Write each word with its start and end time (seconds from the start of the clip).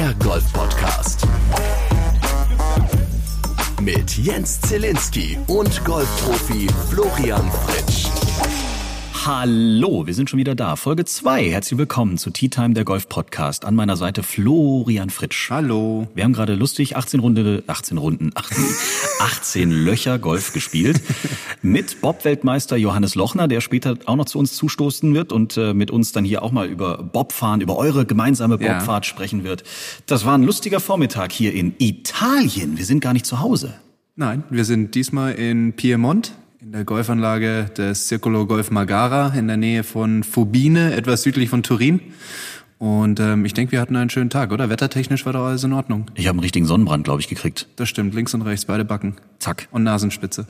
der 0.00 0.14
Golf-Podcast. 0.14 1.26
Mit 3.82 4.16
Jens 4.16 4.58
Zielinski 4.62 5.36
und 5.46 5.84
Golfprofi 5.84 6.68
Florian 6.88 7.50
Fritsch. 7.66 8.19
Hallo, 9.26 10.06
wir 10.06 10.14
sind 10.14 10.30
schon 10.30 10.38
wieder 10.38 10.54
da. 10.54 10.76
Folge 10.76 11.04
2. 11.04 11.50
Herzlich 11.50 11.76
willkommen 11.76 12.16
zu 12.16 12.30
Tea 12.30 12.48
Time, 12.48 12.72
der 12.72 12.84
Golf 12.84 13.06
Podcast. 13.06 13.66
An 13.66 13.74
meiner 13.74 13.98
Seite 13.98 14.22
Florian 14.22 15.10
Fritsch. 15.10 15.50
Hallo. 15.50 16.08
Wir 16.14 16.24
haben 16.24 16.32
gerade 16.32 16.54
lustig 16.54 16.96
18 16.96 17.20
Runde, 17.20 17.62
18 17.66 17.98
Runden, 17.98 18.30
18, 18.34 18.64
18 19.20 19.70
Löcher 19.72 20.18
Golf 20.18 20.54
gespielt 20.54 21.02
mit 21.62 22.00
Bob-Weltmeister 22.00 22.78
Johannes 22.78 23.14
Lochner, 23.14 23.46
der 23.46 23.60
später 23.60 23.98
auch 24.06 24.16
noch 24.16 24.24
zu 24.24 24.38
uns 24.38 24.54
zustoßen 24.54 25.12
wird 25.12 25.32
und 25.32 25.58
äh, 25.58 25.74
mit 25.74 25.90
uns 25.90 26.12
dann 26.12 26.24
hier 26.24 26.42
auch 26.42 26.50
mal 26.50 26.66
über 26.66 27.02
Bobfahren, 27.02 27.60
über 27.60 27.76
eure 27.76 28.06
gemeinsame 28.06 28.56
Bobfahrt 28.56 29.04
ja. 29.04 29.10
sprechen 29.10 29.44
wird. 29.44 29.64
Das 30.06 30.24
war 30.24 30.38
ein 30.38 30.44
lustiger 30.44 30.80
Vormittag 30.80 31.30
hier 31.32 31.52
in 31.52 31.74
Italien. 31.78 32.78
Wir 32.78 32.86
sind 32.86 33.00
gar 33.00 33.12
nicht 33.12 33.26
zu 33.26 33.40
Hause. 33.40 33.74
Nein, 34.16 34.44
wir 34.48 34.64
sind 34.64 34.94
diesmal 34.94 35.34
in 35.34 35.74
Piemont 35.74 36.32
in 36.70 36.74
der 36.74 36.84
Golfanlage 36.84 37.68
des 37.76 38.06
Circolo 38.06 38.46
Golf 38.46 38.70
Magara 38.70 39.34
in 39.36 39.48
der 39.48 39.56
Nähe 39.56 39.82
von 39.82 40.22
Fubine, 40.22 40.94
etwas 40.94 41.22
südlich 41.22 41.50
von 41.50 41.64
Turin. 41.64 42.00
Und 42.80 43.20
ähm, 43.20 43.44
ich 43.44 43.52
denke, 43.52 43.72
wir 43.72 43.80
hatten 43.82 43.94
einen 43.94 44.08
schönen 44.08 44.30
Tag, 44.30 44.52
oder? 44.52 44.70
Wettertechnisch 44.70 45.26
war 45.26 45.34
doch 45.34 45.44
alles 45.44 45.62
in 45.64 45.74
Ordnung. 45.74 46.06
Ich 46.14 46.26
habe 46.26 46.36
einen 46.36 46.40
richtigen 46.40 46.64
Sonnenbrand, 46.64 47.04
glaube 47.04 47.20
ich, 47.20 47.28
gekriegt. 47.28 47.68
Das 47.76 47.90
stimmt, 47.90 48.14
links 48.14 48.32
und 48.32 48.40
rechts, 48.40 48.64
beide 48.64 48.86
Backen. 48.86 49.16
Zack. 49.38 49.68
Und 49.70 49.82
Nasenspitze. 49.82 50.46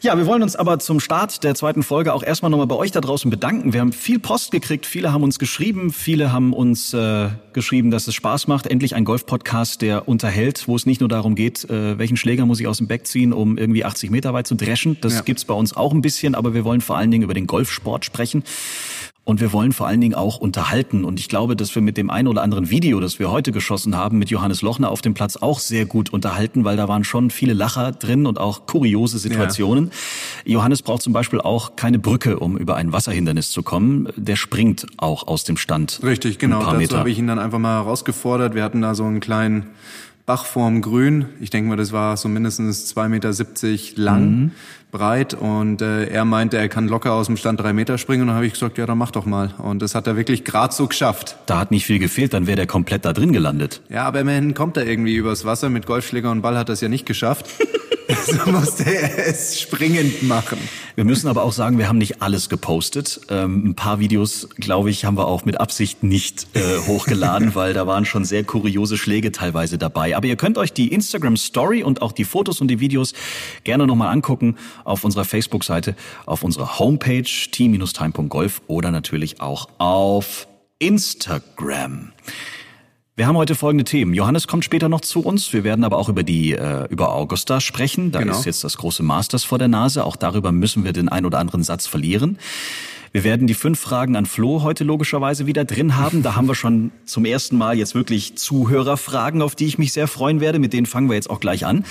Ja, 0.00 0.16
wir 0.16 0.24
wollen 0.24 0.42
uns 0.42 0.56
aber 0.56 0.78
zum 0.78 0.98
Start 0.98 1.44
der 1.44 1.54
zweiten 1.54 1.82
Folge 1.82 2.14
auch 2.14 2.22
erstmal 2.22 2.50
nochmal 2.50 2.68
bei 2.68 2.76
euch 2.76 2.90
da 2.90 3.02
draußen 3.02 3.30
bedanken. 3.30 3.74
Wir 3.74 3.80
haben 3.80 3.92
viel 3.92 4.18
Post 4.18 4.50
gekriegt, 4.50 4.86
viele 4.86 5.12
haben 5.12 5.22
uns 5.22 5.38
geschrieben, 5.38 5.92
viele 5.92 6.32
haben 6.32 6.54
uns 6.54 6.94
äh, 6.94 7.28
geschrieben, 7.52 7.90
dass 7.90 8.08
es 8.08 8.14
Spaß 8.14 8.46
macht. 8.46 8.66
Endlich 8.66 8.94
ein 8.94 9.04
Golf-Podcast, 9.04 9.82
der 9.82 10.08
unterhält, 10.08 10.68
wo 10.68 10.76
es 10.76 10.86
nicht 10.86 11.00
nur 11.00 11.10
darum 11.10 11.34
geht, 11.34 11.68
äh, 11.68 11.98
welchen 11.98 12.16
Schläger 12.16 12.46
muss 12.46 12.60
ich 12.60 12.66
aus 12.66 12.78
dem 12.78 12.86
Back 12.86 13.06
ziehen, 13.06 13.34
um 13.34 13.58
irgendwie 13.58 13.84
80 13.84 14.10
Meter 14.10 14.32
weit 14.32 14.46
zu 14.46 14.54
dreschen. 14.54 14.96
Das 15.02 15.16
ja. 15.16 15.20
gibt's 15.20 15.44
bei 15.44 15.54
uns 15.54 15.76
auch 15.76 15.92
ein 15.92 16.00
bisschen, 16.00 16.34
aber 16.34 16.54
wir 16.54 16.64
wollen 16.64 16.80
vor 16.80 16.96
allen 16.96 17.10
Dingen 17.10 17.24
über 17.24 17.34
den 17.34 17.46
Golfsport 17.46 18.06
sprechen. 18.06 18.42
Und 19.28 19.42
wir 19.42 19.52
wollen 19.52 19.72
vor 19.72 19.86
allen 19.86 20.00
Dingen 20.00 20.14
auch 20.14 20.38
unterhalten. 20.38 21.04
Und 21.04 21.20
ich 21.20 21.28
glaube, 21.28 21.54
dass 21.54 21.74
wir 21.74 21.82
mit 21.82 21.98
dem 21.98 22.08
einen 22.08 22.28
oder 22.28 22.40
anderen 22.40 22.70
Video, 22.70 22.98
das 22.98 23.18
wir 23.18 23.30
heute 23.30 23.52
geschossen 23.52 23.94
haben, 23.94 24.18
mit 24.18 24.30
Johannes 24.30 24.62
Lochner 24.62 24.88
auf 24.88 25.02
dem 25.02 25.12
Platz 25.12 25.36
auch 25.36 25.60
sehr 25.60 25.84
gut 25.84 26.10
unterhalten, 26.14 26.64
weil 26.64 26.78
da 26.78 26.88
waren 26.88 27.04
schon 27.04 27.28
viele 27.28 27.52
Lacher 27.52 27.92
drin 27.92 28.24
und 28.24 28.38
auch 28.40 28.64
kuriose 28.64 29.18
Situationen. 29.18 29.90
Ja. 30.46 30.54
Johannes 30.54 30.80
braucht 30.80 31.02
zum 31.02 31.12
Beispiel 31.12 31.42
auch 31.42 31.76
keine 31.76 31.98
Brücke, 31.98 32.38
um 32.38 32.56
über 32.56 32.76
ein 32.76 32.90
Wasserhindernis 32.94 33.50
zu 33.50 33.62
kommen. 33.62 34.08
Der 34.16 34.36
springt 34.36 34.86
auch 34.96 35.28
aus 35.28 35.44
dem 35.44 35.58
Stand. 35.58 36.00
Richtig, 36.02 36.38
genau. 36.38 36.60
Dazu 36.60 36.96
habe 36.96 37.10
ich 37.10 37.18
ihn 37.18 37.26
dann 37.26 37.38
einfach 37.38 37.58
mal 37.58 37.82
herausgefordert. 37.82 38.54
Wir 38.54 38.64
hatten 38.64 38.80
da 38.80 38.94
so 38.94 39.04
einen 39.04 39.20
kleinen 39.20 39.66
Bach 40.24 40.46
vorm 40.46 40.80
Grün. 40.80 41.26
Ich 41.38 41.50
denke 41.50 41.68
mal, 41.68 41.76
das 41.76 41.92
war 41.92 42.16
so 42.16 42.30
mindestens 42.30 42.96
2,70 42.96 43.08
Meter 43.10 44.02
lang. 44.02 44.30
Mhm 44.30 44.50
breit 44.90 45.34
und 45.34 45.82
äh, 45.82 46.06
er 46.06 46.24
meinte, 46.24 46.56
er 46.56 46.68
kann 46.68 46.88
locker 46.88 47.12
aus 47.12 47.26
dem 47.26 47.36
Stand 47.36 47.60
drei 47.60 47.72
Meter 47.72 47.98
springen 47.98 48.22
und 48.22 48.28
dann 48.28 48.36
habe 48.36 48.46
ich 48.46 48.54
gesagt, 48.54 48.78
ja, 48.78 48.86
dann 48.86 48.98
mach 48.98 49.10
doch 49.10 49.26
mal. 49.26 49.54
Und 49.58 49.82
das 49.82 49.94
hat 49.94 50.06
er 50.06 50.16
wirklich 50.16 50.44
gerade 50.44 50.74
so 50.74 50.86
geschafft. 50.86 51.36
Da 51.46 51.58
hat 51.58 51.70
nicht 51.70 51.84
viel 51.84 51.98
gefehlt, 51.98 52.32
dann 52.32 52.46
wäre 52.46 52.56
der 52.56 52.66
komplett 52.66 53.04
da 53.04 53.12
drin 53.12 53.32
gelandet. 53.32 53.80
Ja, 53.88 54.04
aber 54.04 54.20
immerhin 54.20 54.54
kommt 54.54 54.76
er 54.76 54.86
irgendwie 54.86 55.14
übers 55.14 55.44
Wasser. 55.44 55.68
Mit 55.68 55.86
Golfschläger 55.86 56.30
und 56.30 56.42
Ball 56.42 56.56
hat 56.56 56.70
er 56.70 56.72
es 56.72 56.80
ja 56.80 56.88
nicht 56.88 57.06
geschafft. 57.06 57.46
so 58.26 58.50
musste 58.50 58.84
er 58.84 59.26
es 59.26 59.60
springend 59.60 60.22
machen. 60.22 60.58
Wir 60.94 61.04
müssen 61.04 61.28
aber 61.28 61.42
auch 61.42 61.52
sagen, 61.52 61.76
wir 61.76 61.88
haben 61.88 61.98
nicht 61.98 62.22
alles 62.22 62.48
gepostet. 62.48 63.20
Ähm, 63.28 63.68
ein 63.68 63.74
paar 63.74 64.00
Videos, 64.00 64.48
glaube 64.56 64.90
ich, 64.90 65.04
haben 65.04 65.18
wir 65.18 65.26
auch 65.26 65.44
mit 65.44 65.60
Absicht 65.60 66.02
nicht 66.02 66.46
äh, 66.54 66.78
hochgeladen, 66.86 67.54
weil 67.54 67.74
da 67.74 67.86
waren 67.86 68.06
schon 68.06 68.24
sehr 68.24 68.44
kuriose 68.44 68.96
Schläge 68.96 69.30
teilweise 69.30 69.76
dabei. 69.76 70.16
Aber 70.16 70.26
ihr 70.26 70.36
könnt 70.36 70.56
euch 70.56 70.72
die 70.72 70.92
Instagram 70.92 71.36
Story 71.36 71.82
und 71.82 72.00
auch 72.00 72.12
die 72.12 72.24
Fotos 72.24 72.60
und 72.62 72.68
die 72.68 72.80
Videos 72.80 73.12
gerne 73.64 73.86
nochmal 73.86 74.08
angucken 74.08 74.56
auf 74.84 75.04
unserer 75.04 75.26
Facebook-Seite, 75.26 75.94
auf 76.24 76.42
unserer 76.42 76.78
Homepage 76.78 77.22
t-time.golf 77.22 78.62
oder 78.68 78.90
natürlich 78.90 79.40
auch 79.42 79.68
auf 79.78 80.48
Instagram. 80.78 82.12
Wir 83.18 83.26
haben 83.26 83.36
heute 83.36 83.56
folgende 83.56 83.82
Themen. 83.82 84.14
Johannes 84.14 84.46
kommt 84.46 84.64
später 84.64 84.88
noch 84.88 85.00
zu 85.00 85.18
uns. 85.18 85.52
Wir 85.52 85.64
werden 85.64 85.82
aber 85.82 85.98
auch 85.98 86.08
über 86.08 86.22
die 86.22 86.52
äh, 86.52 86.86
über 86.88 87.12
Augusta 87.12 87.60
sprechen. 87.60 88.12
Da 88.12 88.20
genau. 88.20 88.38
ist 88.38 88.44
jetzt 88.44 88.62
das 88.62 88.76
große 88.76 89.02
Masters 89.02 89.42
vor 89.42 89.58
der 89.58 89.66
Nase. 89.66 90.04
Auch 90.04 90.14
darüber 90.14 90.52
müssen 90.52 90.84
wir 90.84 90.92
den 90.92 91.08
ein 91.08 91.26
oder 91.26 91.40
anderen 91.40 91.64
Satz 91.64 91.88
verlieren. 91.88 92.38
Wir 93.10 93.24
werden 93.24 93.48
die 93.48 93.54
fünf 93.54 93.80
Fragen 93.80 94.14
an 94.14 94.24
Flo 94.24 94.62
heute 94.62 94.84
logischerweise 94.84 95.48
wieder 95.48 95.64
drin 95.64 95.96
haben. 95.96 96.22
Da 96.22 96.36
haben 96.36 96.46
wir 96.46 96.54
schon 96.54 96.92
zum 97.06 97.24
ersten 97.24 97.58
Mal 97.58 97.76
jetzt 97.76 97.96
wirklich 97.96 98.36
Zuhörerfragen, 98.36 99.42
auf 99.42 99.56
die 99.56 99.66
ich 99.66 99.78
mich 99.78 99.92
sehr 99.92 100.06
freuen 100.06 100.40
werde. 100.40 100.60
Mit 100.60 100.72
denen 100.72 100.86
fangen 100.86 101.08
wir 101.08 101.16
jetzt 101.16 101.28
auch 101.28 101.40
gleich 101.40 101.66
an. 101.66 101.84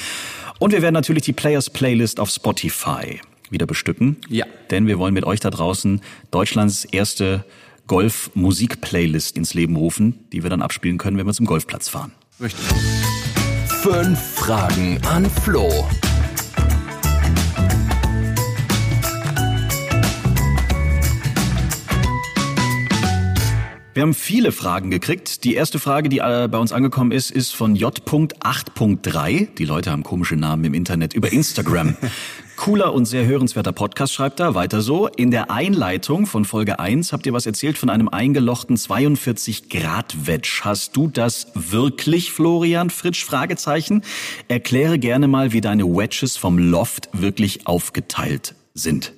Und 0.59 0.71
wir 0.71 0.81
werden 0.81 0.93
natürlich 0.93 1.23
die 1.23 1.33
Players 1.33 1.69
Playlist 1.69 2.21
auf 2.21 2.29
Spotify 2.29 3.19
wieder 3.49 3.65
bestücken. 3.65 4.15
Ja. 4.29 4.45
Denn 4.71 4.87
wir 4.87 4.97
wollen 4.97 5.13
mit 5.13 5.25
euch 5.25 5.41
da 5.41 5.49
draußen 5.49 5.99
Deutschlands 6.31 6.85
erste 6.85 7.43
Golf-Musik-Playlist 7.87 9.37
ins 9.37 9.53
Leben 9.53 9.75
rufen, 9.75 10.27
die 10.31 10.43
wir 10.43 10.49
dann 10.49 10.61
abspielen 10.61 10.97
können, 10.97 11.17
wenn 11.17 11.25
wir 11.25 11.33
zum 11.33 11.45
Golfplatz 11.45 11.89
fahren. 11.89 12.11
Richtig. 12.39 12.65
Fünf 13.81 14.19
Fragen 14.19 14.99
an 15.07 15.29
Flo. 15.29 15.87
Wir 23.97 24.03
haben 24.03 24.13
viele 24.13 24.51
Fragen 24.51 24.91
gekriegt. 24.91 25.43
Die 25.43 25.55
erste 25.55 25.79
Frage, 25.79 26.07
die 26.07 26.19
äh, 26.19 26.47
bei 26.51 26.59
uns 26.59 26.71
angekommen 26.71 27.11
ist, 27.11 27.31
ist 27.31 27.55
von 27.55 27.75
J.8.3. 27.75 29.55
Die 29.55 29.65
Leute 29.65 29.89
haben 29.89 30.03
komische 30.03 30.35
Namen 30.35 30.65
im 30.65 30.75
Internet 30.75 31.15
über 31.15 31.31
Instagram. 31.31 31.97
Cooler 32.67 32.93
und 32.93 33.05
sehr 33.05 33.25
hörenswerter 33.25 33.71
Podcast 33.71 34.11
schreibt 34.11 34.41
er 34.41 34.53
weiter 34.53 34.81
so. 34.81 35.07
In 35.07 35.31
der 35.31 35.49
Einleitung 35.49 36.25
von 36.25 36.43
Folge 36.43 36.79
1 36.79 37.13
habt 37.13 37.25
ihr 37.25 37.31
was 37.31 37.45
erzählt 37.45 37.77
von 37.77 37.89
einem 37.89 38.09
eingelochten 38.09 38.75
42 38.75 39.69
Grad 39.69 40.27
Wedge. 40.27 40.59
Hast 40.63 40.97
du 40.97 41.07
das 41.07 41.47
wirklich, 41.53 42.33
Florian 42.33 42.89
Fritsch? 42.89 43.23
Fragezeichen. 43.23 44.03
Erkläre 44.49 44.99
gerne 44.99 45.29
mal, 45.29 45.53
wie 45.53 45.61
deine 45.61 45.85
Wedges 45.85 46.35
vom 46.35 46.59
Loft 46.59 47.07
wirklich 47.13 47.67
aufgeteilt 47.67 48.53
sind. 48.73 49.13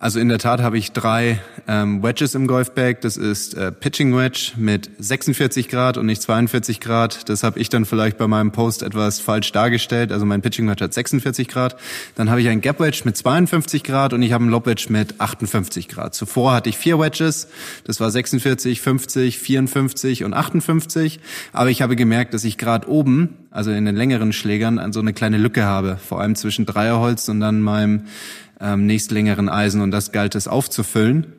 Also 0.00 0.20
in 0.20 0.28
der 0.28 0.38
Tat 0.38 0.62
habe 0.62 0.78
ich 0.78 0.92
drei 0.92 1.40
ähm, 1.66 2.04
Wedges 2.04 2.36
im 2.36 2.46
Golfbag. 2.46 3.00
Das 3.00 3.16
ist 3.16 3.54
äh, 3.54 3.72
Pitching 3.72 4.16
Wedge 4.16 4.52
mit 4.56 4.88
46 5.00 5.68
Grad 5.68 5.96
und 5.96 6.06
nicht 6.06 6.22
42 6.22 6.78
Grad. 6.78 7.28
Das 7.28 7.42
habe 7.42 7.58
ich 7.58 7.68
dann 7.68 7.84
vielleicht 7.84 8.16
bei 8.16 8.28
meinem 8.28 8.52
Post 8.52 8.84
etwas 8.84 9.18
falsch 9.18 9.50
dargestellt. 9.50 10.12
Also 10.12 10.24
mein 10.24 10.40
Pitching 10.40 10.68
Wedge 10.68 10.84
hat 10.84 10.94
46 10.94 11.48
Grad. 11.48 11.76
Dann 12.14 12.30
habe 12.30 12.40
ich 12.40 12.48
ein 12.48 12.60
Gap 12.60 12.78
Wedge 12.78 13.00
mit 13.06 13.16
52 13.16 13.82
Grad 13.82 14.12
und 14.12 14.22
ich 14.22 14.32
habe 14.32 14.44
ein 14.44 14.50
Lob 14.50 14.66
Wedge 14.66 14.86
mit 14.90 15.20
58 15.20 15.88
Grad. 15.88 16.14
Zuvor 16.14 16.52
hatte 16.52 16.68
ich 16.68 16.78
vier 16.78 17.00
Wedges. 17.00 17.48
Das 17.82 17.98
war 17.98 18.08
46, 18.12 18.80
50, 18.80 19.38
54 19.40 20.22
und 20.22 20.32
58. 20.32 21.18
Aber 21.52 21.70
ich 21.70 21.82
habe 21.82 21.96
gemerkt, 21.96 22.34
dass 22.34 22.44
ich 22.44 22.56
gerade 22.56 22.88
oben, 22.88 23.34
also 23.50 23.72
in 23.72 23.84
den 23.84 23.96
längeren 23.96 24.32
Schlägern, 24.32 24.92
so 24.92 25.00
eine 25.00 25.12
kleine 25.12 25.38
Lücke 25.38 25.64
habe. 25.64 25.98
Vor 26.06 26.20
allem 26.20 26.36
zwischen 26.36 26.66
Dreierholz 26.66 27.28
und 27.28 27.40
dann 27.40 27.60
meinem 27.62 28.04
ähm, 28.60 28.86
nächstlängeren 28.86 29.48
Eisen 29.48 29.80
und 29.80 29.90
das 29.90 30.12
galt 30.12 30.34
es 30.34 30.48
aufzufüllen. 30.48 31.32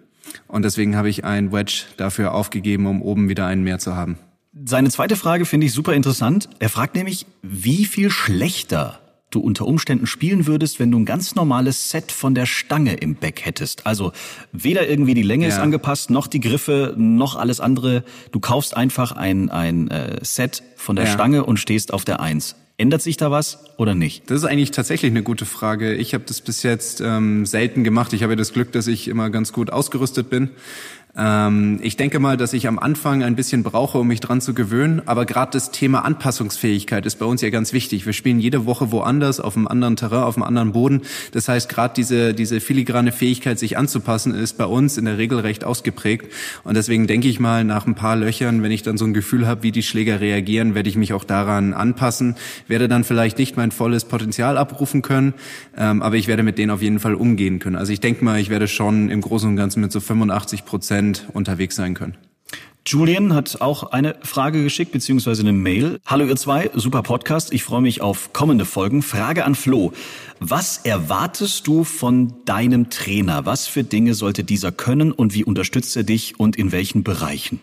Und 0.48 0.64
deswegen 0.64 0.96
habe 0.96 1.10
ich 1.10 1.24
ein 1.26 1.52
Wedge 1.52 1.86
dafür 1.98 2.34
aufgegeben, 2.34 2.86
um 2.86 3.02
oben 3.02 3.30
wieder 3.30 3.46
einen 3.46 3.64
mehr 3.64 3.80
zu 3.80 3.96
haben. 3.96 4.18
Seine 4.66 4.90
zweite 4.90 5.16
Frage 5.16 5.46
finde 5.46 5.68
ich 5.68 5.74
super 5.74 5.94
interessant. 5.94 6.50
Er 6.60 6.70
fragt 6.70 6.96
nämlich, 6.96 7.26
wie 7.42 7.86
viel 7.86 8.10
schlechter 8.10 9.00
du 9.32 9.40
unter 9.40 9.66
Umständen 9.68 10.08
spielen 10.08 10.48
würdest, 10.48 10.80
wenn 10.80 10.92
du 10.92 11.00
ein 11.00 11.06
ganz 11.06 11.36
normales 11.36 11.92
Set 11.92 12.12
von 12.12 12.34
der 12.34 12.46
Stange 12.46 12.96
im 12.96 13.16
Back 13.16 13.46
hättest. 13.46 13.86
Also 13.86 14.12
weder 14.52 14.90
irgendwie 14.90 15.14
die 15.14 15.22
Länge 15.22 15.48
ja. 15.48 15.54
ist 15.54 15.60
angepasst, 15.60 16.10
noch 16.10 16.28
die 16.28 16.40
Griffe, 16.40 16.96
noch 16.98 17.36
alles 17.36 17.60
andere. 17.60 18.04
Du 18.32 18.40
kaufst 18.40 18.76
einfach 18.76 19.12
ein, 19.12 19.50
ein 19.50 19.90
äh, 19.90 20.20
Set 20.24 20.64
von 20.76 20.96
der 20.96 21.06
ja. 21.06 21.12
Stange 21.12 21.46
und 21.46 21.58
stehst 21.58 21.94
auf 21.94 22.06
der 22.06 22.20
Eins. 22.20 22.56
Ändert 22.80 23.02
sich 23.02 23.18
da 23.18 23.30
was 23.30 23.60
oder 23.76 23.94
nicht? 23.94 24.32
Das 24.32 24.38
ist 24.38 24.46
eigentlich 24.46 24.72
tatsächlich 24.72 25.12
eine 25.12 25.22
gute 25.22 25.46
Frage. 25.46 25.96
Ich 25.96 26.14
habe 26.14 26.24
das 26.26 26.40
bis 26.40 26.64
jetzt 26.64 27.02
ähm, 27.02 27.46
selten 27.46 27.84
gemacht. 27.84 28.14
Ich 28.14 28.24
habe 28.24 28.32
ja 28.32 28.38
das 28.38 28.54
Glück, 28.54 28.72
dass 28.72 28.88
ich 28.88 29.10
immer 29.10 29.30
ganz 29.30 29.52
gut 29.52 29.70
ausgerüstet 29.70 30.30
bin. 30.30 30.52
Ähm, 31.18 31.80
ich 31.82 31.98
denke 31.98 32.20
mal, 32.20 32.38
dass 32.38 32.54
ich 32.54 32.68
am 32.68 32.78
Anfang 32.78 33.24
ein 33.24 33.36
bisschen 33.36 33.64
brauche, 33.64 33.98
um 33.98 34.08
mich 34.08 34.20
dran 34.20 34.42
zu 34.42 34.54
gewöhnen. 34.54 35.02
Aber 35.06 35.26
gerade 35.26 35.52
das 35.52 35.72
Thema 35.72 36.06
Anpassungsfähigkeit 36.06 37.06
ist 37.06 37.16
bei 37.18 37.26
uns 37.26 37.42
ja 37.42 37.50
ganz 37.50 37.74
wichtig. 37.74 38.06
Wir 38.06 38.14
spielen 38.14 38.40
jede 38.40 38.66
Woche 38.66 38.92
woanders, 38.92 39.40
auf 39.40 39.58
einem 39.58 39.68
anderen 39.68 39.96
Terrain, 39.96 40.24
auf 40.24 40.36
einem 40.36 40.44
anderen 40.44 40.72
Boden. 40.72 41.02
Das 41.32 41.48
heißt, 41.48 41.70
gerade 41.70 41.94
diese, 41.96 42.34
diese 42.34 42.60
filigrane 42.60 43.12
Fähigkeit, 43.12 43.58
sich 43.58 43.78
anzupassen, 43.78 44.36
ist 44.36 44.58
bei 44.58 44.66
uns 44.66 44.98
in 44.98 45.06
der 45.06 45.18
Regel 45.18 45.40
recht 45.40 45.64
ausgeprägt. 45.64 46.32
Und 46.64 46.76
deswegen 46.76 47.08
denke 47.08 47.28
ich 47.28 47.40
mal, 47.40 47.64
nach 47.64 47.88
ein 47.88 47.96
paar 47.96 48.16
Löchern, 48.16 48.62
wenn 48.62 48.72
ich 48.72 48.84
dann 48.84 48.98
so 48.98 49.06
ein 49.06 49.14
Gefühl 49.14 49.48
habe, 49.48 49.64
wie 49.64 49.72
die 49.72 49.84
Schläger 49.84 50.22
reagieren, 50.22 50.76
werde 50.76 50.90
ich 50.90 50.96
mich 50.96 51.14
auch 51.14 51.24
daran 51.24 51.74
anpassen. 51.74 52.36
Werde 52.68 52.88
dann 52.88 53.04
vielleicht 53.04 53.40
nicht 53.40 53.58
mein 53.58 53.72
volles 53.72 54.06
Potenzial 54.06 54.58
abrufen 54.58 55.02
können, 55.02 55.34
ähm, 55.76 56.02
aber 56.02 56.16
ich 56.16 56.28
werde 56.28 56.44
mit 56.44 56.58
denen 56.58 56.72
auf 56.72 56.82
jeden 56.82 57.00
Fall 57.00 57.16
umgehen 57.16 57.60
können. 57.60 57.76
Also 57.76 57.92
ich 57.92 58.00
denke 58.00 58.24
mal, 58.24 58.40
ich 58.40 58.50
werde 58.50 58.68
schon 58.68 59.10
im 59.10 59.22
Großen 59.22 59.50
und 59.50 59.56
Ganzen 59.56 59.82
mit 59.82 59.92
so 59.92 60.00
85 60.00 60.66
Prozent 60.66 60.99
Prozent 61.00 61.26
unterwegs 61.34 61.76
sein 61.76 61.94
können. 61.94 62.18
Julian 62.86 63.34
hat 63.34 63.62
auch 63.62 63.92
eine 63.92 64.16
Frage 64.24 64.64
geschickt, 64.64 64.92
beziehungsweise 64.92 65.44
eine 65.44 65.54
Mail. 65.54 66.00
Hallo 66.06 66.26
ihr 66.26 66.36
zwei, 66.36 66.72
super 66.74 67.04
Podcast. 67.04 67.54
Ich 67.54 67.64
freue 67.64 67.82
mich 67.82 68.02
auf 68.02 68.34
kommende 68.34 68.66
Folgen. 68.66 69.02
Frage 69.02 69.46
an 69.46 69.56
Flo. 69.56 69.94
Was 70.40 70.80
erwartest 70.80 71.68
du 71.68 71.84
von 71.84 72.34
deinem 72.46 72.90
Trainer? 72.90 73.46
Was 73.46 73.68
für 73.68 73.84
Dinge 73.84 74.14
sollte 74.14 74.44
dieser 74.44 74.72
können 74.72 75.12
und 75.12 75.34
wie 75.34 75.44
unterstützt 75.44 75.96
er 75.96 76.04
dich 76.04 76.40
und 76.40 76.58
in 76.58 76.72
welchen 76.72 77.04
Bereichen? 77.04 77.60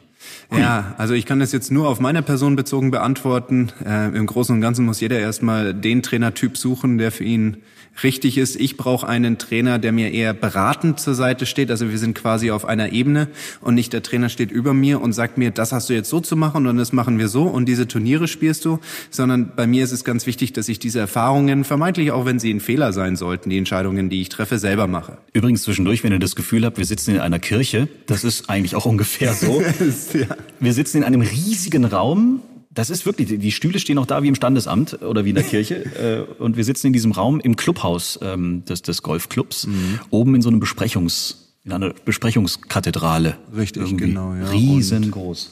Ja, 0.57 0.95
also 0.97 1.15
ich 1.15 1.27
kann 1.27 1.41
das 1.41 1.53
jetzt 1.53 1.71
nur 1.71 1.89
auf 1.89 2.01
meine 2.01 2.23
Person 2.23 2.57
bezogen 2.57 2.91
beantworten. 2.91 3.71
Äh, 3.85 4.17
Im 4.17 4.27
Großen 4.27 4.55
und 4.55 4.61
Ganzen 4.61 4.85
muss 4.85 5.01
jeder 5.01 5.19
erstmal 5.19 5.75
den 5.75 6.03
Trainertyp 6.03 6.57
suchen, 6.57 6.99
der 6.99 7.13
für 7.13 7.25
ihn 7.25 7.59
richtig 8.03 8.39
ist. 8.39 8.57
Ich 8.57 8.77
brauche 8.77 9.07
einen 9.07 9.39
Trainer, 9.39 9.79
der 9.79 9.93
mir 9.93 10.13
eher 10.13 10.35
beratend 10.35 11.01
zur 11.01 11.15
Seite 11.15 11.47
steht. 11.47 11.71
Also 11.71 11.91
wir 11.91 11.99
sind 11.99 12.15
quasi 12.15 12.51
auf 12.51 12.65
einer 12.65 12.93
Ebene 12.93 13.29
und 13.61 13.75
nicht 13.75 13.93
der 13.93 14.03
Trainer 14.03 14.29
steht 14.29 14.51
über 14.51 14.75
mir 14.75 15.01
und 15.01 15.13
sagt 15.13 15.39
mir, 15.39 15.51
das 15.51 15.73
hast 15.73 15.89
du 15.89 15.95
jetzt 15.95 16.11
so 16.11 16.21
zu 16.21 16.37
machen 16.37 16.67
und 16.67 16.77
das 16.77 16.93
machen 16.93 17.19
wir 17.19 17.29
so 17.29 17.45
und 17.45 17.67
diese 17.67 17.89
Turniere 17.89 18.29
spielst 18.29 18.65
du, 18.65 18.79
sondern 19.11 19.53
bei 19.55 19.67
mir 19.67 19.85
ist 19.85 19.93
es 19.93 20.05
ganz 20.05 20.27
wichtig, 20.27 20.53
dass 20.53 20.69
ich 20.69 20.79
diese 20.79 21.01
Erfahrungen, 21.01 21.65
vermeintlich 21.65 22.11
auch 22.11 22.25
wenn 22.25 22.39
sie 22.39 22.53
ein 22.53 22.61
Fehler 22.61 22.93
sein 22.93 23.17
sollten, 23.17 23.51
die 23.51 23.59
Entscheidungen, 23.59 24.11
die 24.11 24.21
ich 24.21 24.29
treffe, 24.29 24.59
selber 24.59 24.87
mache. 24.87 25.19
Übrigens 25.33 25.63
zwischendurch, 25.63 26.05
wenn 26.05 26.13
ihr 26.13 26.19
das 26.19 26.37
Gefühl 26.37 26.65
habt, 26.65 26.79
wir 26.79 26.85
sitzen 26.85 27.15
in 27.15 27.21
einer 27.21 27.39
Kirche, 27.39 27.89
das 28.07 28.25
ist 28.25 28.51
eigentlich 28.51 28.75
auch 28.75 28.87
ungefähr 28.87 29.33
so. 29.35 29.63
ja. 30.13 30.27
Wir 30.61 30.73
sitzen 30.73 30.99
in 30.99 31.05
einem 31.05 31.21
riesigen 31.21 31.85
Raum, 31.85 32.43
das 32.77 32.91
ist 32.91 33.07
wirklich, 33.07 33.39
die 33.41 33.53
Stühle 33.53 33.79
stehen 33.79 33.99
auch 33.99 34.07
da 34.07 34.23
wie 34.23 34.29
im 34.29 34.35
Standesamt 34.35 35.03
oder 35.03 35.25
wie 35.25 35.31
in 35.31 35.35
der 35.35 35.45
Kirche. 35.53 36.27
Äh, 36.39 36.43
und 36.43 36.57
wir 36.57 36.65
sitzen 36.65 36.89
in 36.89 36.93
diesem 36.93 37.13
Raum 37.13 37.41
im 37.41 37.57
Clubhaus 37.57 38.19
ähm, 38.23 38.65
des, 38.67 38.83
des 38.83 39.03
Golfclubs, 39.03 39.67
mhm. 39.67 40.01
oben 40.11 40.35
in 40.35 40.43
so 40.43 40.51
einem 40.51 40.61
Besprechungs, 40.61 41.55
in 41.65 41.73
einer 41.73 41.95
Besprechungskathedrale. 42.05 43.39
Richtig, 43.57 43.83
Irgendwie 43.83 44.07
genau, 44.07 44.35
ja. 44.35 44.51
Riesengroß. 44.51 45.51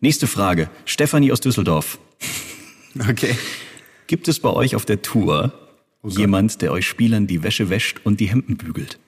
Nächste 0.00 0.26
Frage. 0.26 0.68
Stefanie 0.84 1.32
aus 1.32 1.40
Düsseldorf. 1.40 1.98
Okay. 2.98 3.36
Gibt 4.06 4.26
es 4.26 4.40
bei 4.40 4.48
euch 4.48 4.74
auf 4.74 4.86
der 4.86 5.02
Tour 5.02 5.52
okay. 6.00 6.20
jemand, 6.20 6.62
der 6.62 6.72
euch 6.72 6.88
Spielern 6.88 7.26
die 7.26 7.42
Wäsche 7.42 7.68
wäscht 7.68 8.00
und 8.04 8.20
die 8.20 8.30
Hemden 8.30 8.56
bügelt? 8.56 8.98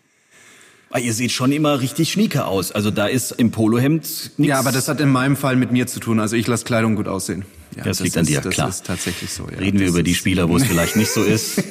Ah, 0.91 0.99
ihr 0.99 1.15
seht 1.15 1.33
schon 1.33 1.53
immer 1.53 1.81
richtig 1.81 2.13
schnieke 2.13 2.45
aus. 2.45 2.71
Also 2.71 2.91
da 2.91 3.07
ist 3.07 3.33
im 3.33 3.51
Polohemd 3.51 4.03
nichts. 4.03 4.37
Ja, 4.37 4.59
aber 4.59 4.73
das 4.73 4.89
hat 4.89 5.01
in 5.01 5.09
meinem 5.09 5.37
Fall 5.37 5.57
mit 5.57 5.73
mir 5.73 5.87
zu 5.87 6.01
tun. 6.01 6.21
Also 6.21 6.37
ich 6.37 6.47
lasse 6.47 6.67
Kleidung 6.67 6.97
gut 6.97 7.09
aussehen. 7.09 7.47
Ja, 7.79 7.85
das, 7.85 7.99
das 7.99 8.05
liegt 8.05 8.17
an 8.17 8.27
dir, 8.27 8.41
das 8.41 8.55
klar. 8.55 8.67
Das 8.67 8.77
ist 8.77 8.87
tatsächlich 8.87 9.31
so. 9.33 9.45
Ja. 9.51 9.59
Reden 9.59 9.79
wir 9.79 9.87
das 9.87 9.95
über 9.95 10.03
die 10.03 10.15
Spieler, 10.15 10.49
wo 10.49 10.57
es 10.57 10.65
vielleicht 10.65 10.97
nicht 10.97 11.13
so 11.13 11.23
ist. 11.23 11.63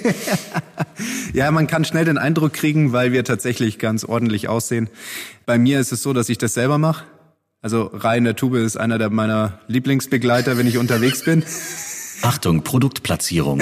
ja, 1.34 1.52
man 1.52 1.68
kann 1.68 1.84
schnell 1.84 2.06
den 2.06 2.18
Eindruck 2.18 2.54
kriegen, 2.54 2.94
weil 2.94 3.12
wir 3.12 3.26
tatsächlich 3.26 3.78
ganz 3.78 4.06
ordentlich 4.06 4.48
aussehen. 4.48 4.90
Bei 5.46 5.58
mir 5.58 5.82
ist 5.82 5.92
es 5.92 6.02
so, 6.02 6.14
dass 6.14 6.30
ich 6.30 6.38
das 6.38 6.54
selber 6.54 6.78
mache. 6.78 7.04
Also 7.62 7.92
Rai 7.94 8.18
in 8.18 8.24
der 8.24 8.38
Tube 8.38 8.56
ist 8.56 8.78
einer 8.78 8.98
der 8.98 9.10
meiner 9.10 9.60
Lieblingsbegleiter, 9.68 10.58
wenn 10.58 10.68
ich 10.68 10.78
unterwegs 10.78 11.26
bin. 11.26 11.44
Achtung, 12.22 12.64
Produktplatzierung. 12.64 13.62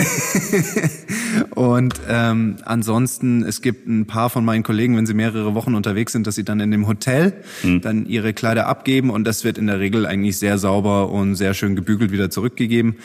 und 1.75 1.99
ähm, 2.07 2.55
ansonsten, 2.63 3.43
es 3.43 3.61
gibt 3.61 3.85
ein 3.85 4.05
paar 4.05 4.29
von 4.29 4.45
meinen 4.45 4.63
Kollegen, 4.63 4.95
wenn 4.95 5.05
sie 5.05 5.13
mehrere 5.13 5.55
Wochen 5.55 5.75
unterwegs 5.75 6.13
sind, 6.13 6.25
dass 6.25 6.35
sie 6.35 6.45
dann 6.45 6.61
in 6.61 6.71
dem 6.71 6.87
Hotel 6.87 7.33
mhm. 7.63 7.81
dann 7.81 8.05
ihre 8.05 8.33
Kleider 8.33 8.67
abgeben 8.67 9.09
und 9.09 9.25
das 9.25 9.43
wird 9.43 9.57
in 9.57 9.67
der 9.67 9.81
Regel 9.81 10.05
eigentlich 10.05 10.37
sehr 10.37 10.57
sauber 10.57 11.09
und 11.09 11.35
sehr 11.35 11.53
schön 11.53 11.75
gebügelt 11.75 12.13
wieder 12.13 12.29
zurückgegeben. 12.29 12.95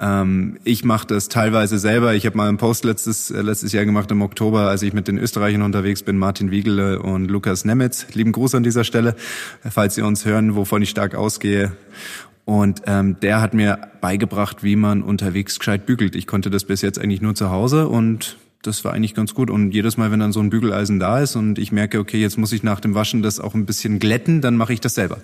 Ähm, 0.00 0.58
ich 0.64 0.84
mache 0.84 1.06
das 1.06 1.28
teilweise 1.28 1.78
selber. 1.78 2.14
Ich 2.14 2.26
habe 2.26 2.36
mal 2.36 2.48
einen 2.48 2.58
Post 2.58 2.84
letztes, 2.84 3.30
äh, 3.30 3.42
letztes 3.42 3.72
Jahr 3.72 3.84
gemacht 3.84 4.10
im 4.10 4.22
Oktober, 4.22 4.62
als 4.62 4.82
ich 4.82 4.92
mit 4.92 5.06
den 5.06 5.18
Österreichern 5.18 5.62
unterwegs 5.62 6.02
bin, 6.02 6.18
Martin 6.18 6.50
Wiegele 6.50 7.00
und 7.00 7.30
Lukas 7.30 7.64
Nemetz. 7.64 8.08
Lieben 8.12 8.32
Gruß 8.32 8.56
an 8.56 8.64
dieser 8.64 8.82
Stelle, 8.82 9.14
falls 9.70 9.94
Sie 9.94 10.02
uns 10.02 10.24
hören, 10.24 10.56
wovon 10.56 10.82
ich 10.82 10.90
stark 10.90 11.14
ausgehe. 11.14 11.70
Und 12.46 12.82
ähm, 12.86 13.18
der 13.20 13.40
hat 13.40 13.54
mir 13.54 13.90
beigebracht, 14.00 14.62
wie 14.62 14.76
man 14.76 15.02
unterwegs 15.02 15.58
gescheit 15.58 15.84
bügelt. 15.84 16.14
Ich 16.14 16.28
konnte 16.28 16.48
das 16.48 16.64
bis 16.64 16.80
jetzt 16.80 16.98
eigentlich 16.98 17.20
nur 17.20 17.34
zu 17.34 17.50
Hause 17.50 17.88
und 17.88 18.36
das 18.62 18.84
war 18.84 18.92
eigentlich 18.92 19.14
ganz 19.14 19.34
gut. 19.34 19.50
Und 19.50 19.72
jedes 19.72 19.96
Mal, 19.96 20.12
wenn 20.12 20.20
dann 20.20 20.32
so 20.32 20.38
ein 20.38 20.48
Bügeleisen 20.48 21.00
da 21.00 21.18
ist 21.18 21.34
und 21.34 21.58
ich 21.58 21.72
merke, 21.72 21.98
okay, 21.98 22.20
jetzt 22.20 22.38
muss 22.38 22.52
ich 22.52 22.62
nach 22.62 22.78
dem 22.78 22.94
Waschen 22.94 23.20
das 23.20 23.40
auch 23.40 23.54
ein 23.54 23.66
bisschen 23.66 23.98
glätten, 23.98 24.42
dann 24.42 24.56
mache 24.56 24.72
ich 24.72 24.80
das 24.80 24.94
selber. 24.94 25.18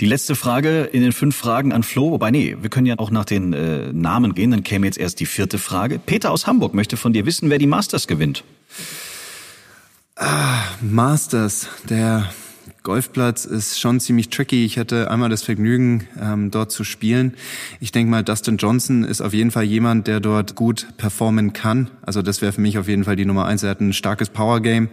Die 0.00 0.06
letzte 0.06 0.34
Frage 0.34 0.82
in 0.82 1.02
den 1.02 1.12
fünf 1.12 1.36
Fragen 1.36 1.72
an 1.72 1.84
Flo, 1.84 2.10
wobei 2.10 2.32
nee, 2.32 2.56
wir 2.60 2.70
können 2.70 2.86
ja 2.86 2.98
auch 2.98 3.12
nach 3.12 3.24
den 3.24 3.52
äh, 3.52 3.92
Namen 3.92 4.34
gehen, 4.34 4.50
dann 4.50 4.64
käme 4.64 4.86
jetzt 4.86 4.98
erst 4.98 5.20
die 5.20 5.26
vierte 5.26 5.58
Frage. 5.58 6.00
Peter 6.00 6.32
aus 6.32 6.48
Hamburg 6.48 6.74
möchte 6.74 6.96
von 6.96 7.12
dir 7.12 7.24
wissen, 7.24 7.50
wer 7.50 7.58
die 7.58 7.68
Masters 7.68 8.08
gewinnt. 8.08 8.42
Ah, 10.16 10.64
Masters, 10.80 11.68
der 11.88 12.30
Golfplatz 12.82 13.44
ist 13.44 13.78
schon 13.78 14.00
ziemlich 14.00 14.30
tricky. 14.30 14.64
Ich 14.64 14.78
hatte 14.78 15.10
einmal 15.10 15.28
das 15.28 15.42
Vergnügen, 15.42 16.06
ähm, 16.18 16.50
dort 16.50 16.72
zu 16.72 16.82
spielen. 16.82 17.34
Ich 17.78 17.92
denke 17.92 18.10
mal, 18.10 18.24
Dustin 18.24 18.56
Johnson 18.56 19.04
ist 19.04 19.20
auf 19.20 19.34
jeden 19.34 19.50
Fall 19.50 19.64
jemand, 19.64 20.06
der 20.06 20.20
dort 20.20 20.54
gut 20.54 20.86
performen 20.96 21.52
kann. 21.52 21.90
Also 22.00 22.22
das 22.22 22.40
wäre 22.40 22.52
für 22.52 22.62
mich 22.62 22.78
auf 22.78 22.88
jeden 22.88 23.04
Fall 23.04 23.16
die 23.16 23.26
Nummer 23.26 23.44
eins. 23.44 23.62
Er 23.62 23.70
hat 23.70 23.80
ein 23.80 23.92
starkes 23.92 24.30
Power-Game. 24.30 24.88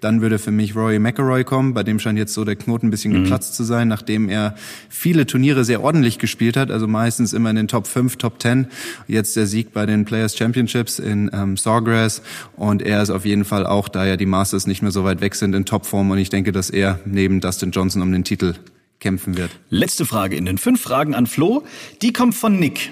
Dann 0.00 0.20
würde 0.20 0.38
für 0.40 0.50
mich 0.50 0.74
Rory 0.74 0.98
McElroy 0.98 1.44
kommen. 1.44 1.74
Bei 1.74 1.84
dem 1.84 2.00
scheint 2.00 2.18
jetzt 2.18 2.34
so 2.34 2.44
der 2.44 2.56
Knoten 2.56 2.88
ein 2.88 2.90
bisschen 2.90 3.12
mhm. 3.12 3.22
geplatzt 3.22 3.54
zu 3.54 3.62
sein, 3.62 3.86
nachdem 3.86 4.28
er 4.28 4.56
viele 4.88 5.24
Turniere 5.24 5.64
sehr 5.64 5.82
ordentlich 5.82 6.18
gespielt 6.18 6.56
hat. 6.56 6.72
Also 6.72 6.88
meistens 6.88 7.32
immer 7.32 7.50
in 7.50 7.56
den 7.56 7.68
Top 7.68 7.86
5, 7.86 8.16
Top 8.16 8.42
10. 8.42 8.66
Jetzt 9.06 9.36
der 9.36 9.46
Sieg 9.46 9.72
bei 9.72 9.86
den 9.86 10.04
Players 10.04 10.36
Championships 10.36 10.98
in 10.98 11.30
ähm, 11.32 11.56
Sawgrass. 11.56 12.22
Und 12.56 12.82
er 12.82 13.00
ist 13.00 13.10
auf 13.10 13.24
jeden 13.24 13.44
Fall 13.44 13.64
auch, 13.64 13.88
da 13.88 14.04
ja 14.04 14.16
die 14.16 14.26
Masters 14.26 14.66
nicht 14.66 14.82
mehr 14.82 14.90
so 14.90 15.04
weit 15.04 15.20
weg 15.20 15.36
sind, 15.36 15.54
in 15.54 15.64
Topform. 15.64 16.10
Und 16.10 16.18
ich 16.18 16.30
denke, 16.30 16.50
dass 16.50 16.68
er 16.68 16.98
neben 17.04 17.27
neben 17.28 17.40
Dustin 17.40 17.72
Johnson 17.72 18.00
um 18.00 18.10
den 18.10 18.24
Titel 18.24 18.54
kämpfen 19.00 19.36
wird. 19.36 19.50
Letzte 19.68 20.06
Frage 20.06 20.34
in 20.34 20.46
den 20.46 20.56
fünf 20.56 20.80
Fragen 20.80 21.14
an 21.14 21.26
Flo. 21.26 21.62
Die 22.00 22.12
kommt 22.12 22.34
von 22.34 22.58
Nick. 22.58 22.90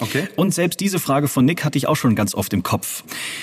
Okay. 0.00 0.28
Und 0.36 0.54
selbst 0.54 0.78
diese 0.80 0.98
Frage 0.98 1.26
von 1.26 1.44
Nick 1.44 1.64
hatte 1.64 1.76
ich 1.76 1.88
auch 1.88 1.96
schon 1.96 2.14
ganz 2.14 2.34
oft 2.34 2.52
im 2.52 2.62
Kopf. 2.62 3.02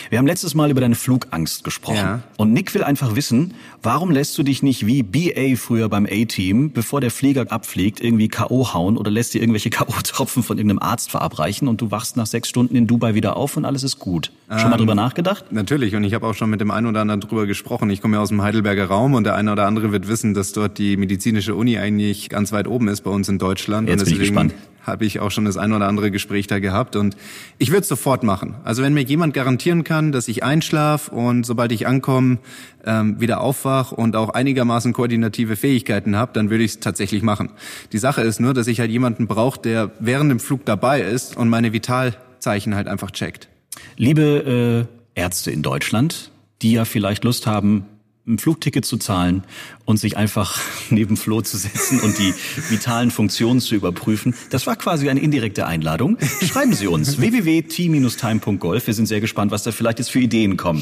Wir 0.10 0.20
haben 0.20 0.28
letztes 0.28 0.56
Mal 0.56 0.72
über 0.72 0.80
deine 0.80 0.96
Flugangst 0.96 1.64
gesprochen. 1.64 1.98
Ja. 1.98 2.24
Und 2.38 2.54
Nick 2.54 2.74
will 2.74 2.84
einfach 2.84 3.16
wissen, 3.16 3.54
warum 3.84 4.12
lässt 4.12 4.38
du 4.38 4.44
dich 4.44 4.64
nicht 4.64 4.86
wie 4.86 5.04
BA 5.04 5.58
früher 5.58 5.90
beim 5.90 6.06
A-Team, 6.06 6.72
bevor 6.72 7.02
der 7.02 7.12
Flieger 7.12 7.52
abfliegt, 7.52 8.00
irgendwie 8.00 8.30
K.O. 8.30 8.74
hauen 8.74 8.98
oder 8.98 9.12
lässt 9.12 9.34
dir 9.34 9.42
irgendwelche 9.42 9.70
K.O.-Tropfen 9.72 10.44
von 10.44 10.58
irgendeinem 10.58 10.80
Arzt 10.80 11.12
verabreichen 11.12 11.68
und 11.68 11.82
du 11.82 11.92
wachst 11.92 12.16
nach 12.16 12.28
sechs 12.28 12.48
Stunden 12.48 12.76
in 12.76 12.88
Dubai 12.88 13.16
wieder 13.16 13.36
auf 13.36 13.58
und 13.58 13.66
alles 13.66 13.84
ist 13.84 14.00
gut. 14.00 14.32
Schon 14.50 14.60
ähm, 14.60 14.70
mal 14.70 14.78
drüber 14.78 14.96
nachgedacht? 14.96 15.52
Natürlich. 15.52 15.96
Und 15.96 16.04
ich 16.06 16.14
habe 16.14 16.26
auch 16.28 16.36
schon 16.36 16.50
mit 16.50 16.62
dem 16.62 16.72
einen 16.72 16.88
oder 16.88 17.02
anderen 17.02 17.20
drüber 17.20 17.48
gesprochen. 17.48 17.90
Ich 17.90 18.02
komme 18.02 18.16
ja 18.16 18.22
aus 18.22 18.30
dem 18.30 18.42
Heidelberger 18.42 18.86
Raum 18.86 19.14
und 19.14 19.26
der 19.26 19.36
eine 19.36 19.52
oder 19.52 19.66
andere 19.66 19.92
wird 19.92 20.08
wissen, 20.08 20.34
dass 20.34 20.54
dort 20.54 20.78
die 20.78 20.96
medizinische 20.96 21.56
Uni 21.56 21.78
eigentlich 21.78 22.30
ganz 22.30 22.52
weit 22.52 22.68
oben 22.68 22.88
ist 22.88 23.02
bei 23.02 23.12
uns 23.12 23.28
in 23.28 23.40
Deutschland. 23.40 23.90
Jetzt 23.90 24.02
und 24.02 24.06
bin 24.06 24.14
ich 24.14 24.20
gespannt 24.20 24.54
habe 24.86 25.06
ich 25.06 25.20
auch 25.20 25.32
schon 25.32 25.46
das 25.46 25.58
ein 25.58 25.74
oder 25.74 25.88
andere 25.88 26.12
Gespräch 26.12 26.48
da 26.48 26.60
gehabt 26.60 26.96
und 26.96 27.18
ich 27.58 27.70
würde 27.70 27.82
es 27.82 27.88
sofort 27.88 28.24
machen. 28.24 28.56
Also 28.64 28.84
wenn 28.84 28.94
mir 28.94 29.04
jemand 29.04 29.34
garantieren 29.34 29.84
kann, 29.84 30.12
dass 30.12 30.28
ich 30.28 30.44
einschlaf 30.44 31.08
und 31.08 31.46
sobald 31.46 31.72
ich 31.72 31.88
ankomme, 31.88 32.38
ähm, 32.86 33.20
wieder 33.20 33.42
aufwach 33.42 33.92
und 33.92 34.16
auch 34.16 34.30
einigermaßen 34.30 34.94
koordinative 34.94 35.56
Fähigkeiten 35.56 36.16
habe, 36.16 36.34
dann 36.34 36.50
würde 36.50 36.64
ich 36.64 36.72
es 36.72 36.80
tatsächlich 36.80 37.24
machen. 37.24 37.52
Die 37.92 37.98
Sache 37.98 38.22
ist 38.22 38.40
nur, 38.40 38.54
dass 38.54 38.68
ich 38.68 38.80
halt 38.80 38.92
jemanden 38.92 39.28
brauche, 39.28 39.60
der 39.60 39.92
während 40.00 40.30
dem 40.30 40.40
Flug 40.40 40.66
dabei 40.66 41.02
ist 41.02 41.36
und 41.36 41.50
meine 41.50 41.74
Vitalzeichen 41.74 42.76
halt 42.76 42.88
einfach 42.88 43.12
checkt. 43.12 43.50
Liebe 43.98 44.88
äh, 45.16 45.20
Ärzte 45.20 45.52
in 45.52 45.62
Deutschland, 45.62 46.32
die 46.62 46.74
ja 46.74 46.86
vielleicht 46.86 47.24
Lust 47.24 47.48
haben, 47.48 47.86
ein 48.28 48.40
Flugticket 48.40 48.86
zu 48.86 48.98
zahlen 48.98 49.44
und 49.86 49.98
sich 49.98 50.18
einfach 50.18 50.60
neben 50.90 51.18
Flo 51.18 51.42
zu 51.42 51.58
setzen 51.58 52.00
und 52.00 52.18
die 52.18 52.34
vitalen 52.70 53.12
Funktionen 53.12 53.62
zu 53.62 53.76
überprüfen. 53.76 54.34
Das 54.50 54.66
war 54.68 54.76
quasi 54.76 55.10
eine 55.10 55.20
indirekte 55.20 55.68
Einladung. 55.68 56.18
Schreiben 56.44 56.74
Sie 56.74 56.88
uns 56.88 57.20
www.t-time.golf. 57.22 58.88
Wir 58.88 58.94
sind 58.94 59.06
sehr 59.06 59.22
gespannt, 59.22 59.52
was 59.52 59.64
da 59.64 59.72
vielleicht 59.72 60.00
jetzt 60.00 60.12
für 60.12 60.20
Ideen 60.20 60.58
kommen. 60.58 60.82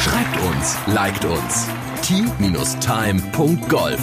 Schreibt 0.00 0.40
uns, 0.42 0.76
liked 0.86 1.24
uns. 1.24 1.68
t-time.golf 2.02 4.00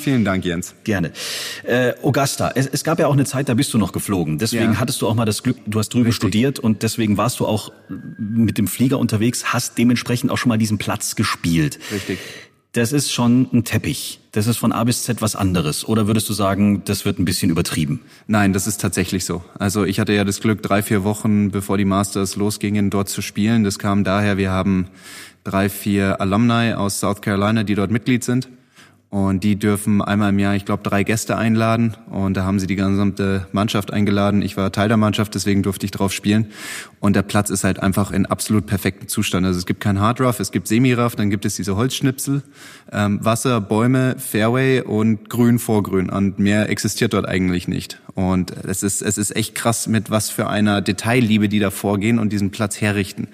Vielen 0.00 0.24
Dank, 0.24 0.44
Jens. 0.44 0.74
Gerne. 0.82 1.12
Äh, 1.70 1.94
Augusta, 2.02 2.50
es, 2.56 2.66
es, 2.66 2.82
gab 2.82 2.98
ja 2.98 3.06
auch 3.06 3.12
eine 3.12 3.24
Zeit, 3.24 3.48
da 3.48 3.54
bist 3.54 3.72
du 3.72 3.78
noch 3.78 3.92
geflogen. 3.92 4.38
Deswegen 4.38 4.72
ja. 4.72 4.80
hattest 4.80 5.00
du 5.02 5.06
auch 5.06 5.14
mal 5.14 5.24
das 5.24 5.44
Glück, 5.44 5.56
du 5.68 5.78
hast 5.78 5.90
drüben 5.90 6.06
Richtig. 6.06 6.16
studiert 6.16 6.58
und 6.58 6.82
deswegen 6.82 7.16
warst 7.16 7.38
du 7.38 7.46
auch 7.46 7.70
mit 8.18 8.58
dem 8.58 8.66
Flieger 8.66 8.98
unterwegs, 8.98 9.52
hast 9.52 9.78
dementsprechend 9.78 10.32
auch 10.32 10.36
schon 10.36 10.48
mal 10.48 10.58
diesen 10.58 10.78
Platz 10.78 11.14
gespielt. 11.14 11.78
Richtig. 11.92 12.18
Das 12.72 12.92
ist 12.92 13.12
schon 13.12 13.48
ein 13.52 13.62
Teppich. 13.62 14.18
Das 14.32 14.48
ist 14.48 14.56
von 14.56 14.72
A 14.72 14.82
bis 14.82 15.04
Z 15.04 15.22
was 15.22 15.36
anderes. 15.36 15.86
Oder 15.86 16.08
würdest 16.08 16.28
du 16.28 16.32
sagen, 16.32 16.82
das 16.84 17.04
wird 17.04 17.20
ein 17.20 17.24
bisschen 17.24 17.50
übertrieben? 17.50 18.00
Nein, 18.26 18.52
das 18.52 18.66
ist 18.66 18.80
tatsächlich 18.80 19.24
so. 19.24 19.44
Also 19.56 19.84
ich 19.84 20.00
hatte 20.00 20.12
ja 20.12 20.24
das 20.24 20.40
Glück, 20.40 20.64
drei, 20.64 20.82
vier 20.82 21.04
Wochen 21.04 21.52
bevor 21.52 21.78
die 21.78 21.84
Masters 21.84 22.34
losgingen, 22.34 22.90
dort 22.90 23.08
zu 23.08 23.22
spielen. 23.22 23.62
Das 23.62 23.78
kam 23.78 24.02
daher, 24.02 24.38
wir 24.38 24.50
haben 24.50 24.88
drei, 25.44 25.68
vier 25.68 26.20
Alumni 26.20 26.72
aus 26.72 26.98
South 26.98 27.20
Carolina, 27.20 27.62
die 27.62 27.76
dort 27.76 27.92
Mitglied 27.92 28.24
sind. 28.24 28.48
Und 29.10 29.42
die 29.42 29.56
dürfen 29.56 30.00
einmal 30.00 30.30
im 30.30 30.38
Jahr, 30.38 30.54
ich 30.54 30.64
glaube, 30.64 30.84
drei 30.84 31.02
Gäste 31.02 31.36
einladen. 31.36 31.96
Und 32.10 32.36
da 32.36 32.44
haben 32.44 32.60
sie 32.60 32.68
die 32.68 32.76
gesamte 32.76 33.48
Mannschaft 33.50 33.92
eingeladen. 33.92 34.40
Ich 34.40 34.56
war 34.56 34.70
Teil 34.70 34.86
der 34.86 34.96
Mannschaft, 34.96 35.34
deswegen 35.34 35.64
durfte 35.64 35.84
ich 35.84 35.90
drauf 35.90 36.12
spielen. 36.12 36.46
Und 37.00 37.16
der 37.16 37.22
Platz 37.22 37.50
ist 37.50 37.64
halt 37.64 37.80
einfach 37.80 38.12
in 38.12 38.26
absolut 38.26 38.66
perfektem 38.66 39.08
Zustand. 39.08 39.44
Also 39.44 39.58
es 39.58 39.66
gibt 39.66 39.80
kein 39.80 39.98
Hard 39.98 40.20
Rough, 40.20 40.38
es 40.38 40.52
gibt 40.52 40.68
Semi-Rough, 40.68 41.16
dann 41.16 41.28
gibt 41.28 41.44
es 41.44 41.56
diese 41.56 41.74
Holzschnipsel, 41.74 42.44
ähm, 42.92 43.18
Wasser, 43.24 43.60
Bäume, 43.60 44.14
Fairway 44.16 44.82
und 44.82 45.28
Grün 45.28 45.58
vor 45.58 45.82
Grün. 45.82 46.08
Und 46.08 46.38
mehr 46.38 46.68
existiert 46.70 47.12
dort 47.12 47.26
eigentlich 47.26 47.66
nicht. 47.66 48.00
Und 48.20 48.50
es 48.50 48.82
ist, 48.82 49.00
es 49.00 49.16
ist 49.16 49.34
echt 49.34 49.54
krass, 49.54 49.86
mit 49.86 50.10
was 50.10 50.28
für 50.28 50.46
einer 50.46 50.82
Detailliebe 50.82 51.48
die 51.48 51.58
da 51.58 51.70
vorgehen 51.70 52.18
und 52.18 52.30
diesen 52.30 52.50
Platz 52.50 52.78
herrichten. 52.78 53.28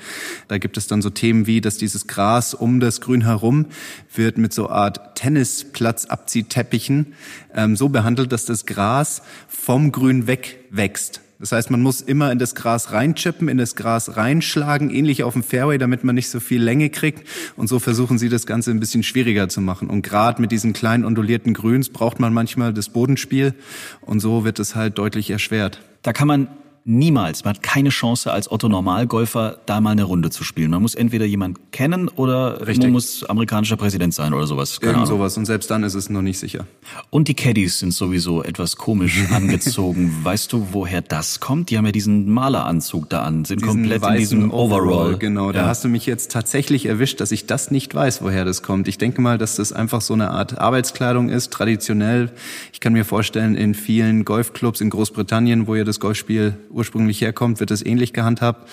Da 0.46 0.58
gibt 0.58 0.76
es 0.76 0.86
dann 0.86 1.02
so 1.02 1.10
Themen 1.10 1.48
wie, 1.48 1.60
dass 1.60 1.76
dieses 1.76 2.06
Gras 2.06 2.54
um 2.54 2.78
das 2.78 3.00
Grün 3.00 3.22
herum 3.22 3.66
wird 4.14 4.38
mit 4.38 4.52
so 4.52 4.70
Art 4.70 5.16
Tennisplatzabziehteppichen 5.16 7.14
ähm, 7.52 7.74
so 7.74 7.88
behandelt, 7.88 8.30
dass 8.30 8.44
das 8.44 8.64
Gras 8.64 9.22
vom 9.48 9.90
Grün 9.90 10.28
wegwächst. 10.28 11.20
Das 11.38 11.52
heißt, 11.52 11.70
man 11.70 11.82
muss 11.82 12.00
immer 12.00 12.32
in 12.32 12.38
das 12.38 12.54
Gras 12.54 12.92
reinchippen, 12.92 13.48
in 13.48 13.58
das 13.58 13.76
Gras 13.76 14.16
reinschlagen, 14.16 14.90
ähnlich 14.90 15.22
auf 15.22 15.34
dem 15.34 15.42
Fairway, 15.42 15.76
damit 15.76 16.02
man 16.02 16.14
nicht 16.14 16.30
so 16.30 16.40
viel 16.40 16.62
Länge 16.62 16.88
kriegt. 16.88 17.26
Und 17.56 17.68
so 17.68 17.78
versuchen 17.78 18.18
sie 18.18 18.30
das 18.30 18.46
Ganze 18.46 18.70
ein 18.70 18.80
bisschen 18.80 19.02
schwieriger 19.02 19.48
zu 19.48 19.60
machen. 19.60 19.88
Und 19.90 20.02
gerade 20.02 20.40
mit 20.40 20.50
diesen 20.50 20.72
kleinen 20.72 21.04
ondulierten 21.04 21.52
Grüns 21.52 21.90
braucht 21.90 22.20
man 22.20 22.32
manchmal 22.32 22.72
das 22.72 22.88
Bodenspiel. 22.88 23.54
Und 24.00 24.20
so 24.20 24.44
wird 24.44 24.58
es 24.58 24.74
halt 24.74 24.96
deutlich 24.96 25.30
erschwert. 25.30 25.82
Da 26.02 26.14
kann 26.14 26.28
man 26.28 26.48
niemals, 26.88 27.44
man 27.44 27.54
hat 27.56 27.62
keine 27.62 27.88
Chance 27.90 28.32
als 28.32 28.50
Otto 28.50 28.68
Normalgolfer 28.68 29.58
da 29.66 29.80
mal 29.80 29.90
eine 29.90 30.04
Runde 30.04 30.30
zu 30.30 30.44
spielen. 30.44 30.70
Man 30.70 30.80
muss 30.82 30.94
entweder 30.94 31.24
jemand 31.26 31.72
kennen 31.72 32.08
oder 32.08 32.60
Richtig. 32.66 32.84
man 32.84 32.92
muss 32.92 33.24
amerikanischer 33.24 33.76
Präsident 33.76 34.14
sein 34.14 34.32
oder 34.32 34.46
sowas. 34.46 34.80
Keine 34.80 34.92
Irgend 34.92 35.06
Ahnung. 35.08 35.18
sowas. 35.18 35.36
Und 35.36 35.44
selbst 35.46 35.70
dann 35.70 35.82
ist 35.82 35.94
es 35.94 36.08
noch 36.08 36.22
nicht 36.22 36.38
sicher. 36.38 36.66
Und 37.10 37.28
die 37.28 37.34
Caddies 37.34 37.80
sind 37.80 37.92
sowieso 37.92 38.42
etwas 38.42 38.76
komisch 38.76 39.24
angezogen. 39.32 40.14
weißt 40.22 40.52
du, 40.52 40.68
woher 40.72 41.02
das 41.02 41.40
kommt? 41.40 41.70
Die 41.70 41.76
haben 41.76 41.86
ja 41.86 41.92
diesen 41.92 42.30
Maleranzug 42.30 43.10
da 43.10 43.22
an, 43.22 43.44
sind 43.44 43.60
Diesen 43.62 43.68
komplett 43.82 44.02
in 44.04 44.14
diesem 44.16 44.50
Overall. 44.52 45.18
Genau, 45.18 45.50
da 45.52 45.62
Ja. 45.62 45.66
hast 45.66 45.84
du 45.84 45.88
mich 45.88 46.06
jetzt 46.06 46.30
tatsächlich 46.30 46.86
erwischt, 46.86 47.20
dass 47.20 47.32
ich 47.32 47.46
das 47.46 47.70
nicht 47.72 47.94
weiß, 47.94 48.22
woher 48.22 48.44
das 48.44 48.62
kommt. 48.62 48.86
Ich 48.86 48.96
denke 48.96 49.20
mal, 49.20 49.38
dass 49.38 49.56
das 49.56 49.72
einfach 49.72 50.00
so 50.00 50.14
eine 50.14 50.30
Art 50.30 50.58
Arbeitskleidung 50.58 51.28
ist, 51.30 51.52
traditionell. 51.52 52.30
Ich 52.72 52.78
kann 52.80 52.92
mir 52.92 53.04
vorstellen, 53.04 53.56
in 53.56 53.74
vielen 53.74 54.24
Golfclubs 54.24 54.80
in 54.80 54.90
Großbritannien, 54.90 55.66
wo 55.66 55.74
ja 55.74 55.82
das 55.84 55.98
Golfspiel 55.98 56.54
ursprünglich 56.76 57.20
herkommt, 57.20 57.58
wird 57.60 57.70
das 57.70 57.84
ähnlich 57.84 58.12
gehandhabt. 58.12 58.68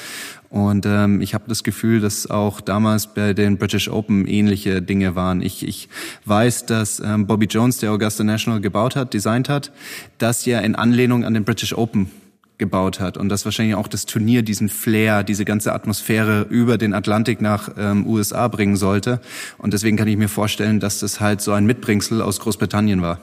Und 0.49 0.85
ähm, 0.85 1.21
ich 1.21 1.33
habe 1.33 1.45
das 1.47 1.63
Gefühl, 1.63 1.99
dass 1.99 2.29
auch 2.29 2.61
damals 2.61 3.07
bei 3.13 3.33
den 3.33 3.57
British 3.57 3.89
Open 3.89 4.27
ähnliche 4.27 4.83
Dinge 4.83 5.15
waren. 5.15 5.41
Ich, 5.41 5.67
ich 5.67 5.89
weiß, 6.25 6.67
dass 6.67 6.99
ähm, 6.99 7.25
Bobby 7.25 7.47
Jones, 7.47 7.79
der 7.79 7.91
Augusta 7.91 8.23
National 8.23 8.61
gebaut 8.61 8.95
hat, 8.95 9.15
designt 9.15 9.49
hat, 9.49 9.71
das 10.19 10.45
ja 10.45 10.59
in 10.59 10.75
Anlehnung 10.75 11.25
an 11.25 11.33
den 11.33 11.43
British 11.43 11.73
Open 11.73 12.11
gebaut 12.59 12.99
hat 12.99 13.17
und 13.17 13.29
das 13.29 13.45
wahrscheinlich 13.45 13.75
auch 13.75 13.87
das 13.87 14.05
Turnier 14.05 14.43
diesen 14.43 14.69
Flair, 14.69 15.23
diese 15.23 15.43
ganze 15.43 15.73
Atmosphäre 15.73 16.45
über 16.49 16.77
den 16.77 16.93
Atlantik 16.93 17.41
nach 17.41 17.69
ähm, 17.77 18.05
USA 18.05 18.47
bringen 18.47 18.75
sollte. 18.75 19.21
Und 19.57 19.73
deswegen 19.73 19.97
kann 19.97 20.07
ich 20.07 20.17
mir 20.17 20.29
vorstellen, 20.29 20.79
dass 20.79 20.99
das 20.99 21.19
halt 21.19 21.41
so 21.41 21.51
ein 21.51 21.65
Mitbringsel 21.65 22.21
aus 22.21 22.39
Großbritannien 22.39 23.01
war. 23.01 23.19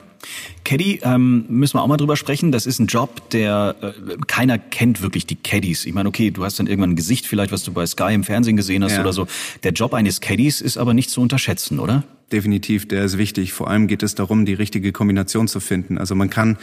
Caddy, 0.64 1.00
ähm, 1.02 1.46
müssen 1.48 1.74
wir 1.74 1.82
auch 1.82 1.86
mal 1.86 1.96
drüber 1.96 2.16
sprechen. 2.16 2.52
Das 2.52 2.66
ist 2.66 2.78
ein 2.78 2.86
Job, 2.86 3.30
der 3.30 3.74
äh, 3.80 4.16
keiner 4.26 4.58
kennt 4.58 5.02
wirklich 5.02 5.26
die 5.26 5.36
Caddies. 5.36 5.86
Ich 5.86 5.94
meine, 5.94 6.08
okay, 6.08 6.30
du 6.30 6.44
hast 6.44 6.58
dann 6.58 6.66
irgendwann 6.66 6.90
ein 6.90 6.96
Gesicht 6.96 7.26
vielleicht, 7.26 7.52
was 7.52 7.64
du 7.64 7.72
bei 7.72 7.86
Sky 7.86 8.14
im 8.14 8.24
Fernsehen 8.24 8.56
gesehen 8.56 8.84
hast 8.84 8.92
Ja. 8.92 9.00
oder 9.00 9.12
so. 9.12 9.26
Der 9.62 9.72
Job 9.72 9.94
eines 9.94 10.20
Caddies 10.20 10.60
ist 10.60 10.76
aber 10.76 10.94
nicht 10.94 11.10
zu 11.10 11.20
unterschätzen, 11.20 11.78
oder? 11.78 12.04
Definitiv, 12.32 12.86
der 12.86 13.04
ist 13.04 13.18
wichtig. 13.18 13.52
Vor 13.52 13.68
allem 13.68 13.88
geht 13.88 14.02
es 14.04 14.14
darum, 14.14 14.44
die 14.46 14.54
richtige 14.54 14.92
Kombination 14.92 15.48
zu 15.48 15.58
finden. 15.58 15.98
Also 15.98 16.14
man 16.14 16.30
kann 16.30 16.58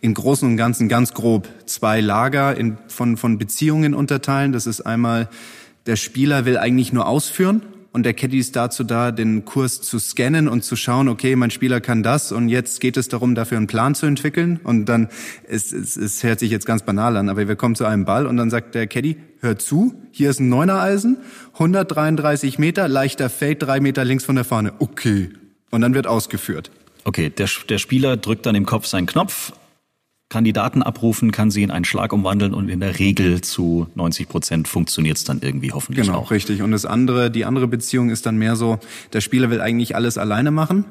im 0.00 0.14
Großen 0.14 0.48
und 0.48 0.56
Ganzen 0.56 0.88
ganz 0.88 1.14
grob 1.14 1.48
zwei 1.66 2.00
Lager 2.00 2.56
in, 2.56 2.76
von, 2.88 3.16
von 3.16 3.38
Beziehungen 3.38 3.94
unterteilen. 3.94 4.52
Das 4.52 4.66
ist 4.66 4.80
einmal, 4.80 5.28
der 5.86 5.94
Spieler 5.96 6.44
will 6.44 6.58
eigentlich 6.58 6.92
nur 6.92 7.06
ausführen 7.06 7.62
und 7.92 8.04
der 8.04 8.14
Caddy 8.14 8.38
ist 8.38 8.56
dazu 8.56 8.84
da, 8.84 9.12
den 9.12 9.44
Kurs 9.44 9.82
zu 9.82 9.98
scannen 9.98 10.48
und 10.48 10.64
zu 10.64 10.76
schauen, 10.76 11.08
okay, 11.08 11.36
mein 11.36 11.50
Spieler 11.50 11.80
kann 11.80 12.02
das 12.02 12.32
und 12.32 12.48
jetzt 12.48 12.80
geht 12.80 12.96
es 12.96 13.08
darum, 13.08 13.34
dafür 13.34 13.58
einen 13.58 13.66
Plan 13.66 13.94
zu 13.94 14.06
entwickeln 14.06 14.60
und 14.64 14.86
dann, 14.86 15.08
es, 15.46 15.72
es, 15.72 15.96
es 15.96 16.22
hört 16.22 16.40
sich 16.40 16.50
jetzt 16.50 16.64
ganz 16.64 16.82
banal 16.82 17.16
an, 17.16 17.28
aber 17.28 17.46
wir 17.46 17.56
kommen 17.56 17.74
zu 17.74 17.84
einem 17.84 18.04
Ball 18.04 18.26
und 18.26 18.38
dann 18.38 18.48
sagt 18.48 18.74
der 18.74 18.86
Caddy, 18.86 19.18
hör 19.40 19.58
zu, 19.58 19.94
hier 20.10 20.30
ist 20.30 20.40
ein 20.40 20.48
Neuner-Eisen, 20.48 21.18
133 21.54 22.58
Meter, 22.58 22.88
leichter 22.88 23.28
Fade, 23.28 23.56
drei 23.56 23.80
Meter 23.80 24.04
links 24.04 24.24
von 24.24 24.36
der 24.36 24.44
Fahne. 24.44 24.72
Okay. 24.78 25.30
Und 25.70 25.80
dann 25.80 25.94
wird 25.94 26.06
ausgeführt. 26.06 26.70
Okay, 27.04 27.30
der, 27.30 27.48
der 27.68 27.78
Spieler 27.78 28.16
drückt 28.16 28.46
dann 28.46 28.54
im 28.54 28.66
Kopf 28.66 28.86
seinen 28.86 29.06
Knopf, 29.06 29.52
kann 30.32 30.44
die 30.44 30.54
Daten 30.54 30.82
abrufen, 30.82 31.30
kann 31.30 31.50
sie 31.50 31.62
in 31.62 31.70
einen 31.70 31.84
Schlag 31.84 32.10
umwandeln 32.14 32.54
und 32.54 32.70
in 32.70 32.80
der 32.80 32.98
Regel 32.98 33.42
zu 33.42 33.86
90 33.96 34.28
Prozent 34.30 34.66
funktioniert 34.66 35.18
es 35.18 35.24
dann 35.24 35.40
irgendwie 35.42 35.72
hoffentlich 35.72 36.06
Genau, 36.06 36.18
auch. 36.20 36.30
richtig. 36.30 36.62
Und 36.62 36.70
das 36.72 36.86
andere, 36.86 37.30
die 37.30 37.44
andere 37.44 37.68
Beziehung 37.68 38.08
ist 38.08 38.24
dann 38.24 38.36
mehr 38.38 38.56
so, 38.56 38.78
der 39.12 39.20
Spieler 39.20 39.50
will 39.50 39.60
eigentlich 39.60 39.94
alles 39.94 40.16
alleine 40.16 40.50
machen 40.50 40.86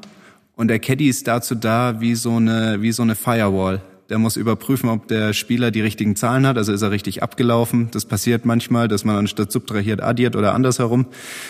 und 0.56 0.68
der 0.68 0.78
Caddy 0.78 1.10
ist 1.10 1.28
dazu 1.28 1.56
da 1.56 2.00
wie 2.02 2.14
so 2.14 2.36
eine, 2.36 2.84
wie 2.84 2.92
so 2.92 3.02
eine 3.02 3.16
Firewall. 3.16 3.82
Der 4.10 4.20
muss 4.20 4.36
überprüfen, 4.36 4.90
ob 4.90 5.08
der 5.08 5.34
Spieler 5.34 5.72
die 5.72 5.82
richtigen 5.82 6.16
Zahlen 6.16 6.46
hat, 6.46 6.58
also 6.58 6.72
ist 6.72 6.82
er 6.84 6.92
richtig 6.92 7.24
abgelaufen. 7.24 7.88
Das 7.92 8.06
passiert 8.06 8.46
manchmal, 8.46 8.88
dass 8.88 9.06
man 9.06 9.16
anstatt 9.16 9.52
subtrahiert 9.52 10.02
addiert 10.04 10.36
oder 10.36 10.54
andersherum, 10.54 11.08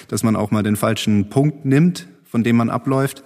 dass 0.08 0.24
man 0.24 0.38
auch 0.38 0.52
mal 0.52 0.64
den 0.64 0.78
falschen 0.78 1.30
Punkt 1.30 1.66
nimmt, 1.66 2.08
von 2.24 2.44
dem 2.44 2.56
man 2.56 2.70
abläuft. 2.70 3.24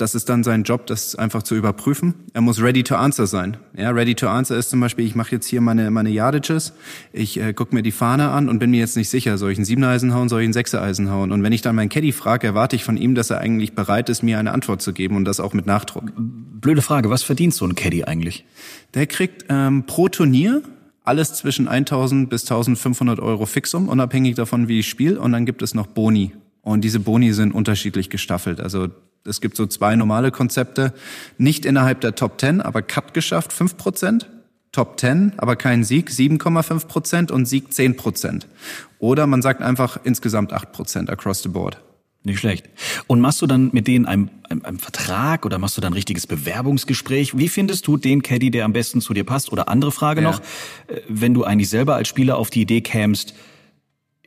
Das 0.00 0.14
ist 0.14 0.30
dann 0.30 0.42
sein 0.42 0.62
Job, 0.62 0.86
das 0.86 1.14
einfach 1.14 1.42
zu 1.42 1.54
überprüfen. 1.54 2.14
Er 2.32 2.40
muss 2.40 2.62
ready 2.62 2.82
to 2.82 2.94
answer 2.94 3.26
sein. 3.26 3.58
Ja, 3.76 3.90
ready 3.90 4.14
to 4.14 4.28
answer 4.28 4.56
ist 4.56 4.70
zum 4.70 4.80
Beispiel, 4.80 5.04
ich 5.04 5.14
mache 5.14 5.32
jetzt 5.32 5.46
hier 5.46 5.60
meine, 5.60 5.90
meine 5.90 6.08
Yardages, 6.08 6.72
ich 7.12 7.38
äh, 7.38 7.52
gucke 7.52 7.74
mir 7.74 7.82
die 7.82 7.92
Fahne 7.92 8.30
an 8.30 8.48
und 8.48 8.58
bin 8.60 8.70
mir 8.70 8.80
jetzt 8.80 8.96
nicht 8.96 9.10
sicher, 9.10 9.36
soll 9.36 9.52
ich 9.52 9.58
ein 9.58 9.66
Siebeneisen 9.66 10.14
hauen, 10.14 10.30
soll 10.30 10.40
ich 10.40 10.48
ein 10.48 10.54
Sechsereisen 10.54 11.10
hauen? 11.10 11.32
Und 11.32 11.42
wenn 11.42 11.52
ich 11.52 11.60
dann 11.60 11.76
meinen 11.76 11.90
Caddy 11.90 12.12
frage, 12.12 12.46
erwarte 12.46 12.76
ich 12.76 12.84
von 12.84 12.96
ihm, 12.96 13.14
dass 13.14 13.28
er 13.28 13.40
eigentlich 13.40 13.74
bereit 13.74 14.08
ist, 14.08 14.22
mir 14.22 14.38
eine 14.38 14.52
Antwort 14.52 14.80
zu 14.80 14.94
geben 14.94 15.16
und 15.16 15.26
das 15.26 15.38
auch 15.38 15.52
mit 15.52 15.66
Nachdruck. 15.66 16.10
Blöde 16.16 16.80
Frage, 16.80 17.10
was 17.10 17.22
verdient 17.22 17.52
so 17.52 17.66
ein 17.66 17.74
Caddy 17.74 18.04
eigentlich? 18.04 18.46
Der 18.94 19.06
kriegt 19.06 19.44
ähm, 19.50 19.84
pro 19.84 20.08
Turnier 20.08 20.62
alles 21.04 21.34
zwischen 21.34 21.68
1000 21.68 22.30
bis 22.30 22.42
1500 22.44 23.20
Euro 23.20 23.44
Fixum, 23.44 23.88
unabhängig 23.88 24.34
davon, 24.34 24.66
wie 24.66 24.78
ich 24.78 24.88
spiele. 24.88 25.20
Und 25.20 25.32
dann 25.32 25.44
gibt 25.44 25.60
es 25.60 25.74
noch 25.74 25.88
Boni. 25.88 26.32
Und 26.62 26.84
diese 26.84 27.00
Boni 27.00 27.34
sind 27.34 27.52
unterschiedlich 27.52 28.08
gestaffelt. 28.08 28.60
Also 28.60 28.88
es 29.24 29.40
gibt 29.40 29.56
so 29.56 29.66
zwei 29.66 29.96
normale 29.96 30.30
Konzepte. 30.30 30.92
Nicht 31.38 31.64
innerhalb 31.64 32.00
der 32.00 32.14
Top 32.14 32.40
10, 32.40 32.60
aber 32.60 32.82
Cut 32.82 33.14
geschafft, 33.14 33.52
5 33.52 33.76
Prozent. 33.76 34.28
Top 34.72 35.00
10, 35.00 35.32
aber 35.36 35.56
kein 35.56 35.82
Sieg, 35.82 36.10
7,5 36.10 36.86
Prozent 36.86 37.30
und 37.32 37.46
Sieg 37.46 37.72
10 37.72 37.96
Prozent. 37.96 38.46
Oder 39.00 39.26
man 39.26 39.42
sagt 39.42 39.62
einfach 39.62 39.98
insgesamt 40.04 40.52
8 40.52 40.70
Prozent 40.70 41.10
across 41.10 41.42
the 41.42 41.48
board. 41.48 41.80
Nicht 42.22 42.38
schlecht. 42.38 42.68
Und 43.06 43.20
machst 43.20 43.40
du 43.40 43.46
dann 43.46 43.70
mit 43.72 43.86
denen 43.88 44.04
einen, 44.06 44.30
einen, 44.48 44.64
einen 44.64 44.78
Vertrag 44.78 45.46
oder 45.46 45.58
machst 45.58 45.76
du 45.78 45.80
dann 45.80 45.92
ein 45.92 45.94
richtiges 45.94 46.26
Bewerbungsgespräch? 46.26 47.36
Wie 47.36 47.48
findest 47.48 47.86
du 47.86 47.96
den 47.96 48.22
Caddy, 48.22 48.50
der 48.50 48.66
am 48.66 48.72
besten 48.74 49.00
zu 49.00 49.14
dir 49.14 49.24
passt? 49.24 49.50
Oder 49.52 49.68
andere 49.68 49.90
Frage 49.90 50.20
Ja. 50.20 50.30
noch, 50.30 50.40
äh, 50.40 51.00
wenn 51.08 51.32
du 51.34 51.44
eigentlich 51.44 51.70
selber 51.70 51.96
als 51.96 52.08
Spieler 52.08 52.36
auf 52.36 52.50
die 52.50 52.60
Idee 52.60 52.82
kämst, 52.82 53.34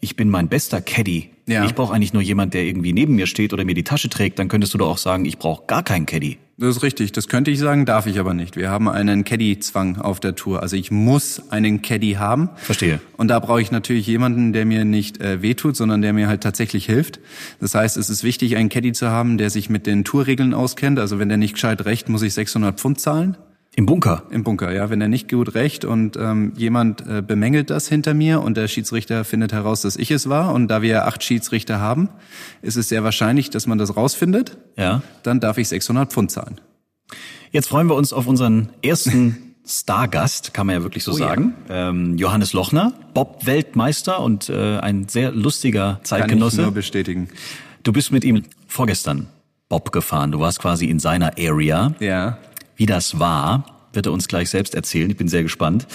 ich 0.03 0.17
bin 0.17 0.29
mein 0.29 0.49
bester 0.49 0.81
Caddy. 0.81 1.29
Ja. 1.47 1.65
Ich 1.65 1.75
brauche 1.75 1.93
eigentlich 1.93 2.13
nur 2.13 2.21
jemand, 2.21 2.53
der 2.53 2.63
irgendwie 2.63 2.93
neben 2.93 3.15
mir 3.15 3.25
steht 3.25 3.53
oder 3.53 3.65
mir 3.65 3.73
die 3.73 3.83
Tasche 3.83 4.09
trägt, 4.09 4.37
dann 4.37 4.49
könntest 4.49 4.73
du 4.73 4.77
doch 4.77 4.89
auch 4.89 4.97
sagen, 4.97 5.25
ich 5.25 5.37
brauche 5.37 5.65
gar 5.65 5.83
keinen 5.83 6.05
Caddy. 6.05 6.37
Das 6.57 6.77
ist 6.77 6.83
richtig, 6.83 7.11
das 7.13 7.27
könnte 7.27 7.51
ich 7.51 7.59
sagen, 7.59 7.85
darf 7.85 8.05
ich 8.05 8.19
aber 8.19 8.33
nicht. 8.33 8.55
Wir 8.55 8.69
haben 8.69 8.87
einen 8.87 9.23
Caddy-Zwang 9.23 9.97
auf 9.97 10.19
der 10.19 10.35
Tour. 10.35 10.61
Also 10.61 10.75
ich 10.75 10.91
muss 10.91 11.41
einen 11.51 11.81
Caddy 11.81 12.13
haben. 12.13 12.49
Verstehe. 12.55 12.99
Und 13.17 13.29
da 13.29 13.39
brauche 13.39 13.61
ich 13.61 13.71
natürlich 13.71 14.05
jemanden, 14.05 14.53
der 14.53 14.65
mir 14.65 14.85
nicht 14.85 15.19
äh, 15.19 15.41
wehtut, 15.41 15.75
sondern 15.75 16.01
der 16.01 16.13
mir 16.13 16.27
halt 16.27 16.41
tatsächlich 16.41 16.85
hilft. 16.85 17.19
Das 17.59 17.73
heißt, 17.73 17.97
es 17.97 18.09
ist 18.09 18.23
wichtig, 18.23 18.55
einen 18.55 18.69
Caddy 18.69 18.93
zu 18.93 19.09
haben, 19.09 19.37
der 19.37 19.49
sich 19.49 19.69
mit 19.69 19.87
den 19.87 20.03
Tourregeln 20.03 20.53
auskennt. 20.53 20.99
Also 20.99 21.17
wenn 21.17 21.29
der 21.29 21.37
nicht 21.37 21.53
gescheit 21.53 21.85
recht, 21.85 22.07
muss 22.07 22.21
ich 22.21 22.33
600 22.33 22.79
Pfund 22.79 22.99
zahlen. 22.99 23.35
Im 23.75 23.87
Bunker. 23.87 24.23
Im 24.29 24.43
Bunker, 24.43 24.71
ja. 24.71 24.89
Wenn 24.91 25.01
er 25.01 25.07
nicht 25.07 25.29
gut 25.31 25.55
recht 25.55 25.83
und 25.83 26.15
ähm, 26.15 26.53
jemand 26.55 27.07
äh, 27.07 27.23
bemängelt 27.25 27.71
das 27.71 27.87
hinter 27.87 28.13
mir 28.13 28.41
und 28.41 28.55
der 28.55 28.67
Schiedsrichter 28.67 29.23
findet 29.23 29.51
heraus, 29.51 29.81
dass 29.81 29.95
ich 29.95 30.11
es 30.11 30.29
war 30.29 30.53
und 30.53 30.67
da 30.67 30.81
wir 30.83 31.07
acht 31.07 31.23
Schiedsrichter 31.23 31.79
haben, 31.79 32.09
ist 32.61 32.75
es 32.75 32.89
sehr 32.89 33.03
wahrscheinlich, 33.03 33.49
dass 33.49 33.65
man 33.65 33.79
das 33.79 33.95
rausfindet. 33.95 34.57
Ja. 34.77 35.01
Dann 35.23 35.39
darf 35.39 35.57
ich 35.57 35.67
600 35.69 36.11
Pfund 36.13 36.29
zahlen. 36.29 36.61
Jetzt 37.51 37.67
freuen 37.67 37.87
wir 37.87 37.95
uns 37.95 38.13
auf 38.13 38.27
unseren 38.27 38.69
ersten 38.83 39.55
Stargast, 39.65 40.53
kann 40.53 40.67
man 40.67 40.75
ja 40.75 40.83
wirklich 40.83 41.03
so 41.03 41.13
Oh 41.13 41.17
ja. 41.17 41.27
sagen. 41.29 41.55
Ähm, 41.69 42.17
Johannes 42.17 42.53
Lochner, 42.53 42.93
Bob-Weltmeister 43.13 44.19
und 44.19 44.49
äh, 44.49 44.77
ein 44.79 45.07
sehr 45.07 45.31
lustiger 45.31 45.93
Kann 45.93 45.99
ich 46.03 46.07
Zeitgenosse. 46.09 46.61
nur 46.61 46.71
bestätigen. 46.71 47.29
Du 47.83 47.91
bist 47.93 48.11
mit 48.11 48.23
ihm 48.23 48.43
vorgestern 48.67 49.27
Bob 49.69 49.91
gefahren. 49.91 50.31
Du 50.31 50.39
warst 50.39 50.59
quasi 50.59 50.85
in 50.85 50.99
seiner 50.99 51.33
Area. 51.39 51.95
Ja. 51.99 52.37
Wie 52.75 52.85
das 52.85 53.19
war, 53.19 53.87
wird 53.93 54.07
er 54.07 54.11
uns 54.11 54.27
gleich 54.27 54.49
selbst 54.49 54.75
erzählen. 54.75 55.09
Ich 55.09 55.17
bin 55.17 55.27
sehr 55.27 55.43
gespannt. 55.43 55.87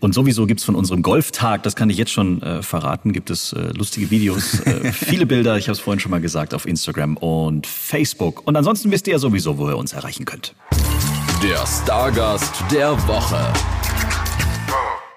Und 0.00 0.14
sowieso 0.14 0.46
gibt's 0.46 0.64
von 0.64 0.74
unserem 0.74 1.02
Golftag, 1.02 1.62
das 1.62 1.76
kann 1.76 1.88
ich 1.88 1.96
jetzt 1.96 2.10
schon 2.10 2.42
äh, 2.42 2.62
verraten, 2.62 3.12
gibt 3.12 3.30
es 3.30 3.52
äh, 3.52 3.70
lustige 3.76 4.10
Videos, 4.10 4.58
äh, 4.60 4.92
viele 4.92 5.26
Bilder, 5.26 5.56
ich 5.56 5.68
habe 5.68 5.74
es 5.74 5.78
vorhin 5.78 6.00
schon 6.00 6.10
mal 6.10 6.20
gesagt, 6.20 6.54
auf 6.54 6.66
Instagram 6.66 7.16
und 7.16 7.68
Facebook. 7.68 8.44
Und 8.44 8.56
ansonsten 8.56 8.90
wisst 8.90 9.06
ihr 9.06 9.12
ja 9.12 9.18
sowieso, 9.20 9.58
wo 9.58 9.68
ihr 9.68 9.78
uns 9.78 9.92
erreichen 9.92 10.24
könnt. 10.24 10.54
Der 11.40 11.64
Stargast 11.66 12.52
der 12.72 12.96
Woche. 13.06 13.52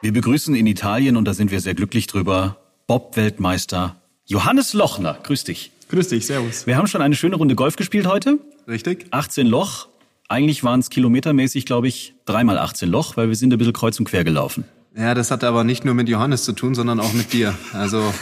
Wir 0.03 0.13
begrüßen 0.13 0.53
in 0.53 0.67
Italien, 0.67 1.17
und 1.17 1.25
da 1.25 1.33
sind 1.33 1.49
wir 1.49 1.61
sehr 1.61 1.73
glücklich 1.73 2.05
drüber, 2.05 2.57
Bob-Weltmeister 2.85 3.95
Johannes 4.27 4.73
Lochner. 4.73 5.17
Grüß 5.23 5.45
dich. 5.45 5.71
Grüß 5.89 6.09
dich, 6.09 6.27
servus. 6.27 6.67
Wir 6.67 6.77
haben 6.77 6.85
schon 6.85 7.01
eine 7.01 7.15
schöne 7.15 7.35
Runde 7.37 7.55
Golf 7.55 7.75
gespielt 7.75 8.05
heute. 8.05 8.37
Richtig? 8.67 9.07
18 9.09 9.47
Loch. 9.47 9.87
Eigentlich 10.27 10.63
waren 10.63 10.79
es 10.79 10.89
kilometermäßig, 10.89 11.65
glaube 11.65 11.88
ich, 11.88 12.15
dreimal 12.25 12.58
18 12.58 12.89
Loch, 12.89 13.15
weil 13.17 13.27
wir 13.29 13.36
sind 13.36 13.53
ein 13.53 13.58
bisschen 13.60 13.74
kreuz 13.74 14.00
und 14.00 14.05
quer 14.05 14.24
gelaufen. 14.24 14.63
Ja, 14.98 15.13
das 15.13 15.29
hat 15.29 15.44
aber 15.44 15.63
nicht 15.63 15.86
nur 15.86 15.94
mit 15.94 16.08
Johannes 16.10 16.46
zu 16.46 16.53
tun, 16.53 16.74
sondern 16.74 17.00
auch 17.00 17.13
mit 17.13 17.34
dir. 17.34 17.53
Also 17.74 18.13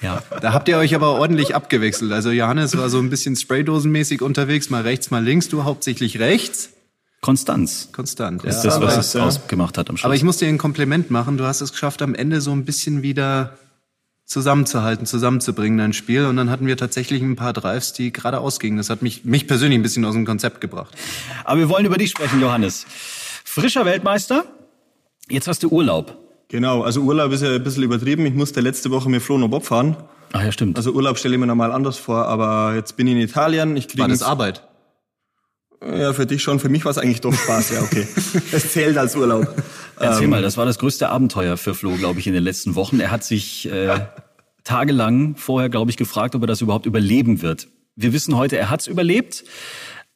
Ja. 0.00 0.22
da 0.40 0.52
habt 0.52 0.68
ihr 0.68 0.78
euch 0.78 0.94
aber 0.94 1.12
ordentlich 1.18 1.54
abgewechselt. 1.54 2.12
Also 2.12 2.30
Johannes 2.30 2.76
war 2.76 2.88
so 2.88 2.98
ein 2.98 3.10
bisschen 3.10 3.36
spraydosenmäßig 3.36 4.22
unterwegs, 4.22 4.70
mal 4.70 4.82
rechts, 4.82 5.10
mal 5.10 5.22
links, 5.22 5.48
du 5.48 5.64
hauptsächlich 5.64 6.18
rechts. 6.20 6.70
Konstanz 7.20 7.90
Konstant. 7.92 8.42
ist 8.44 8.64
ja. 8.64 8.70
das, 8.70 8.80
was 8.80 8.92
aber, 8.92 9.00
es 9.00 9.16
ausgemacht 9.36 9.78
hat 9.78 9.90
am 9.90 9.96
Schluss. 9.96 10.04
aber 10.06 10.14
ich 10.14 10.24
muss 10.24 10.38
dir 10.38 10.48
ein 10.48 10.58
Kompliment 10.58 11.10
machen. 11.12 11.36
Du 11.38 11.44
hast 11.44 11.60
es 11.60 11.70
geschafft, 11.70 12.02
am 12.02 12.14
Ende 12.16 12.40
so 12.40 12.50
ein 12.50 12.64
bisschen 12.64 13.02
wieder 13.02 13.56
zusammenzuhalten, 14.32 15.04
zusammenzubringen, 15.06 15.78
dein 15.78 15.92
Spiel. 15.92 16.24
Und 16.24 16.36
dann 16.36 16.50
hatten 16.50 16.66
wir 16.66 16.76
tatsächlich 16.76 17.22
ein 17.22 17.36
paar 17.36 17.52
Drives, 17.52 17.92
die 17.92 18.12
gerade 18.12 18.40
ausgingen. 18.40 18.78
Das 18.78 18.88
hat 18.88 19.02
mich, 19.02 19.24
mich 19.24 19.46
persönlich 19.46 19.78
ein 19.78 19.82
bisschen 19.82 20.04
aus 20.04 20.14
dem 20.14 20.24
Konzept 20.24 20.60
gebracht. 20.60 20.94
Aber 21.44 21.60
wir 21.60 21.68
wollen 21.68 21.84
über 21.84 21.98
dich 21.98 22.10
sprechen, 22.10 22.40
Johannes. 22.40 22.86
Frischer 23.44 23.84
Weltmeister. 23.84 24.44
Jetzt 25.28 25.48
hast 25.48 25.62
du 25.62 25.68
Urlaub. 25.68 26.16
Genau, 26.48 26.82
also 26.82 27.00
Urlaub 27.02 27.32
ist 27.32 27.42
ja 27.42 27.54
ein 27.54 27.62
bisschen 27.62 27.82
übertrieben. 27.82 28.24
Ich 28.26 28.34
musste 28.34 28.60
letzte 28.60 28.90
Woche 28.90 29.08
mit 29.08 29.22
Flo 29.22 29.38
noch 29.38 29.48
Bob 29.48 29.66
fahren. 29.66 29.96
Ach 30.32 30.42
ja, 30.42 30.50
stimmt. 30.50 30.78
Also 30.78 30.92
Urlaub 30.92 31.18
stelle 31.18 31.34
ich 31.34 31.40
mir 31.40 31.46
normal 31.46 31.72
anders 31.72 31.98
vor, 31.98 32.26
aber 32.26 32.74
jetzt 32.74 32.96
bin 32.96 33.06
ich 33.06 33.14
in 33.14 33.20
Italien. 33.20 33.76
Ich 33.76 33.88
kriege 33.88 34.02
War 34.02 34.08
das 34.08 34.22
Arbeit? 34.22 34.62
Ja, 35.84 36.12
für 36.12 36.26
dich 36.26 36.42
schon. 36.42 36.58
Für 36.60 36.68
mich 36.68 36.84
war 36.84 36.92
es 36.92 36.98
eigentlich 36.98 37.20
doch 37.20 37.34
Spaß. 37.34 37.70
Ja, 37.70 37.82
okay. 37.82 38.06
Es 38.52 38.72
zählt 38.72 38.96
als 38.96 39.16
Urlaub. 39.16 39.46
Erzähl 40.02 40.28
mal, 40.28 40.42
das 40.42 40.56
war 40.56 40.66
das 40.66 40.78
größte 40.78 41.08
Abenteuer 41.08 41.56
für 41.56 41.74
Flo, 41.74 41.94
glaube 41.96 42.20
ich, 42.20 42.26
in 42.26 42.34
den 42.34 42.42
letzten 42.42 42.74
Wochen. 42.74 43.00
Er 43.00 43.10
hat 43.10 43.24
sich 43.24 43.70
äh, 43.70 44.00
tagelang 44.64 45.36
vorher, 45.36 45.68
glaube 45.68 45.90
ich, 45.90 45.96
gefragt, 45.96 46.34
ob 46.34 46.42
er 46.42 46.46
das 46.46 46.60
überhaupt 46.60 46.86
überleben 46.86 47.42
wird. 47.42 47.68
Wir 47.96 48.12
wissen 48.12 48.36
heute, 48.36 48.56
er 48.56 48.70
hat's 48.70 48.86
überlebt, 48.86 49.44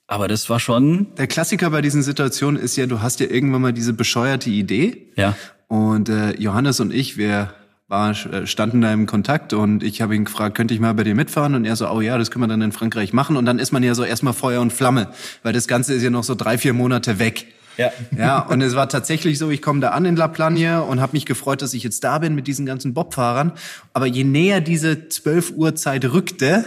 aber 0.07 0.29
das 0.29 0.49
war 0.49 0.61
schon, 0.61 1.09
Der 1.17 1.27
Klassiker 1.27 1.71
bei 1.71 1.83
diesen 1.83 2.03
Situationen 2.03 2.61
ist 2.61 2.77
ja, 2.77 2.87
du 2.87 3.03
hast 3.03 3.21
ja 3.21 3.27
irgendwann 3.27 3.63
mal 3.63 3.73
diese 3.73 3.93
bescheuerte 3.93 4.51
Idee. 4.51 5.09
ja, 5.17 5.37
Und 5.69 6.09
äh, 6.09 6.37
Johannes 6.37 6.81
und 6.81 6.95
ich, 6.95 7.17
wir 7.17 7.53
war, 7.89 8.11
äh, 8.11 8.47
standen 8.47 8.81
da 8.81 8.93
im 8.93 9.07
Kontakt 9.07 9.53
und 9.53 9.83
ich 9.83 10.01
habe 10.01 10.15
ihn 10.17 10.25
gefragt, 10.25 10.57
könnte 10.57 10.75
ich 10.75 10.81
mal 10.81 10.95
bei 10.95 11.05
dir 11.05 11.15
mitfahren? 11.15 11.55
Und 11.55 11.65
er 11.65 11.77
so, 11.77 11.89
oh 11.89 12.01
ja, 12.01 12.19
das 12.19 12.31
können 12.31 12.45
wir 12.45 12.49
dann 12.49 12.63
in 12.63 12.73
Frankreich 12.73 13.13
machen. 13.13 13.37
Und 13.37 13.47
dann 13.47 13.59
ist 13.59 13.73
man 13.73 13.83
ja 13.83 13.95
so 13.95 14.05
erstmal 14.05 14.33
Feuer 14.33 14.61
und 14.61 14.73
Flamme, 14.73 15.09
weil 15.43 15.53
das 15.53 15.69
Ganze 15.69 15.95
ist 15.95 16.03
ja 16.03 16.11
noch 16.11 16.25
so 16.25 16.35
drei, 16.35 16.59
vier 16.59 16.73
Monate 16.73 17.19
weg. 17.19 17.47
Ja. 17.77 17.91
Ja, 18.17 18.41
und 18.41 18.61
es 18.61 18.75
war 18.75 18.89
tatsächlich 18.89 19.39
so, 19.39 19.51
ich 19.51 19.63
komme 19.63 19.81
da 19.81 19.91
an 19.91 20.05
in 20.05 20.17
La 20.17 20.29
Plagne 20.29 20.83
und 20.83 21.01
habe 21.01 21.13
mich 21.13 21.27
gefreut, 21.27 21.63
dass 21.63 21.75
ich 21.75 21.83
jetzt 21.83 22.05
da 22.05 22.19
bin 22.19 22.35
mit 22.35 22.47
diesen 22.47 22.67
ganzen 22.67 22.95
Bobfahrern. 22.95 23.53
Aber 23.93 24.07
je 24.07 24.25
näher 24.25 24.61
diese 24.61 25.09
12 25.09 25.53
Uhr 25.57 25.75
Zeit 25.75 26.05
rückte, 26.05 26.65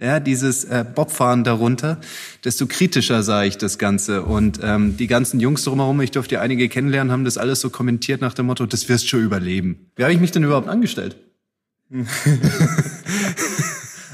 ja, 0.00 0.20
dieses 0.20 0.64
äh, 0.64 0.84
Bobfahren 0.94 1.42
darunter, 1.42 1.98
desto 2.44 2.66
kritischer 2.66 3.22
sah 3.22 3.42
ich 3.42 3.58
das 3.58 3.78
Ganze. 3.78 4.22
Und 4.22 4.60
ähm, 4.62 4.96
die 4.96 5.08
ganzen 5.08 5.40
Jungs 5.40 5.64
drumherum, 5.64 6.00
ich 6.00 6.12
durfte 6.12 6.36
ja 6.36 6.40
einige 6.40 6.68
kennenlernen, 6.68 7.12
haben 7.12 7.24
das 7.24 7.36
alles 7.36 7.60
so 7.60 7.68
kommentiert 7.68 8.20
nach 8.20 8.34
dem 8.34 8.46
Motto, 8.46 8.64
das 8.66 8.88
wirst 8.88 9.08
schon 9.08 9.24
überleben. 9.24 9.90
Wie 9.96 10.04
habe 10.04 10.12
ich 10.12 10.20
mich 10.20 10.30
denn 10.30 10.44
überhaupt 10.44 10.68
angestellt? 10.68 11.16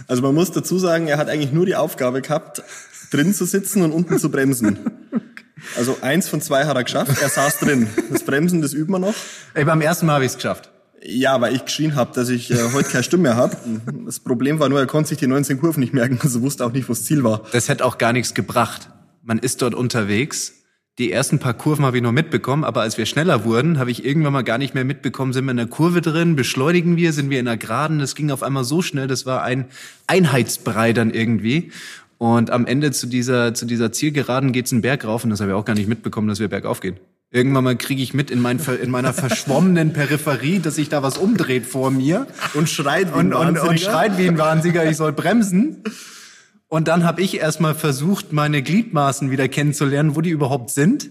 Also 0.06 0.22
man 0.22 0.34
muss 0.34 0.52
dazu 0.52 0.78
sagen, 0.78 1.06
er 1.06 1.18
hat 1.18 1.28
eigentlich 1.28 1.52
nur 1.52 1.66
die 1.66 1.76
Aufgabe 1.76 2.20
gehabt, 2.20 2.62
drin 3.10 3.32
zu 3.32 3.46
sitzen 3.46 3.82
und 3.82 3.92
unten 3.92 4.18
zu 4.18 4.30
bremsen. 4.30 4.78
Also 5.76 5.98
eins 6.00 6.28
von 6.28 6.40
zwei 6.40 6.64
hat 6.66 6.76
er 6.76 6.84
geschafft. 6.84 7.20
Er 7.20 7.28
saß 7.28 7.58
drin. 7.58 7.88
Das 8.10 8.22
Bremsen, 8.24 8.62
das 8.62 8.72
üben 8.72 8.92
wir 8.92 8.98
noch. 8.98 9.14
Ey, 9.54 9.64
beim 9.64 9.80
ersten 9.80 10.06
Mal 10.06 10.14
habe 10.14 10.24
ich 10.24 10.32
es 10.32 10.36
geschafft. 10.36 10.70
Ja, 11.06 11.38
weil 11.40 11.54
ich 11.54 11.64
geschrien 11.64 11.96
habe, 11.96 12.12
dass 12.14 12.30
ich 12.30 12.50
äh, 12.50 12.72
heute 12.72 12.88
keine 12.88 13.04
Stimme 13.04 13.24
mehr 13.24 13.36
habe. 13.36 13.56
Das 14.06 14.20
Problem 14.20 14.58
war 14.58 14.70
nur, 14.70 14.80
er 14.80 14.86
konnte 14.86 15.10
sich 15.10 15.18
die 15.18 15.26
19 15.26 15.60
Kurven 15.60 15.80
nicht 15.80 15.92
merken, 15.92 16.18
also 16.22 16.40
wusste 16.40 16.64
auch 16.64 16.72
nicht, 16.72 16.88
wo 16.88 16.92
das 16.94 17.04
Ziel 17.04 17.22
war. 17.24 17.42
Das 17.52 17.68
hätte 17.68 17.84
auch 17.84 17.98
gar 17.98 18.14
nichts 18.14 18.32
gebracht. 18.32 18.88
Man 19.22 19.38
ist 19.38 19.60
dort 19.60 19.74
unterwegs. 19.74 20.54
Die 20.98 21.10
ersten 21.10 21.40
paar 21.40 21.54
Kurven 21.54 21.84
habe 21.84 21.96
ich 21.96 22.02
noch 22.04 22.12
mitbekommen, 22.12 22.62
aber 22.62 22.82
als 22.82 22.96
wir 22.98 23.04
schneller 23.04 23.44
wurden, 23.44 23.80
habe 23.80 23.90
ich 23.90 24.04
irgendwann 24.04 24.32
mal 24.32 24.44
gar 24.44 24.58
nicht 24.58 24.74
mehr 24.74 24.84
mitbekommen, 24.84 25.32
sind 25.32 25.44
wir 25.44 25.50
in 25.50 25.56
der 25.56 25.66
Kurve 25.66 26.00
drin, 26.00 26.36
beschleunigen 26.36 26.96
wir, 26.96 27.12
sind 27.12 27.30
wir 27.30 27.40
in 27.40 27.46
der 27.46 27.56
Geraden. 27.56 27.98
Das 27.98 28.14
ging 28.14 28.30
auf 28.30 28.44
einmal 28.44 28.62
so 28.62 28.80
schnell, 28.80 29.08
das 29.08 29.26
war 29.26 29.42
ein 29.42 29.66
Einheitsbrei 30.06 30.92
dann 30.92 31.10
irgendwie. 31.10 31.72
Und 32.18 32.50
am 32.50 32.66
Ende 32.66 32.92
zu 32.92 33.06
dieser, 33.06 33.54
zu 33.54 33.66
dieser 33.66 33.92
Zielgeraden 33.92 34.52
geht's 34.52 34.72
einen 34.72 34.82
Berg 34.82 35.04
rauf 35.04 35.24
und 35.24 35.30
das 35.30 35.40
habe 35.40 35.50
ich 35.50 35.56
auch 35.56 35.64
gar 35.64 35.74
nicht 35.74 35.88
mitbekommen, 35.88 36.28
dass 36.28 36.40
wir 36.40 36.48
bergauf 36.48 36.80
gehen. 36.80 36.96
Irgendwann 37.30 37.64
mal 37.64 37.76
kriege 37.76 38.00
ich 38.00 38.14
mit 38.14 38.30
in, 38.30 38.40
mein, 38.40 38.60
in 38.80 38.90
meiner 38.92 39.12
verschwommenen 39.12 39.92
Peripherie, 39.92 40.60
dass 40.60 40.76
sich 40.76 40.88
da 40.88 41.02
was 41.02 41.18
umdreht 41.18 41.66
vor 41.66 41.90
mir 41.90 42.28
Und 42.54 42.68
schreit 42.68 43.08
wie 43.08 43.18
und, 43.18 43.32
ein 43.32 43.34
und, 43.34 43.48
und 43.48 43.56
Wahnsinniger. 43.56 43.90
schreit 43.90 44.18
wie 44.18 44.28
ein 44.28 44.38
Wahnsinniger, 44.38 44.88
ich 44.88 44.96
soll 44.96 45.12
bremsen. 45.12 45.82
Und 46.68 46.86
dann 46.86 47.04
habe 47.04 47.22
ich 47.22 47.38
erstmal 47.38 47.74
versucht, 47.74 48.32
meine 48.32 48.62
Gliedmaßen 48.62 49.30
wieder 49.32 49.48
kennenzulernen, 49.48 50.14
wo 50.14 50.20
die 50.20 50.30
überhaupt 50.30 50.70
sind. 50.70 51.10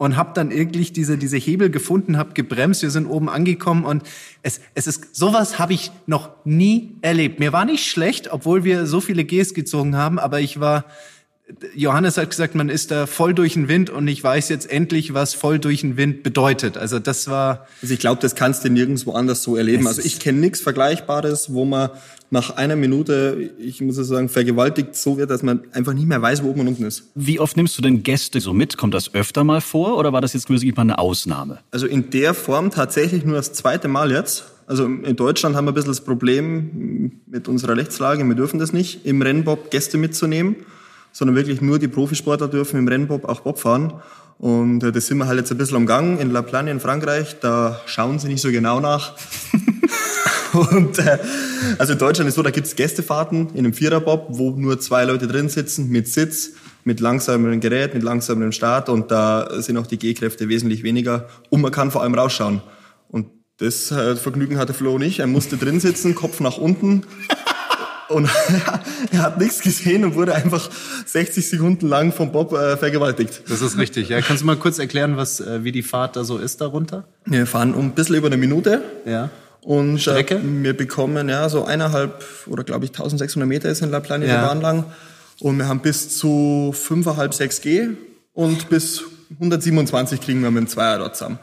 Und 0.00 0.16
habe 0.16 0.30
dann 0.32 0.50
irgendwie 0.50 0.84
diese, 0.84 1.18
diese 1.18 1.36
Hebel 1.36 1.68
gefunden, 1.68 2.16
habe 2.16 2.32
gebremst, 2.32 2.80
wir 2.80 2.90
sind 2.90 3.04
oben 3.04 3.28
angekommen 3.28 3.84
und 3.84 4.02
es, 4.42 4.62
es 4.74 4.86
ist, 4.86 5.14
sowas 5.14 5.58
habe 5.58 5.74
ich 5.74 5.92
noch 6.06 6.30
nie 6.46 6.96
erlebt. 7.02 7.38
Mir 7.38 7.52
war 7.52 7.66
nicht 7.66 7.84
schlecht, 7.84 8.32
obwohl 8.32 8.64
wir 8.64 8.86
so 8.86 9.02
viele 9.02 9.26
Gs 9.26 9.52
gezogen 9.52 9.96
haben, 9.96 10.18
aber 10.18 10.40
ich 10.40 10.58
war, 10.58 10.86
Johannes 11.74 12.16
hat 12.16 12.30
gesagt, 12.30 12.54
man 12.54 12.70
ist 12.70 12.90
da 12.90 13.06
voll 13.06 13.34
durch 13.34 13.52
den 13.52 13.68
Wind 13.68 13.90
und 13.90 14.08
ich 14.08 14.24
weiß 14.24 14.48
jetzt 14.48 14.70
endlich, 14.70 15.12
was 15.12 15.34
voll 15.34 15.58
durch 15.58 15.82
den 15.82 15.98
Wind 15.98 16.22
bedeutet. 16.22 16.78
Also 16.78 16.98
das 16.98 17.28
war, 17.28 17.66
Also 17.82 17.92
ich 17.92 18.00
glaube, 18.00 18.22
das 18.22 18.34
kannst 18.34 18.64
du 18.64 18.70
nirgendwo 18.70 19.12
anders 19.12 19.42
so 19.42 19.54
erleben. 19.54 19.86
Also 19.86 20.00
ich 20.00 20.18
kenne 20.18 20.38
nichts 20.38 20.62
Vergleichbares, 20.62 21.52
wo 21.52 21.66
man 21.66 21.90
nach 22.30 22.50
einer 22.50 22.76
Minute, 22.76 23.50
ich 23.58 23.80
muss 23.80 23.96
es 23.96 24.06
sagen, 24.06 24.28
vergewaltigt 24.28 24.94
so 24.94 25.18
wird, 25.18 25.30
dass 25.30 25.42
man 25.42 25.62
einfach 25.72 25.92
nicht 25.92 26.06
mehr 26.06 26.22
weiß, 26.22 26.44
wo 26.44 26.50
oben 26.50 26.60
und 26.60 26.68
unten 26.68 26.84
ist. 26.84 27.10
Wie 27.16 27.40
oft 27.40 27.56
nimmst 27.56 27.76
du 27.76 27.82
denn 27.82 28.04
Gäste 28.04 28.40
so 28.40 28.52
mit? 28.52 28.76
Kommt 28.76 28.94
das 28.94 29.14
öfter 29.14 29.42
mal 29.42 29.60
vor 29.60 29.98
oder 29.98 30.12
war 30.12 30.20
das 30.20 30.32
jetzt 30.32 30.48
wirklich 30.48 30.74
mal 30.76 30.82
eine 30.82 30.98
Ausnahme? 30.98 31.58
Also 31.72 31.86
in 31.86 32.10
der 32.10 32.34
Form 32.34 32.70
tatsächlich 32.70 33.24
nur 33.24 33.34
das 33.34 33.52
zweite 33.52 33.88
Mal 33.88 34.12
jetzt. 34.12 34.44
Also 34.68 34.84
in 34.84 35.16
Deutschland 35.16 35.56
haben 35.56 35.64
wir 35.64 35.72
ein 35.72 35.74
bisschen 35.74 35.90
das 35.90 36.02
Problem 36.02 37.10
mit 37.26 37.48
unserer 37.48 37.76
Rechtslage, 37.76 38.24
wir 38.24 38.36
dürfen 38.36 38.60
das 38.60 38.72
nicht, 38.72 39.04
im 39.04 39.20
Rennbob 39.20 39.72
Gäste 39.72 39.98
mitzunehmen, 39.98 40.54
sondern 41.10 41.34
wirklich 41.34 41.60
nur 41.60 41.80
die 41.80 41.88
Profisportler 41.88 42.46
dürfen 42.46 42.78
im 42.78 42.86
Rennbob 42.86 43.24
auch 43.24 43.40
Bob 43.40 43.58
fahren. 43.58 43.94
Und 44.38 44.84
äh, 44.84 44.92
das 44.92 45.08
sind 45.08 45.18
wir 45.18 45.26
halt 45.26 45.38
jetzt 45.38 45.50
ein 45.50 45.58
bisschen 45.58 45.76
umgangen 45.76 46.18
in 46.20 46.30
La 46.30 46.42
Plagne 46.42 46.70
in 46.70 46.78
Frankreich. 46.78 47.40
Da 47.40 47.80
schauen 47.86 48.20
sie 48.20 48.28
nicht 48.28 48.40
so 48.40 48.52
genau 48.52 48.78
nach. 48.78 49.16
Und 50.52 50.98
äh, 50.98 51.18
also 51.78 51.92
in 51.92 51.98
Deutschland 51.98 52.28
ist 52.28 52.34
so, 52.34 52.42
da 52.42 52.50
gibt's 52.50 52.76
Gästefahrten 52.76 53.50
in 53.50 53.58
einem 53.58 53.72
Viererbob, 53.72 54.26
wo 54.30 54.50
nur 54.50 54.80
zwei 54.80 55.04
Leute 55.04 55.26
drin 55.26 55.48
sitzen, 55.48 55.88
mit 55.88 56.08
Sitz, 56.08 56.52
mit 56.84 57.00
langsamerem 57.00 57.60
Gerät, 57.60 57.94
mit 57.94 58.02
langsamerem 58.02 58.52
Start 58.52 58.88
und 58.88 59.10
da 59.10 59.60
sind 59.60 59.76
auch 59.76 59.86
die 59.86 59.98
G-Kräfte 59.98 60.48
wesentlich 60.48 60.82
weniger 60.82 61.28
und 61.50 61.60
man 61.60 61.72
kann 61.72 61.90
vor 61.90 62.02
allem 62.02 62.14
rausschauen. 62.14 62.62
Und 63.08 63.26
das 63.58 63.90
äh, 63.90 64.16
Vergnügen 64.16 64.58
hatte 64.58 64.72
Flo 64.72 64.98
nicht. 64.98 65.18
Er 65.18 65.26
musste 65.26 65.56
drin 65.56 65.80
sitzen, 65.80 66.14
Kopf 66.14 66.40
nach 66.40 66.56
unten 66.56 67.04
und 68.10 68.28
er 69.12 69.22
hat 69.22 69.38
nichts 69.38 69.60
gesehen 69.60 70.04
und 70.04 70.14
wurde 70.14 70.34
einfach 70.34 70.68
60 71.06 71.48
Sekunden 71.48 71.88
lang 71.88 72.12
vom 72.12 72.32
Bob 72.32 72.52
äh, 72.52 72.76
vergewaltigt. 72.76 73.42
das 73.48 73.62
ist 73.62 73.78
richtig. 73.78 74.08
Ja, 74.08 74.20
kannst 74.20 74.42
du 74.42 74.46
mal 74.46 74.56
kurz 74.56 74.78
erklären, 74.78 75.16
was, 75.16 75.40
äh, 75.40 75.64
wie 75.64 75.72
die 75.72 75.82
Fahrt 75.82 76.16
da 76.16 76.24
so 76.24 76.38
ist 76.38 76.60
darunter? 76.60 77.04
Wir 77.24 77.46
fahren 77.46 77.74
um 77.74 77.86
ein 77.86 77.92
bisschen 77.92 78.16
über 78.16 78.26
eine 78.26 78.36
Minute. 78.36 78.82
Ja. 79.06 79.30
Und 79.62 79.98
Strecke? 79.98 80.36
Äh, 80.36 80.40
wir 80.62 80.76
bekommen 80.76 81.28
ja 81.28 81.48
so 81.48 81.64
eineinhalb 81.64 82.24
oder 82.46 82.64
glaube 82.64 82.84
ich 82.86 82.90
1600 82.92 83.48
Meter 83.48 83.68
ist 83.68 83.82
in 83.82 83.90
La 83.90 84.00
Plagne 84.00 84.26
Ja. 84.26 84.40
der 84.40 84.46
Bahn 84.46 84.60
lang. 84.60 84.84
Und 85.40 85.58
wir 85.58 85.68
haben 85.68 85.80
bis 85.80 86.16
zu 86.16 86.74
5,5, 86.76 87.32
6 87.32 87.60
G 87.62 87.88
und 88.34 88.68
bis 88.68 89.02
127 89.38 90.20
kriegen 90.20 90.42
wir 90.42 90.50
mit 90.50 90.64
dem 90.64 90.68
Zweier 90.68 90.98
dort 90.98 91.16
zusammen. 91.16 91.38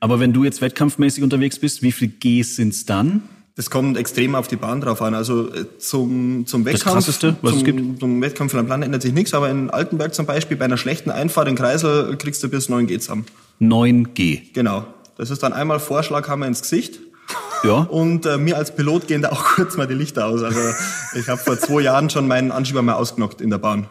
Aber 0.00 0.18
wenn 0.18 0.32
du 0.32 0.42
jetzt 0.44 0.60
wettkampfmäßig 0.60 1.22
unterwegs 1.22 1.58
bist, 1.58 1.82
wie 1.82 1.92
viel 1.92 2.08
Gs 2.08 2.56
sind's 2.56 2.84
dann? 2.84 3.22
Das 3.54 3.70
kommt 3.70 3.96
extrem 3.96 4.34
auf 4.34 4.48
die 4.48 4.56
Bahn 4.56 4.80
drauf 4.82 5.00
an. 5.00 5.14
Also 5.14 5.50
äh, 5.54 5.64
zum, 5.78 6.46
zum 6.46 6.64
Wettkampf, 6.66 6.94
Krasseste, 6.96 7.36
was 7.40 7.52
es 7.52 7.58
zum, 7.60 7.64
gibt? 7.64 8.00
zum 8.00 8.20
Wettkampf 8.20 8.52
in 8.52 8.58
La 8.58 8.64
Plagne 8.64 8.84
ändert 8.84 9.00
sich 9.02 9.14
nichts, 9.14 9.32
aber 9.32 9.48
in 9.48 9.70
Altenberg 9.70 10.14
zum 10.14 10.26
Beispiel 10.26 10.56
bei 10.58 10.66
einer 10.66 10.76
schlechten 10.76 11.10
Einfahrt 11.10 11.48
in 11.48 11.54
Kreisel 11.54 12.16
kriegst 12.18 12.42
du 12.42 12.48
bis 12.50 12.68
9 12.68 12.86
G 12.86 12.98
zusammen. 12.98 13.24
9G. 13.60 14.52
Genau. 14.52 14.86
Das 15.16 15.30
ist 15.30 15.42
dann 15.42 15.52
einmal 15.52 15.80
Vorschlaghammer 15.80 16.46
ins 16.46 16.62
Gesicht. 16.62 17.00
Ja. 17.64 17.78
Und 17.78 18.26
äh, 18.26 18.38
mir 18.38 18.56
als 18.56 18.74
Pilot 18.74 19.08
gehen 19.08 19.22
da 19.22 19.28
auch 19.32 19.44
kurz 19.44 19.76
mal 19.76 19.86
die 19.86 19.94
Lichter 19.94 20.26
aus. 20.26 20.42
Also 20.42 20.60
ich 21.14 21.28
habe 21.28 21.40
vor 21.40 21.58
zwei 21.58 21.80
Jahren 21.80 22.10
schon 22.10 22.28
meinen 22.28 22.52
Anschieber 22.52 22.82
mal 22.82 22.94
ausgenockt 22.94 23.40
in 23.40 23.50
der 23.50 23.58
Bahn. 23.58 23.88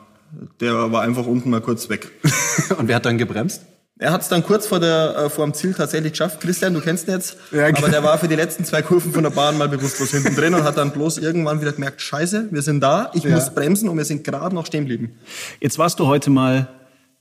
Der 0.59 0.91
war 0.91 1.01
einfach 1.01 1.25
unten 1.25 1.49
mal 1.49 1.61
kurz 1.61 1.89
weg. 1.89 2.11
Und 2.77 2.87
wer 2.87 2.97
hat 2.97 3.05
dann 3.05 3.17
gebremst? 3.17 3.61
Er 3.97 4.11
hat 4.11 4.21
es 4.21 4.27
dann 4.27 4.43
kurz 4.43 4.67
vor, 4.67 4.81
der, 4.81 5.15
äh, 5.15 5.29
vor 5.29 5.45
dem 5.45 5.53
Ziel 5.53 5.73
tatsächlich 5.73 6.11
geschafft. 6.11 6.41
Christian, 6.41 6.73
du 6.73 6.81
kennst 6.81 7.07
ihn 7.07 7.13
jetzt. 7.13 7.37
Ja, 7.51 7.67
aber 7.67 7.87
der 7.87 8.03
war 8.03 8.17
für 8.17 8.27
die 8.27 8.35
letzten 8.35 8.65
zwei 8.65 8.81
Kurven 8.81 9.13
von 9.13 9.23
der 9.23 9.29
Bahn 9.29 9.57
mal 9.57 9.69
bewusstlos 9.69 10.11
hinten 10.11 10.35
drin 10.35 10.53
und 10.53 10.63
hat 10.65 10.75
dann 10.77 10.91
bloß 10.91 11.17
irgendwann 11.17 11.61
wieder 11.61 11.71
gemerkt, 11.71 12.01
scheiße, 12.01 12.49
wir 12.51 12.61
sind 12.61 12.81
da, 12.81 13.09
ich 13.13 13.23
Ja. 13.23 13.33
muss 13.33 13.55
bremsen 13.55 13.87
und 13.87 13.95
wir 13.95 14.03
sind 14.03 14.25
gerade 14.25 14.53
noch 14.53 14.65
stehen 14.65 14.81
geblieben. 14.81 15.17
Jetzt 15.61 15.77
warst 15.77 16.01
du 16.01 16.07
heute 16.07 16.29
mal 16.29 16.67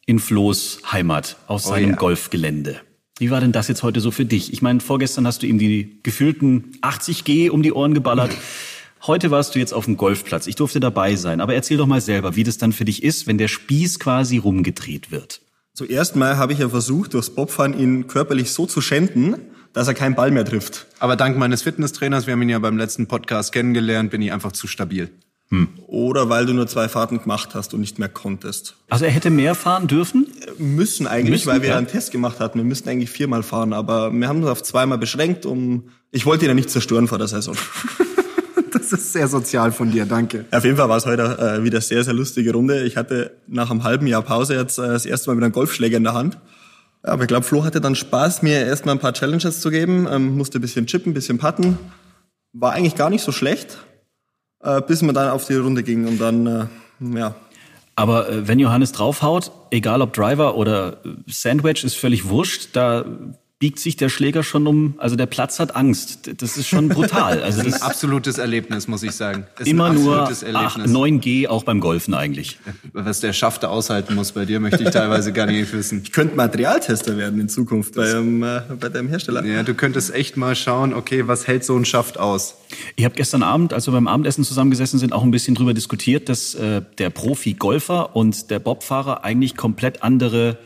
in 0.07 0.19
Flo's 0.19 0.81
Heimat 0.91 1.37
auf 1.47 1.63
seinem 1.63 1.91
ja. 1.91 1.97
Golfgelände. 1.97 2.81
Wie 3.19 3.31
war 3.31 3.41
denn 3.41 3.53
das 3.53 3.69
jetzt 3.69 3.85
heute 3.85 4.01
so 4.01 4.11
für 4.11 4.25
dich? 4.25 4.53
Ich 4.53 4.61
meine, 4.61 4.81
vorgestern 4.81 5.25
hast 5.27 5.43
du 5.43 5.47
ihm 5.47 5.59
die 5.59 6.01
gefühlten 6.03 6.73
80 6.81 7.23
G 7.25 7.49
um 7.49 7.63
die 7.63 7.73
Ohren 7.73 7.95
geballert. 7.95 8.33
Heute 9.07 9.31
warst 9.31 9.55
du 9.55 9.61
jetzt 9.61 9.73
auf 9.73 9.85
dem 9.85 9.97
Golfplatz. 9.97 10.49
Ich 10.49 10.57
durfte 10.57 10.81
dabei 10.81 11.15
sein. 11.15 11.41
Aber 11.41 11.55
erzähl 11.55 11.77
doch 11.77 11.87
mal 11.87 12.01
selber, 12.01 12.35
wie 12.35 12.43
das 12.43 12.59
dann 12.59 12.73
für 12.73 12.85
dich 12.85 13.05
ist, 13.05 13.29
wenn 13.29 13.39
der 13.39 13.47
Spieß 13.47 14.01
quasi 14.01 14.39
rumgedreht 14.39 15.13
wird. 15.13 15.43
Zuerst 15.75 16.17
mal 16.17 16.39
habe 16.39 16.55
ich 16.55 16.59
ja 16.59 16.69
versucht, 16.69 17.15
durchs 17.15 17.31
Bobfahren 17.31 17.79
ihn 17.79 18.09
körperlich 18.09 18.51
so 18.51 18.67
zu 18.67 18.81
schänden, 18.81 19.37
dass 19.73 19.87
er 19.87 19.95
keinen 19.95 20.15
Ball 20.17 20.33
mehr 20.33 20.45
trifft. 20.45 20.87
Aber 20.99 21.15
dank 21.15 21.37
meines 21.37 21.63
Fitnesstrainers, 21.63 22.27
wir 22.27 22.33
haben 22.33 22.43
ihn 22.43 22.49
ja 22.49 22.59
beim 22.59 22.79
letzten 22.79 23.07
Podcast 23.07 23.53
kennengelernt, 23.53 24.11
bin 24.11 24.23
ich 24.23 24.33
einfach 24.33 24.53
zu 24.53 24.67
stabil. 24.67 25.11
Oder 25.87 26.29
weil 26.29 26.47
du 26.47 26.53
nur 26.53 26.67
zwei 26.67 26.89
Fahrten 26.89 27.21
gemacht 27.21 27.51
hast 27.55 27.75
und 27.75 27.81
nicht 27.81 27.99
mehr 27.99 28.09
konntest. 28.09 28.77
Also 28.89 29.05
er 29.05 29.11
hätte 29.11 29.31
mehr 29.31 29.55
fahren 29.55 29.87
dürfen? 29.87 30.27
Müssen 30.59 31.07
eigentlich, 31.07 31.31
Müssen, 31.31 31.47
weil 31.47 31.63
wir 31.63 31.71
ja. 31.71 31.79
einen 31.79 31.87
Test 31.87 32.11
gemacht 32.13 32.41
hatten. 32.41 32.59
Wir 32.59 32.65
müssten 32.65 32.89
eigentlich 32.89 33.11
viermal 33.11 33.43
fahren, 33.43 33.73
aber 33.73 34.13
wir 34.13 34.29
haben 34.29 34.43
uns 34.43 34.49
auf 34.49 34.63
zweimal 34.63 34.99
beschränkt, 34.99 35.47
um 35.47 35.85
ich 36.11 36.27
wollte 36.27 36.45
ihn 36.45 36.49
ja 36.49 36.55
nicht 36.55 36.71
zerstören 36.71 37.09
vor 37.09 37.19
der 37.19 37.29
Saison. 37.29 37.57
Das 38.75 38.93
ist 38.93 39.13
sehr 39.13 39.29
sozial 39.29 39.71
von 39.71 39.93
dir, 39.93 40.05
danke. 40.05 40.47
Auf 40.51 40.65
jeden 40.65 40.77
Fall 40.77 40.89
war 40.89 40.97
es 40.97 41.07
heute 41.07 41.23
äh, 41.39 41.63
wieder 41.63 41.81
sehr, 41.81 42.03
sehr 42.03 42.13
lustige 42.13 42.53
Runde. 42.53 42.83
Ich 42.83 42.97
hatte 42.97 43.31
nach 43.47 43.71
einem 43.71 43.85
halben 43.85 44.09
Jahr 44.09 44.21
Pause 44.23 44.57
jetzt 44.57 44.79
äh, 44.79 44.89
das 44.89 45.07
erste 45.07 45.31
Mal 45.31 45.37
wieder 45.37 45.47
einen 45.47 45.53
Golfschläger 45.53 45.97
in 45.97 46.03
der 46.03 46.13
Hand. 46.13 46.39
Aber 47.03 47.23
ich 47.23 47.29
glaube, 47.29 47.45
Flo 47.45 47.65
hatte 47.65 47.81
dann 47.81 47.95
Spaß, 47.95 48.43
mir 48.43 48.67
erstmal 48.67 48.97
ein 48.97 48.99
paar 48.99 49.13
Challenges 49.13 49.61
zu 49.61 49.71
geben. 49.71 50.09
Ähm, 50.11 50.37
musste 50.37 50.59
ein 50.59 50.61
bisschen 50.61 50.87
chippen, 50.87 51.13
ein 51.13 51.15
bisschen 51.15 51.39
putten. 51.39 51.79
War 52.53 52.73
eigentlich 52.73 52.97
gar 52.97 53.11
nicht 53.11 53.23
so 53.23 53.31
schlecht, 53.31 53.79
äh, 54.65 54.81
bis 54.81 55.03
man 55.03 55.15
dann 55.15 55.31
auf 55.31 55.47
die 55.47 55.55
Runde 55.55 55.83
ging 55.83 56.07
und 56.07 56.19
dann, 56.19 56.47
äh, 56.47 56.67
ja. 57.19 57.35
Aber 57.97 58.29
äh, 58.29 58.49
wenn 58.49 58.59
Johannes 58.59 58.93
draufhaut, 58.93 59.53
egal 59.71 60.03
ob 60.03 60.13
Driver 60.13 60.57
oder 60.57 60.99
äh, 61.05 61.11
Sandwich, 61.29 61.85
ist 61.85 61.97
völlig 61.97 62.29
wurscht. 62.29 62.71
Da 62.73 63.05
biegt 63.65 63.79
sich 63.79 63.97
der 63.97 64.11
Schläger 64.11 64.43
schon 64.43 64.67
um, 64.67 64.93
also 64.99 65.17
der 65.17 65.25
Platz 65.25 65.59
hat 65.59 65.75
Angst. 65.75 66.31
Das 66.37 66.59
ist 66.59 66.69
schon 66.69 66.91
brutal. 66.91 67.15
Also 67.45 67.63
Das 67.63 67.69
ist 67.69 67.83
ein 67.83 67.83
absolutes 67.83 68.37
Erlebnis, 68.37 68.89
muss 68.89 69.03
ich 69.03 69.13
sagen. 69.13 69.47
Das 69.57 69.67
ist 69.67 69.73
immer 69.73 69.87
ein 69.87 69.95
nur 69.95 70.21
absolutes 70.21 70.45
ach, 70.55 70.77
Erlebnis. 70.77 70.95
9G 70.95 71.49
auch 71.49 71.63
beim 71.63 71.81
Golfen 71.81 72.13
eigentlich. 72.13 72.59
Was 72.93 73.21
der 73.21 73.33
Schaffte 73.33 73.71
aushalten 73.71 74.17
muss 74.17 74.33
bei 74.33 74.45
dir, 74.45 74.61
möchte 74.61 74.83
ich 74.83 74.91
teilweise 74.91 75.33
gar 75.33 75.47
nicht 75.47 75.73
wissen. 75.73 76.03
Ich 76.05 76.13
könnte 76.13 76.37
Materialtester 76.37 77.17
werden 77.17 77.41
in 77.41 77.49
Zukunft 77.49 77.95
bei, 77.95 78.11
ähm, 78.11 78.43
äh, 78.43 78.61
bei 78.79 78.91
deinem 78.91 79.09
Hersteller. 79.09 79.43
Ja, 79.47 79.63
du 79.63 79.73
könntest 79.73 80.15
echt 80.15 80.37
mal 80.37 80.55
schauen, 80.55 80.93
okay, 80.93 81.27
was 81.27 81.47
hält 81.47 81.65
so 81.65 81.75
ein 81.75 81.87
Schaft 81.87 82.19
aus? 82.19 82.57
Ich 82.97 83.07
habe 83.07 83.15
gestern 83.15 83.43
Abend, 83.43 83.73
als 83.73 83.87
wir 83.87 83.93
beim 83.93 84.09
Abendessen 84.09 84.45
zusammengesessen 84.45 84.99
sind, 84.99 85.15
auch 85.15 85.23
ein 85.23 85.31
bisschen 85.31 85.55
drüber 85.55 85.73
diskutiert, 85.73 86.29
dass 86.29 86.55
äh, 86.55 86.83
der 86.99 87.09
Profi-Golfer 87.09 88.15
und 88.15 88.51
der 88.51 88.59
Bobfahrer 88.59 89.25
eigentlich 89.25 89.57
komplett 89.57 90.03
andere 90.03 90.59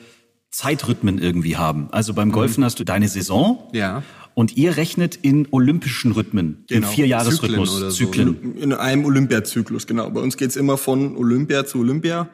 Zeitrhythmen 0.50 1.18
irgendwie 1.18 1.56
haben. 1.56 1.88
Also 1.92 2.14
beim 2.14 2.32
Golfen 2.32 2.64
hast 2.64 2.78
du 2.80 2.84
deine 2.84 3.08
Saison 3.08 3.68
Ja. 3.72 4.02
und 4.34 4.56
ihr 4.56 4.76
rechnet 4.76 5.16
in 5.16 5.46
olympischen 5.50 6.12
Rhythmen, 6.12 6.64
Genau. 6.68 6.86
im 6.88 6.92
Vierjahresrhythmus, 6.94 7.68
Zyklen 7.70 7.82
oder 7.82 7.90
so. 7.90 7.96
Zyklen. 7.96 8.56
In 8.56 8.72
einem 8.72 9.04
Olympiazyklus, 9.04 9.86
genau. 9.86 10.10
Bei 10.10 10.20
uns 10.20 10.36
geht's 10.36 10.56
immer 10.56 10.78
von 10.78 11.16
Olympia 11.16 11.66
zu 11.66 11.78
Olympia. 11.80 12.28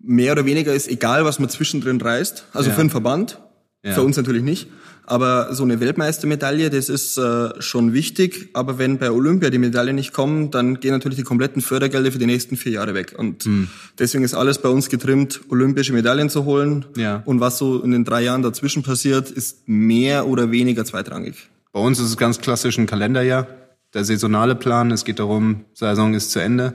Mehr 0.00 0.32
oder 0.32 0.44
weniger 0.44 0.72
ist 0.74 0.88
egal, 0.88 1.24
was 1.24 1.38
man 1.38 1.48
zwischendrin 1.48 2.00
reißt. 2.00 2.46
Also 2.52 2.70
Ja. 2.70 2.74
für 2.76 2.82
den 2.82 2.90
Verband, 2.90 3.40
Ja. 3.82 3.92
für 3.94 4.02
uns 4.02 4.16
natürlich 4.16 4.42
nicht. 4.42 4.68
Aber 5.06 5.54
so 5.54 5.62
eine 5.64 5.80
Weltmeistermedaille, 5.80 6.70
das 6.70 6.88
ist 6.88 7.18
äh, 7.18 7.60
schon 7.60 7.92
wichtig. 7.92 8.48
Aber 8.54 8.78
wenn 8.78 8.98
bei 8.98 9.10
Olympia 9.10 9.50
die 9.50 9.58
Medaillen 9.58 9.96
nicht 9.96 10.12
kommen, 10.12 10.50
dann 10.50 10.80
gehen 10.80 10.92
natürlich 10.92 11.18
die 11.18 11.24
kompletten 11.24 11.60
Fördergelder 11.60 12.10
für 12.10 12.18
die 12.18 12.26
nächsten 12.26 12.56
vier 12.56 12.72
Jahre 12.72 12.94
weg. 12.94 13.14
Und 13.16 13.44
Hm. 13.44 13.68
deswegen 13.98 14.24
ist 14.24 14.34
alles 14.34 14.58
bei 14.58 14.68
uns 14.68 14.88
getrimmt, 14.88 15.40
olympische 15.50 15.92
Medaillen 15.92 16.30
zu 16.30 16.44
holen. 16.44 16.86
Ja. 16.96 17.22
Und 17.26 17.40
was 17.40 17.58
so 17.58 17.82
in 17.82 17.90
den 17.90 18.04
drei 18.04 18.22
Jahren 18.22 18.42
dazwischen 18.42 18.82
passiert, 18.82 19.30
ist 19.30 19.68
mehr 19.68 20.26
oder 20.26 20.50
weniger 20.50 20.84
zweitrangig. 20.84 21.34
Bei 21.72 21.80
uns 21.80 21.98
ist 21.98 22.06
es 22.06 22.16
ganz 22.16 22.40
klassisch 22.40 22.78
ein 22.78 22.86
Kalenderjahr. 22.86 23.46
Der 23.92 24.04
saisonale 24.04 24.54
Plan, 24.54 24.90
es 24.90 25.04
geht 25.04 25.18
darum, 25.18 25.64
Saison 25.74 26.14
ist 26.14 26.30
zu 26.30 26.40
Ende. 26.40 26.74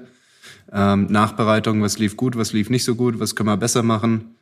Ähm, 0.71 1.07
Nachbereitung, 1.09 1.81
was 1.81 1.97
lief 1.97 2.15
gut, 2.15 2.37
was 2.37 2.53
lief 2.53 2.69
nicht 2.69 2.83
so 2.83 2.93
gut, 2.93 3.19
was 3.19 3.35
können 3.35 3.49
wir 3.49 3.57
besser 3.57 3.81
machen. 3.81 4.35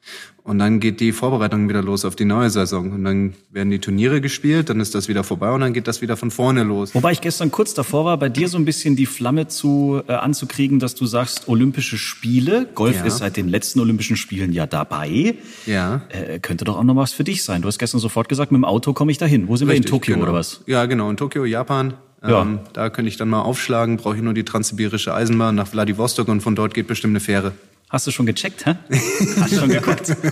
Und 0.44 0.60
dann 0.60 0.80
geht 0.82 1.00
die 1.00 1.12
Vorbereitung 1.14 1.70
wieder 1.70 1.82
los 1.82 2.04
auf 2.06 2.16
die 2.18 2.26
neue 2.26 2.50
Saison. 2.50 2.92
Und 2.92 3.04
dann 3.06 3.34
werden 3.52 3.70
die 3.70 3.80
Turniere 3.80 4.20
gespielt, 4.20 4.70
dann 4.70 4.80
ist 4.82 4.94
das 4.96 5.08
wieder 5.08 5.24
vorbei 5.24 5.52
und 5.52 5.62
dann 5.62 5.74
geht 5.74 5.88
das 5.88 6.02
wieder 6.02 6.18
von 6.18 6.30
vorne 6.32 6.64
los. 6.64 6.94
Wobei 6.96 7.12
ich 7.14 7.22
gestern 7.22 7.50
kurz 7.52 7.74
davor 7.74 8.04
war, 8.06 8.18
bei 8.18 8.28
dir 8.30 8.50
so 8.50 8.58
ein 8.58 8.66
bisschen 8.66 8.96
die 8.98 9.06
Flamme 9.06 9.48
zu 9.48 10.02
äh, 10.08 10.14
anzukriegen, 10.14 10.80
dass 10.80 10.96
du 10.96 11.06
sagst, 11.06 11.48
Olympische 11.48 11.98
Spiele, 11.98 12.68
Golf 12.76 12.98
Ja. 12.98 13.06
ist 13.06 13.18
seit 13.20 13.38
den 13.38 13.48
letzten 13.48 13.80
Olympischen 13.80 14.18
Spielen 14.18 14.52
ja 14.52 14.68
dabei. 14.68 15.36
Ja. 15.66 16.02
Äh, 16.10 16.40
könnte 16.40 16.66
doch 16.66 16.78
auch 16.78 16.84
noch 16.84 16.96
was 16.98 17.14
für 17.14 17.24
dich 17.24 17.44
sein. 17.44 17.62
Du 17.62 17.68
hast 17.70 17.78
gestern 17.80 18.00
sofort 18.00 18.28
gesagt, 18.28 18.52
mit 18.52 18.60
dem 18.60 18.66
Auto 18.66 18.92
komme 18.94 19.12
ich 19.12 19.18
dahin. 19.18 19.48
Wo 19.48 19.56
sind 19.56 19.68
wir 19.70 19.76
in 19.76 19.84
Richtig, 19.84 19.92
Tokio 19.92 20.16
genau. 20.16 20.28
oder 20.28 20.34
was? 20.34 20.62
Ja, 20.66 20.86
genau, 20.88 21.10
in 21.10 21.16
Tokio, 21.18 21.46
Japan. 21.46 21.94
Ja. 22.22 22.42
Ähm, 22.42 22.60
da 22.74 22.90
könnte 22.90 23.10
ich 23.10 23.18
dann 23.18 23.30
mal 23.30 23.42
aufschlagen, 23.42 23.98
brauche 23.98 24.16
ich 24.16 24.22
nur 24.22 24.34
die 24.34 24.44
transsibirische 24.44 25.14
Eisenbahn 25.14 25.56
nach 25.56 25.68
Vladivostok 25.68 26.28
und 26.28 26.42
von 26.42 26.56
dort 26.56 26.74
geht 26.74 26.88
bestimmt 26.88 27.12
eine 27.12 27.20
Fähre. 27.20 27.54
Hast 27.90 28.06
du 28.06 28.12
schon 28.12 28.26
gecheckt, 28.26 28.66
hä? 28.66 28.76
Hast 29.40 29.54
du 29.54 29.60
schon 29.60 29.70
geguckt? 29.70 30.14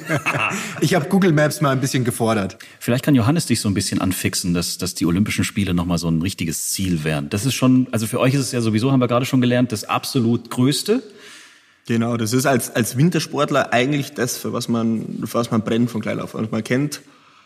Ich 0.81 0.93
habe 0.93 1.07
Google 1.07 1.31
Maps 1.31 1.61
mal 1.61 1.71
ein 1.71 1.79
bisschen 1.79 2.03
gefordert. 2.03 2.57
Vielleicht 2.79 3.05
kann 3.05 3.15
Johannes 3.15 3.45
dich 3.45 3.61
so 3.61 3.69
ein 3.69 3.73
bisschen 3.73 4.01
anfixen, 4.01 4.53
dass, 4.53 4.77
dass 4.77 4.93
die 4.93 5.05
Olympischen 5.05 5.45
Spiele 5.45 5.73
nochmal 5.73 5.97
so 5.97 6.09
ein 6.09 6.21
richtiges 6.21 6.69
Ziel 6.69 7.05
wären. 7.05 7.29
Das 7.29 7.45
ist 7.45 7.53
schon, 7.53 7.87
also 7.91 8.07
für 8.07 8.19
euch 8.19 8.33
ist 8.33 8.41
es 8.41 8.51
ja 8.51 8.59
sowieso, 8.59 8.91
haben 8.91 8.99
wir 8.99 9.07
gerade 9.07 9.25
schon 9.25 9.39
gelernt, 9.39 9.71
das 9.71 9.85
absolut 9.85 10.49
Größte. 10.49 11.01
Genau, 11.87 12.17
das 12.17 12.33
ist 12.33 12.45
als, 12.45 12.75
als 12.75 12.97
Wintersportler 12.97 13.71
eigentlich 13.71 14.13
das, 14.13 14.37
für 14.37 14.51
was 14.51 14.67
man, 14.67 15.23
für 15.25 15.35
was 15.35 15.49
man 15.49 15.61
brennt 15.61 15.89
von 15.89 16.01
klein 16.01 16.19
auf. 16.19 16.33
Und 16.33 16.51
man 16.51 16.63
kennt 16.63 17.01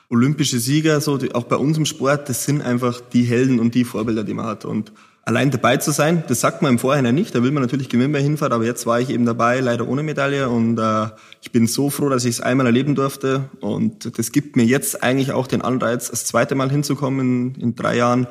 olympische 0.09 0.59
Sieger, 0.59 0.99
so, 1.01 1.17
die, 1.17 1.33
auch 1.35 1.43
bei 1.43 1.55
uns 1.55 1.77
im 1.77 1.85
Sport, 1.85 2.29
das 2.29 2.43
sind 2.43 2.61
einfach 2.61 2.99
die 2.99 3.23
Helden 3.23 3.59
und 3.59 3.75
die 3.75 3.85
Vorbilder, 3.85 4.23
die 4.23 4.33
man 4.33 4.45
hat. 4.45 4.65
Und 4.65 4.91
allein 5.23 5.51
dabei 5.51 5.77
zu 5.77 5.91
sein, 5.91 6.23
das 6.27 6.41
sagt 6.41 6.63
man 6.63 6.73
im 6.73 6.79
Vorhinein 6.79 7.13
nicht, 7.13 7.35
da 7.35 7.43
will 7.43 7.51
man 7.51 7.61
natürlich 7.61 7.89
gewinnen 7.89 8.11
bei 8.11 8.21
Hinfahrt, 8.21 8.51
aber 8.51 8.65
jetzt 8.65 8.87
war 8.87 8.99
ich 8.99 9.11
eben 9.11 9.25
dabei, 9.25 9.59
leider 9.59 9.87
ohne 9.87 10.01
Medaille 10.01 10.49
und 10.49 10.79
äh, 10.79 11.07
ich 11.41 11.51
bin 11.51 11.67
so 11.67 11.91
froh, 11.91 12.09
dass 12.09 12.25
ich 12.25 12.35
es 12.35 12.41
einmal 12.41 12.65
erleben 12.65 12.95
durfte 12.95 13.49
und 13.59 14.17
das 14.17 14.31
gibt 14.31 14.55
mir 14.55 14.65
jetzt 14.65 15.03
eigentlich 15.03 15.31
auch 15.31 15.45
den 15.45 15.61
Anreiz, 15.61 16.09
das 16.09 16.25
zweite 16.25 16.55
Mal 16.55 16.71
hinzukommen 16.71 17.53
in, 17.55 17.61
in 17.61 17.75
drei 17.75 17.95
Jahren 17.95 18.27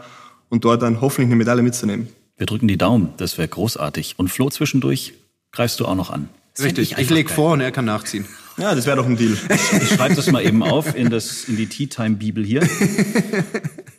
und 0.48 0.64
dort 0.64 0.82
dann 0.82 1.00
hoffentlich 1.00 1.28
eine 1.28 1.36
Medaille 1.36 1.62
mitzunehmen. 1.62 2.08
Wir 2.36 2.46
drücken 2.46 2.66
die 2.68 2.78
Daumen, 2.78 3.10
das 3.16 3.38
wäre 3.38 3.48
großartig. 3.48 4.14
Und 4.16 4.28
Flo, 4.28 4.50
zwischendurch 4.50 5.14
greifst 5.52 5.78
du 5.80 5.86
auch 5.86 5.94
noch 5.94 6.10
an. 6.10 6.28
Das 6.54 6.66
Richtig, 6.66 6.92
ich, 6.92 6.98
einfach 6.98 7.14
leg 7.14 7.26
geil. 7.28 7.36
vor 7.36 7.52
und 7.52 7.60
er 7.60 7.70
kann 7.70 7.84
nachziehen. 7.84 8.24
Ja, 8.58 8.74
das 8.74 8.86
wäre 8.86 8.96
doch 8.96 9.06
ein 9.06 9.16
Deal. 9.16 9.36
Ich 9.82 9.88
schreibe 9.88 10.14
das 10.14 10.30
mal 10.30 10.44
eben 10.44 10.62
auf 10.62 10.94
in, 10.96 11.10
das, 11.10 11.44
in 11.44 11.56
die 11.56 11.66
Tea 11.66 11.86
Time 11.86 12.16
Bibel 12.16 12.44
hier. 12.44 12.62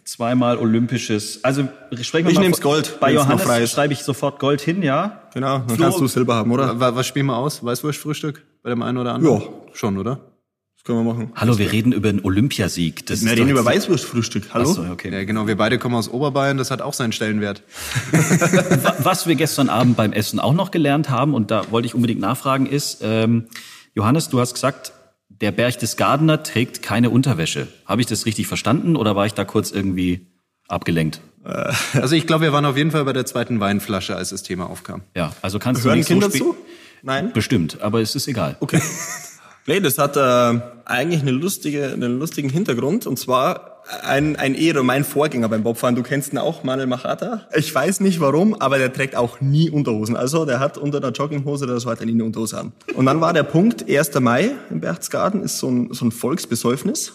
Zweimal 0.04 0.58
olympisches. 0.58 1.44
Also 1.44 1.68
sprechen 2.02 2.26
wir 2.26 2.32
Ich 2.32 2.36
mal 2.38 2.42
nehm's 2.44 2.60
vor- 2.60 2.72
Gold, 2.74 3.00
Bei 3.00 3.14
wenn's 3.14 3.28
noch 3.28 3.40
Johannes 3.40 3.64
ist. 3.66 3.72
schreibe 3.72 3.94
ich 3.94 4.00
sofort 4.04 4.40
Gold 4.40 4.60
hin, 4.62 4.82
ja. 4.82 5.22
Genau, 5.34 5.60
dann 5.60 5.70
Flo- 5.78 5.84
kannst 5.86 6.00
du 6.00 6.08
Silber 6.08 6.36
haben, 6.36 6.52
oder? 6.52 6.80
Was, 6.80 6.96
was 6.96 7.08
spielen 7.08 7.28
wir 7.28 7.38
aus? 7.38 7.64
Weißwurstfrühstück 7.64 8.44
bei 8.64 8.70
dem 8.72 8.82
einen 8.82 8.98
oder 8.98 9.14
anderen? 9.14 9.40
Ja. 9.42 9.48
Schon, 9.74 9.98
oder? 9.98 10.20
Das 10.76 10.84
können 10.86 11.06
wir 11.06 11.14
machen. 11.14 11.32
Hallo, 11.36 11.58
wir 11.58 11.72
reden 11.72 11.92
über 11.92 12.10
einen 12.10 12.22
Olympiasieg. 12.22 13.06
Das 13.06 13.24
Wir 13.24 13.34
reden 13.34 13.50
über 13.50 13.64
Weißwurstfrühstück. 13.66 14.46
Hallo? 14.54 14.70
Ach 14.72 14.76
so, 14.76 14.82
okay. 14.92 15.12
Ja, 15.12 15.24
genau. 15.26 15.46
Wir 15.46 15.58
beide 15.58 15.78
kommen 15.78 15.96
aus 15.96 16.10
Oberbayern, 16.10 16.58
das 16.58 16.72
hat 16.72 16.82
auch 16.82 16.94
seinen 16.94 17.12
Stellenwert. 17.12 17.64
Wa- 18.12 18.96
Was 19.00 19.28
wir 19.28 19.36
gestern 19.36 19.70
Abend 19.70 19.96
beim 19.96 20.12
Essen 20.14 20.40
auch 20.40 20.54
noch 20.54 20.72
gelernt 20.72 21.10
haben, 21.10 21.34
und 21.34 21.52
da 21.52 21.70
wollte 21.72 21.86
ich 21.86 21.96
unbedingt 21.96 22.20
nachfragen, 22.22 22.66
ist, 22.66 23.00
ähm, 23.04 23.46
Johannes, 24.00 24.30
du 24.30 24.40
hast 24.40 24.54
gesagt, 24.54 24.94
der 25.28 25.52
Berchtesgadener 25.52 26.42
trägt 26.42 26.82
keine 26.82 27.10
Unterwäsche. 27.10 27.68
Habe 27.86 28.00
ich 28.00 28.08
das 28.08 28.26
richtig 28.26 28.48
verstanden 28.48 28.96
oder 28.96 29.18
war 29.18 29.26
ich 29.26 29.34
da 29.34 29.44
kurz 29.44 29.72
irgendwie 29.72 30.28
abgelenkt? 30.70 31.20
Also 31.94 32.16
ich 32.16 32.28
glaube, 32.28 32.44
wir 32.44 32.54
waren 32.54 32.66
auf 32.66 32.78
jeden 32.78 32.92
Fall 32.92 33.04
bei 33.06 33.14
der 33.14 33.26
zweiten 33.26 33.60
Weinflasche, 33.60 34.16
als 34.16 34.30
das 34.30 34.44
Thema 34.44 34.70
aufkam. 34.70 35.02
Ja, 35.16 35.34
also 35.42 35.58
kannst 35.58 35.84
Hören 35.84 35.94
du 35.94 35.98
nicht 35.98 36.08
Kinder 36.08 36.30
so 36.30 36.38
zu? 36.38 36.58
Nein? 37.02 37.34
Bestimmt, 37.34 37.82
aber 37.82 38.02
es 38.02 38.14
ist 38.16 38.28
egal. 38.28 38.56
Okay. 38.60 38.82
Nee, 39.70 39.82
das 39.82 40.00
hat 40.00 40.18
äh, 40.18 40.60
eigentlich 40.86 41.22
eine 41.22 41.30
lustige, 41.30 41.94
einen 41.94 42.18
lustigen 42.18 42.50
Hintergrund. 42.50 43.06
Und 43.06 43.20
zwar 43.20 43.84
ein, 44.02 44.36
ein 44.36 44.56
Ehre, 44.56 44.84
mein 44.84 45.04
Vorgänger 45.04 45.48
beim 45.48 45.62
Bobfahren. 45.62 45.94
Du 45.94 46.02
kennst 46.02 46.34
ihn 46.34 46.40
auch, 46.40 46.64
Manuel 46.64 46.88
Machata. 46.88 47.44
Ich 47.56 47.76
weiß 47.76 48.00
nicht 48.00 48.20
warum, 48.20 48.60
aber 48.60 48.80
der 48.80 48.92
trägt 48.92 49.16
auch 49.16 49.42
nie 49.42 49.70
Unterhosen. 49.70 50.16
Also 50.16 50.44
der 50.46 50.60
hat 50.60 50.80
unter 50.80 51.00
der 51.00 51.12
Jogginghose 51.12 51.66
oder 51.66 51.80
so 51.80 51.88
hat 51.92 52.00
er 52.00 52.08
nie 52.08 52.14
eine 52.14 52.24
Unterhose 52.24 52.58
an. 52.58 52.72
Und 52.96 53.06
dann 53.06 53.22
war 53.22 53.32
der 53.32 53.44
Punkt, 53.44 53.88
1. 53.88 54.20
Mai 54.20 54.54
im 54.72 54.80
Berchtesgaden 54.80 55.44
ist 55.44 55.60
so 55.60 55.70
ein, 55.70 55.94
so 55.94 56.04
ein 56.04 56.12
Volksbesäufnis. 56.12 57.14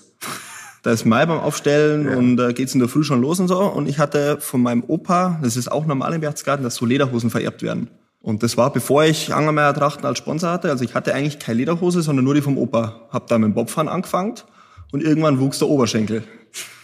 Da 0.84 0.92
ist 0.92 1.04
Mai 1.04 1.26
beim 1.26 1.40
Aufstellen 1.40 2.06
und 2.06 2.38
äh, 2.38 2.52
geht's 2.52 2.72
in 2.72 2.78
der 2.78 2.88
Früh 2.88 3.02
schon 3.02 3.20
los 3.20 3.40
und 3.40 3.48
so. 3.48 3.58
Und 3.64 3.88
ich 3.88 3.98
hatte 3.98 4.36
von 4.38 4.62
meinem 4.62 4.84
Opa, 4.86 5.40
das 5.42 5.56
ist 5.56 5.72
auch 5.72 5.86
normal 5.86 6.12
im 6.12 6.20
Berchtesgaden, 6.20 6.62
dass 6.62 6.76
so 6.76 6.86
Lederhosen 6.86 7.30
vererbt 7.30 7.64
werden. 7.64 7.90
Und 8.24 8.42
das 8.42 8.56
war, 8.56 8.72
bevor 8.72 9.04
ich 9.04 9.34
Angermeier 9.34 9.74
Trachten 9.74 10.06
als 10.06 10.16
Sponsor 10.16 10.50
hatte. 10.50 10.70
Also 10.70 10.82
ich 10.82 10.94
hatte 10.94 11.14
eigentlich 11.14 11.38
keine 11.38 11.58
Lederhose, 11.58 12.00
sondern 12.00 12.24
nur 12.24 12.34
die 12.34 12.40
vom 12.40 12.56
Opa. 12.56 13.02
Hab 13.10 13.26
da 13.26 13.37
mit 13.37 13.48
dem 13.48 13.54
Bobfahren 13.54 13.87
angefangen 13.87 14.37
und 14.92 15.02
irgendwann 15.02 15.40
wuchs 15.40 15.58
der 15.58 15.68
Oberschenkel. 15.68 16.24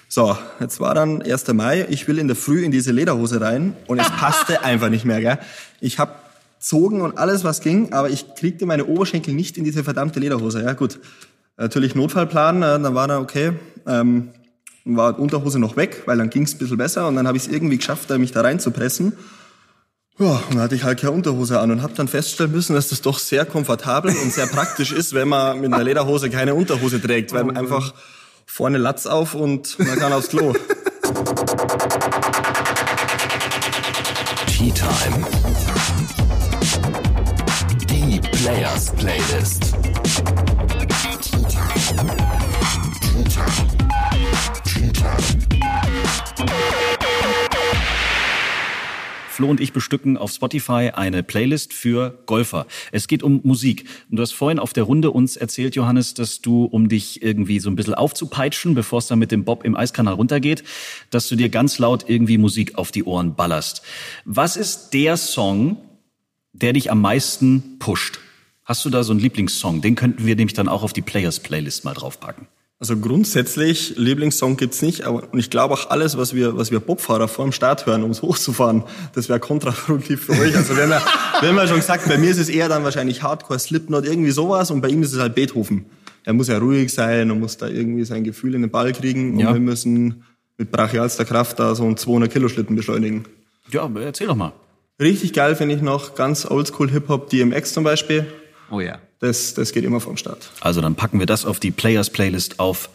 So, 0.06 0.36
jetzt 0.60 0.80
war 0.80 0.94
dann 0.94 1.22
1. 1.22 1.48
Mai. 1.54 1.86
Ich 1.88 2.06
will 2.06 2.18
in 2.18 2.26
der 2.26 2.36
Früh 2.36 2.62
in 2.62 2.70
diese 2.70 2.92
Lederhose 2.92 3.40
rein 3.40 3.74
und 3.86 3.98
es 3.98 4.10
passte 4.10 4.62
einfach 4.64 4.90
nicht 4.90 5.06
mehr. 5.06 5.22
Gell? 5.22 5.38
Ich 5.80 5.98
hab 5.98 6.30
zogen 6.58 7.00
und 7.00 7.16
alles, 7.16 7.42
was 7.42 7.62
ging, 7.62 7.94
aber 7.94 8.10
ich 8.10 8.34
kriegte 8.34 8.66
meine 8.66 8.84
Oberschenkel 8.84 9.32
nicht 9.32 9.56
in 9.56 9.64
diese 9.64 9.82
verdammte 9.82 10.20
Lederhose. 10.20 10.62
Ja 10.62 10.74
gut, 10.74 10.98
natürlich 11.56 11.94
Notfallplan. 11.94 12.62
Äh, 12.62 12.80
dann 12.80 12.94
war 12.94 13.08
da 13.08 13.18
okay. 13.18 13.52
Ähm, 13.86 14.28
war 14.84 15.18
Unterhose 15.18 15.58
noch 15.58 15.76
weg, 15.76 16.02
weil 16.04 16.18
dann 16.18 16.28
ging's 16.28 16.54
ein 16.54 16.58
bisschen 16.58 16.76
besser 16.76 17.08
und 17.08 17.16
dann 17.16 17.26
habe 17.26 17.38
ich 17.38 17.46
es 17.46 17.50
irgendwie 17.50 17.78
geschafft, 17.78 18.10
mich 18.10 18.32
da 18.32 18.42
reinzupressen. 18.42 19.14
Ja, 20.20 20.32
und 20.32 20.50
dann 20.50 20.60
hatte 20.60 20.74
ich 20.74 20.84
halt 20.84 21.00
keine 21.00 21.12
Unterhose 21.12 21.60
an 21.60 21.70
und 21.70 21.80
habe 21.80 21.94
dann 21.94 22.06
feststellen 22.06 22.52
müssen, 22.52 22.74
dass 22.74 22.88
das 22.88 23.00
doch 23.00 23.18
sehr 23.18 23.46
komfortabel 23.46 24.14
und 24.22 24.30
sehr 24.30 24.46
praktisch 24.46 24.92
ist, 24.92 25.14
wenn 25.14 25.28
man 25.28 25.62
mit 25.62 25.72
einer 25.72 25.82
Lederhose 25.82 26.28
keine 26.28 26.54
Unterhose 26.54 27.00
trägt, 27.00 27.32
weil 27.32 27.44
man 27.44 27.56
einfach 27.56 27.94
vorne 28.44 28.76
Latz 28.76 29.06
auf 29.06 29.34
und 29.34 29.78
man 29.78 29.98
kann 29.98 30.12
aufs 30.12 30.28
Klo. 30.28 30.52
Tea 34.46 34.72
Time. 34.72 35.24
Die 37.88 38.20
Players 38.20 38.92
Playlist. 38.96 39.69
Flo 49.40 49.48
und 49.48 49.62
ich 49.62 49.72
bestücken 49.72 50.18
auf 50.18 50.32
Spotify 50.32 50.90
eine 50.92 51.22
Playlist 51.22 51.72
für 51.72 52.22
Golfer. 52.26 52.66
Es 52.92 53.08
geht 53.08 53.22
um 53.22 53.40
Musik. 53.42 53.86
Und 54.10 54.18
du 54.18 54.22
hast 54.22 54.32
vorhin 54.32 54.58
auf 54.58 54.74
der 54.74 54.82
Runde 54.82 55.12
uns 55.12 55.34
erzählt, 55.34 55.74
Johannes, 55.76 56.12
dass 56.12 56.42
du, 56.42 56.64
um 56.66 56.90
dich 56.90 57.22
irgendwie 57.22 57.58
so 57.58 57.70
ein 57.70 57.74
bisschen 57.74 57.94
aufzupeitschen, 57.94 58.74
bevor 58.74 58.98
es 58.98 59.06
dann 59.06 59.18
mit 59.18 59.32
dem 59.32 59.44
Bob 59.44 59.64
im 59.64 59.76
Eiskanal 59.76 60.12
runtergeht, 60.12 60.62
dass 61.08 61.26
du 61.26 61.36
dir 61.36 61.48
ganz 61.48 61.78
laut 61.78 62.04
irgendwie 62.06 62.36
Musik 62.36 62.76
auf 62.76 62.92
die 62.92 63.02
Ohren 63.02 63.34
ballerst. 63.34 63.80
Was 64.26 64.58
ist 64.58 64.90
der 64.90 65.16
Song, 65.16 65.78
der 66.52 66.74
dich 66.74 66.90
am 66.90 67.00
meisten 67.00 67.78
pusht? 67.78 68.18
Hast 68.66 68.84
du 68.84 68.90
da 68.90 69.02
so 69.04 69.12
einen 69.12 69.20
Lieblingssong? 69.20 69.80
Den 69.80 69.94
könnten 69.94 70.26
wir 70.26 70.36
nämlich 70.36 70.52
dann 70.52 70.68
auch 70.68 70.82
auf 70.82 70.92
die 70.92 71.00
Players 71.00 71.40
Playlist 71.40 71.86
mal 71.86 71.94
draufpacken. 71.94 72.46
Also 72.80 72.96
grundsätzlich, 72.96 73.94
Lieblingssong 73.98 74.56
gibt's 74.56 74.80
nicht, 74.80 75.04
aber 75.04 75.24
und 75.32 75.38
ich 75.38 75.50
glaube 75.50 75.74
auch 75.74 75.90
alles, 75.90 76.16
was 76.16 76.32
wir, 76.34 76.56
was 76.56 76.70
wir 76.70 76.80
Bobfahrer 76.80 77.28
vor 77.28 77.44
dem 77.44 77.52
Start 77.52 77.84
hören, 77.84 78.02
ums 78.02 78.22
hochzufahren, 78.22 78.84
das 79.14 79.28
wäre 79.28 79.38
kontraproduktiv 79.38 80.24
für 80.24 80.32
euch. 80.32 80.56
Also 80.56 80.74
wir 80.74 80.82
haben, 80.84 80.90
ja, 80.92 81.02
wir 81.42 81.48
haben 81.50 81.56
ja 81.56 81.66
schon 81.66 81.76
gesagt, 81.76 82.08
bei 82.08 82.16
mir 82.16 82.30
ist 82.30 82.38
es 82.38 82.48
eher 82.48 82.70
dann 82.70 82.82
wahrscheinlich 82.82 83.22
Hardcore, 83.22 83.58
Slipknot, 83.58 84.06
irgendwie 84.06 84.30
sowas 84.30 84.70
und 84.70 84.80
bei 84.80 84.88
ihm 84.88 85.02
ist 85.02 85.12
es 85.12 85.20
halt 85.20 85.34
Beethoven. 85.34 85.84
Er 86.24 86.32
muss 86.32 86.48
ja 86.48 86.56
ruhig 86.56 86.90
sein 86.90 87.30
und 87.30 87.40
muss 87.40 87.58
da 87.58 87.68
irgendwie 87.68 88.04
sein 88.04 88.24
Gefühl 88.24 88.54
in 88.54 88.62
den 88.62 88.70
Ball 88.70 88.94
kriegen 88.94 89.34
und 89.34 89.40
Ja. 89.40 89.52
wir 89.52 89.60
müssen 89.60 90.24
mit 90.56 90.70
brachialster 90.72 91.26
Kraft 91.26 91.58
da 91.58 91.74
so 91.74 91.84
einen 91.84 91.98
200 91.98 92.32
Kilo 92.32 92.48
Schlitten 92.48 92.76
beschleunigen. 92.76 93.24
Ja, 93.70 93.90
erzähl 93.96 94.26
doch 94.26 94.36
mal. 94.36 94.52
Richtig 94.98 95.34
geil 95.34 95.54
finde 95.54 95.74
ich 95.74 95.82
noch 95.82 96.14
ganz 96.14 96.50
oldschool 96.50 96.90
Hip-Hop, 96.90 97.28
DMX 97.28 97.74
zum 97.74 97.84
Beispiel. 97.84 98.26
Oh 98.70 98.80
ja. 98.80 98.98
Das, 99.20 99.54
das 99.54 99.72
geht 99.72 99.84
immer 99.84 100.00
vom 100.00 100.16
Start. 100.16 100.50
Also 100.60 100.80
dann 100.80 100.94
packen 100.94 101.18
wir 101.18 101.26
das 101.26 101.44
auf 101.44 101.60
die 101.60 101.70
Players 101.70 102.10
Playlist 102.10 102.58
auf 102.58 102.88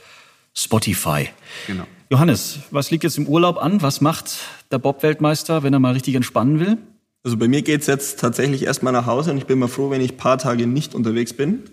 Spotify. 0.53 1.29
Genau. 1.67 1.85
Johannes, 2.09 2.59
was 2.71 2.91
liegt 2.91 3.03
jetzt 3.03 3.17
im 3.17 3.27
Urlaub 3.27 3.57
an? 3.57 3.81
Was 3.81 4.01
macht 4.01 4.37
der 4.71 4.79
Bob-Weltmeister, 4.79 5.63
wenn 5.63 5.73
er 5.73 5.79
mal 5.79 5.93
richtig 5.93 6.15
entspannen 6.15 6.59
will? 6.59 6.77
Also 7.23 7.37
bei 7.37 7.47
mir 7.47 7.61
geht's 7.61 7.87
jetzt 7.87 8.19
tatsächlich 8.19 8.63
erstmal 8.63 8.93
nach 8.93 9.05
Hause 9.05 9.31
und 9.31 9.37
ich 9.37 9.45
bin 9.45 9.57
mal 9.57 9.67
froh, 9.67 9.89
wenn 9.89 10.01
ich 10.01 10.13
ein 10.13 10.17
paar 10.17 10.37
Tage 10.37 10.67
nicht 10.67 10.93
unterwegs 10.93 11.33
bin. 11.33 11.63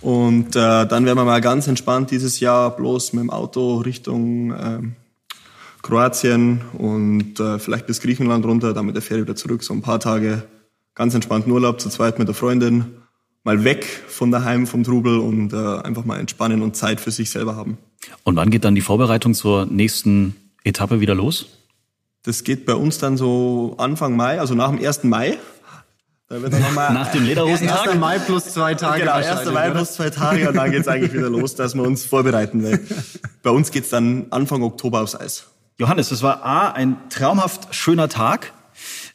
Und 0.00 0.56
äh, 0.56 0.86
dann 0.86 1.04
werden 1.04 1.18
wir 1.18 1.24
mal 1.24 1.40
ganz 1.40 1.66
entspannt 1.66 2.10
dieses 2.10 2.40
Jahr 2.40 2.74
bloß 2.74 3.12
mit 3.12 3.22
dem 3.22 3.30
Auto 3.30 3.78
Richtung 3.78 4.52
ähm, 4.58 4.96
Kroatien 5.82 6.62
und 6.72 7.38
äh, 7.38 7.58
vielleicht 7.58 7.86
bis 7.86 8.00
Griechenland 8.00 8.44
runter, 8.44 8.72
dann 8.72 8.86
mit 8.86 8.94
der 8.94 9.02
Fähre 9.02 9.22
wieder 9.22 9.36
zurück. 9.36 9.62
So 9.62 9.74
ein 9.74 9.82
paar 9.82 10.00
Tage 10.00 10.44
ganz 10.94 11.14
entspannten 11.14 11.52
Urlaub 11.52 11.80
zu 11.80 11.88
zweit 11.88 12.18
mit 12.18 12.28
der 12.28 12.34
Freundin. 12.34 12.99
Mal 13.42 13.64
weg 13.64 13.84
von 14.08 14.30
daheim, 14.30 14.66
vom 14.66 14.84
Trubel 14.84 15.18
und 15.18 15.52
äh, 15.52 15.56
einfach 15.56 16.04
mal 16.04 16.18
entspannen 16.20 16.62
und 16.62 16.76
Zeit 16.76 17.00
für 17.00 17.10
sich 17.10 17.30
selber 17.30 17.56
haben. 17.56 17.78
Und 18.24 18.36
wann 18.36 18.50
geht 18.50 18.64
dann 18.64 18.74
die 18.74 18.80
Vorbereitung 18.80 19.34
zur 19.34 19.66
nächsten 19.66 20.36
Etappe 20.64 21.00
wieder 21.00 21.14
los? 21.14 21.46
Das 22.22 22.44
geht 22.44 22.66
bei 22.66 22.74
uns 22.74 22.98
dann 22.98 23.16
so 23.16 23.74
Anfang 23.78 24.14
Mai, 24.14 24.38
also 24.40 24.54
nach 24.54 24.70
dem 24.70 24.84
1. 24.84 25.04
Mai. 25.04 25.38
Da 26.28 26.42
wird 26.42 26.52
dann 26.52 26.60
nochmal 26.60 26.92
Nach 26.94 27.10
dem 27.10 27.24
Lederhosentag? 27.24 27.88
1. 27.88 27.98
Mai 27.98 28.18
plus 28.18 28.44
zwei 28.44 28.74
Tage 28.74 29.00
Genau, 29.00 29.12
wahrscheinlich, 29.14 29.46
1. 29.46 29.54
Mai 29.54 29.64
oder? 29.66 29.74
plus 29.74 29.92
zwei 29.94 30.10
Tage 30.10 30.48
und 30.48 30.54
dann 30.54 30.70
geht's 30.70 30.86
eigentlich 30.86 31.14
wieder 31.14 31.30
los, 31.30 31.54
dass 31.54 31.74
wir 31.74 31.82
uns 31.82 32.04
vorbereiten. 32.04 32.62
Weil 32.62 32.80
bei 33.42 33.50
uns 33.50 33.70
geht's 33.70 33.88
dann 33.88 34.26
Anfang 34.30 34.62
Oktober 34.62 35.00
aufs 35.00 35.16
Eis. 35.16 35.46
Johannes, 35.78 36.10
es 36.10 36.22
war 36.22 36.44
A, 36.44 36.70
ein 36.72 36.98
traumhaft 37.08 37.74
schöner 37.74 38.10
Tag. 38.10 38.52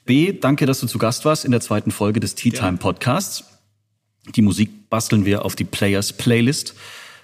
B, 0.05 0.33
danke, 0.33 0.65
dass 0.65 0.79
du 0.79 0.87
zu 0.87 0.97
Gast 0.97 1.25
warst 1.25 1.45
in 1.45 1.51
der 1.51 1.61
zweiten 1.61 1.91
Folge 1.91 2.19
des 2.19 2.33
Tea 2.33 2.51
Time 2.51 2.77
Podcasts. 2.77 3.43
Die 4.33 4.41
Musik 4.41 4.89
basteln 4.89 5.25
wir 5.25 5.45
auf 5.45 5.55
die 5.55 5.63
Players 5.65 6.13
Playlist. 6.13 6.73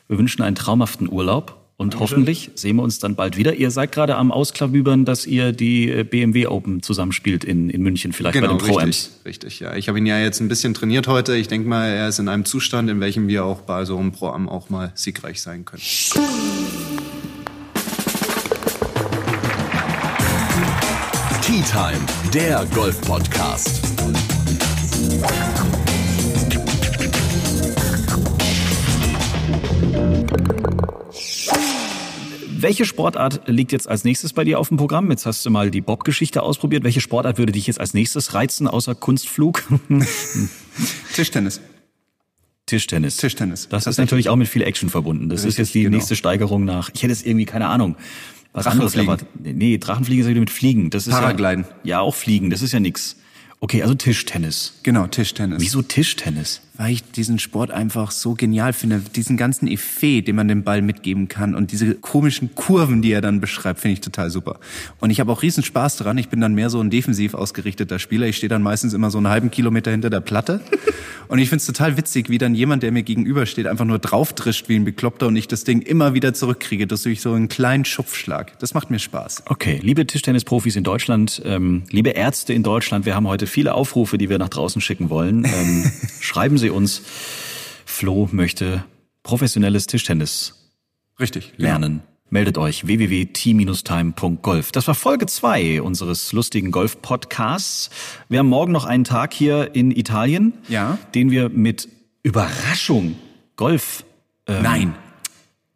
Wir 0.07 0.17
wünschen 0.17 0.41
einen 0.41 0.55
traumhaften 0.55 1.09
Urlaub 1.11 1.57
und 1.77 1.99
hoffentlich 1.99 2.51
sehen 2.55 2.75
wir 2.75 2.83
uns 2.83 2.99
dann 2.99 3.15
bald 3.15 3.37
wieder. 3.37 3.55
Ihr 3.55 3.71
seid 3.71 3.91
gerade 3.91 4.15
am 4.15 4.31
Ausklabübern, 4.31 5.03
dass 5.05 5.25
ihr 5.25 5.51
die 5.51 5.89
äh, 5.89 6.03
BMW 6.03 6.45
Open 6.47 6.83
zusammenspielt 6.83 7.43
in, 7.43 7.69
in 7.69 7.81
München, 7.81 8.13
vielleicht 8.13 8.35
bei 8.35 8.41
Genau, 8.41 8.57
den 8.57 8.67
Pro-Amps. 8.67 9.21
richtig, 9.25 9.25
richtig, 9.25 9.59
ja. 9.61 9.75
Ich 9.75 9.87
habe 9.87 9.97
ihn 9.97 10.05
ja 10.05 10.19
jetzt 10.19 10.39
ein 10.41 10.47
bisschen 10.47 10.73
trainiert 10.75 11.07
heute. 11.07 11.35
Ich 11.35 11.47
denke 11.47 11.67
mal, 11.67 11.87
er 11.89 12.09
ist 12.09 12.19
in 12.19 12.27
einem 12.27 12.45
Zustand, 12.45 12.89
in 12.89 12.99
welchem 12.99 13.27
wir 13.27 13.45
auch 13.45 13.61
bei 13.61 13.83
so 13.85 13.97
einem 13.97 14.11
Pro-Am 14.11 14.47
auch 14.47 14.69
mal 14.69 14.91
siegreich 14.95 15.41
sein 15.41 15.65
können. 15.65 15.81
Tea 21.41 21.61
Time, 21.63 21.99
der 22.33 22.65
Golf-Podcast. 22.73 23.81
Welche 32.61 32.85
Sportart 32.85 33.41
liegt 33.47 33.71
jetzt 33.71 33.89
als 33.89 34.03
nächstes 34.03 34.33
bei 34.33 34.43
dir 34.43 34.59
auf 34.59 34.67
dem 34.67 34.77
Programm? 34.77 35.09
Jetzt 35.09 35.25
hast 35.25 35.43
du 35.45 35.49
mal 35.49 35.71
die 35.71 35.81
Bob-Geschichte 35.81 36.43
ausprobiert. 36.43 36.83
Welche 36.83 37.01
Sportart 37.01 37.37
würde 37.39 37.51
dich 37.51 37.65
jetzt 37.65 37.79
als 37.79 37.93
nächstes 37.93 38.35
reizen, 38.35 38.67
außer 38.67 38.93
Kunstflug? 38.93 39.63
Tischtennis. 41.13 41.61
Tischtennis. 42.67 43.17
Tischtennis. 43.17 43.67
Das 43.69 43.87
ist 43.87 43.97
natürlich 43.97 44.29
auch 44.29 44.35
mit 44.35 44.47
viel 44.47 44.61
Action 44.61 44.89
verbunden. 44.89 45.29
Das 45.29 45.41
ist 45.41 45.47
Richtig, 45.47 45.57
jetzt 45.57 45.73
die 45.73 45.83
genau. 45.83 45.97
nächste 45.97 46.15
Steigerung 46.15 46.63
nach. 46.63 46.91
Ich 46.93 47.01
hätte 47.01 47.13
es 47.13 47.23
irgendwie 47.25 47.45
keine 47.45 47.67
Ahnung. 47.67 47.95
Was 48.53 48.67
anderes 48.67 48.95
erwartet. 48.95 49.27
Nee, 49.39 49.77
Drachenfliegen 49.77 50.21
ist 50.21 50.27
ja 50.27 50.31
wieder 50.31 50.41
mit 50.41 50.49
Fliegen. 50.49 50.89
Das 50.89 51.07
ist 51.07 51.13
Paragliden. 51.13 51.65
Ja, 51.83 51.89
ja, 51.89 51.99
auch 52.01 52.15
Fliegen. 52.15 52.49
Das 52.49 52.61
ist 52.61 52.73
ja 52.73 52.79
nix. 52.79 53.15
Okay, 53.63 53.83
also 53.83 53.93
Tischtennis. 53.93 54.73
Genau, 54.81 55.05
Tischtennis. 55.05 55.61
Wieso 55.61 55.83
Tischtennis? 55.83 56.61
Weil 56.77 56.93
ich 56.93 57.03
diesen 57.03 57.37
Sport 57.37 57.69
einfach 57.69 58.09
so 58.09 58.33
genial 58.33 58.73
finde. 58.73 59.03
Diesen 59.15 59.37
ganzen 59.37 59.67
Effet, 59.67 60.23
den 60.23 60.35
man 60.35 60.47
dem 60.47 60.63
Ball 60.63 60.81
mitgeben 60.81 61.27
kann 61.27 61.53
und 61.53 61.71
diese 61.71 61.93
komischen 61.93 62.55
Kurven, 62.55 63.03
die 63.03 63.11
er 63.11 63.21
dann 63.21 63.39
beschreibt, 63.39 63.81
finde 63.81 63.93
ich 63.93 64.01
total 64.01 64.31
super. 64.31 64.59
Und 64.99 65.11
ich 65.11 65.19
habe 65.19 65.31
auch 65.31 65.43
riesen 65.43 65.63
Spaß 65.63 65.97
daran. 65.97 66.17
Ich 66.17 66.29
bin 66.29 66.41
dann 66.41 66.55
mehr 66.55 66.71
so 66.71 66.81
ein 66.81 66.89
defensiv 66.89 67.35
ausgerichteter 67.35 67.99
Spieler. 67.99 68.25
Ich 68.25 68.37
stehe 68.37 68.49
dann 68.49 68.63
meistens 68.63 68.93
immer 68.93 69.11
so 69.11 69.19
einen 69.19 69.27
halben 69.27 69.51
Kilometer 69.51 69.91
hinter 69.91 70.09
der 70.09 70.21
Platte. 70.21 70.61
Und 71.31 71.39
ich 71.39 71.47
finde 71.47 71.61
es 71.61 71.65
total 71.65 71.95
witzig, 71.95 72.27
wie 72.27 72.37
dann 72.37 72.55
jemand, 72.55 72.83
der 72.83 72.91
mir 72.91 73.03
gegenübersteht, 73.03 73.65
einfach 73.65 73.85
nur 73.85 73.99
draufdrischt 73.99 74.67
wie 74.67 74.75
ein 74.75 74.83
Bekloppter 74.83 75.27
und 75.27 75.37
ich 75.37 75.47
das 75.47 75.63
Ding 75.63 75.81
immer 75.81 76.13
wieder 76.13 76.33
zurückkriege. 76.33 76.87
Das 76.87 77.03
durch 77.03 77.21
so 77.21 77.31
einen 77.31 77.47
kleinen 77.47 77.85
Schupfschlag. 77.85 78.59
Das 78.59 78.73
macht 78.73 78.91
mir 78.91 78.99
Spaß. 78.99 79.43
Okay, 79.45 79.79
liebe 79.81 80.05
Tischtennisprofis 80.05 80.75
in 80.75 80.83
Deutschland, 80.83 81.41
ähm, 81.45 81.83
liebe 81.89 82.09
Ärzte 82.09 82.51
in 82.51 82.63
Deutschland, 82.63 83.05
wir 83.05 83.15
haben 83.15 83.29
heute 83.29 83.47
viele 83.51 83.73
Aufrufe, 83.75 84.17
die 84.17 84.29
wir 84.29 84.37
nach 84.39 84.49
draußen 84.49 84.81
schicken 84.81 85.09
wollen. 85.09 85.45
Ähm, 85.45 85.91
schreiben 86.19 86.57
Sie 86.57 86.69
uns. 86.69 87.01
Flo 87.85 88.27
möchte 88.31 88.83
professionelles 89.23 89.85
Tischtennis 89.87 90.55
Richtig. 91.19 91.53
lernen. 91.57 92.01
Meldet 92.29 92.57
euch 92.57 92.87
www.t-time.golf. 92.87 94.71
Das 94.71 94.87
war 94.87 94.95
Folge 94.95 95.25
zwei 95.25 95.81
unseres 95.81 96.31
lustigen 96.31 96.71
Golf-Podcasts. 96.71 97.89
Wir 98.29 98.39
haben 98.39 98.47
morgen 98.47 98.71
noch 98.71 98.85
einen 98.85 99.03
Tag 99.03 99.33
hier 99.33 99.75
in 99.75 99.91
Italien, 99.91 100.53
Ja. 100.69 100.97
den 101.13 101.29
wir 101.31 101.49
mit 101.49 101.89
Überraschung 102.23 103.15
Golf 103.57 104.05
ähm, 104.47 104.63
Nein. 104.63 104.95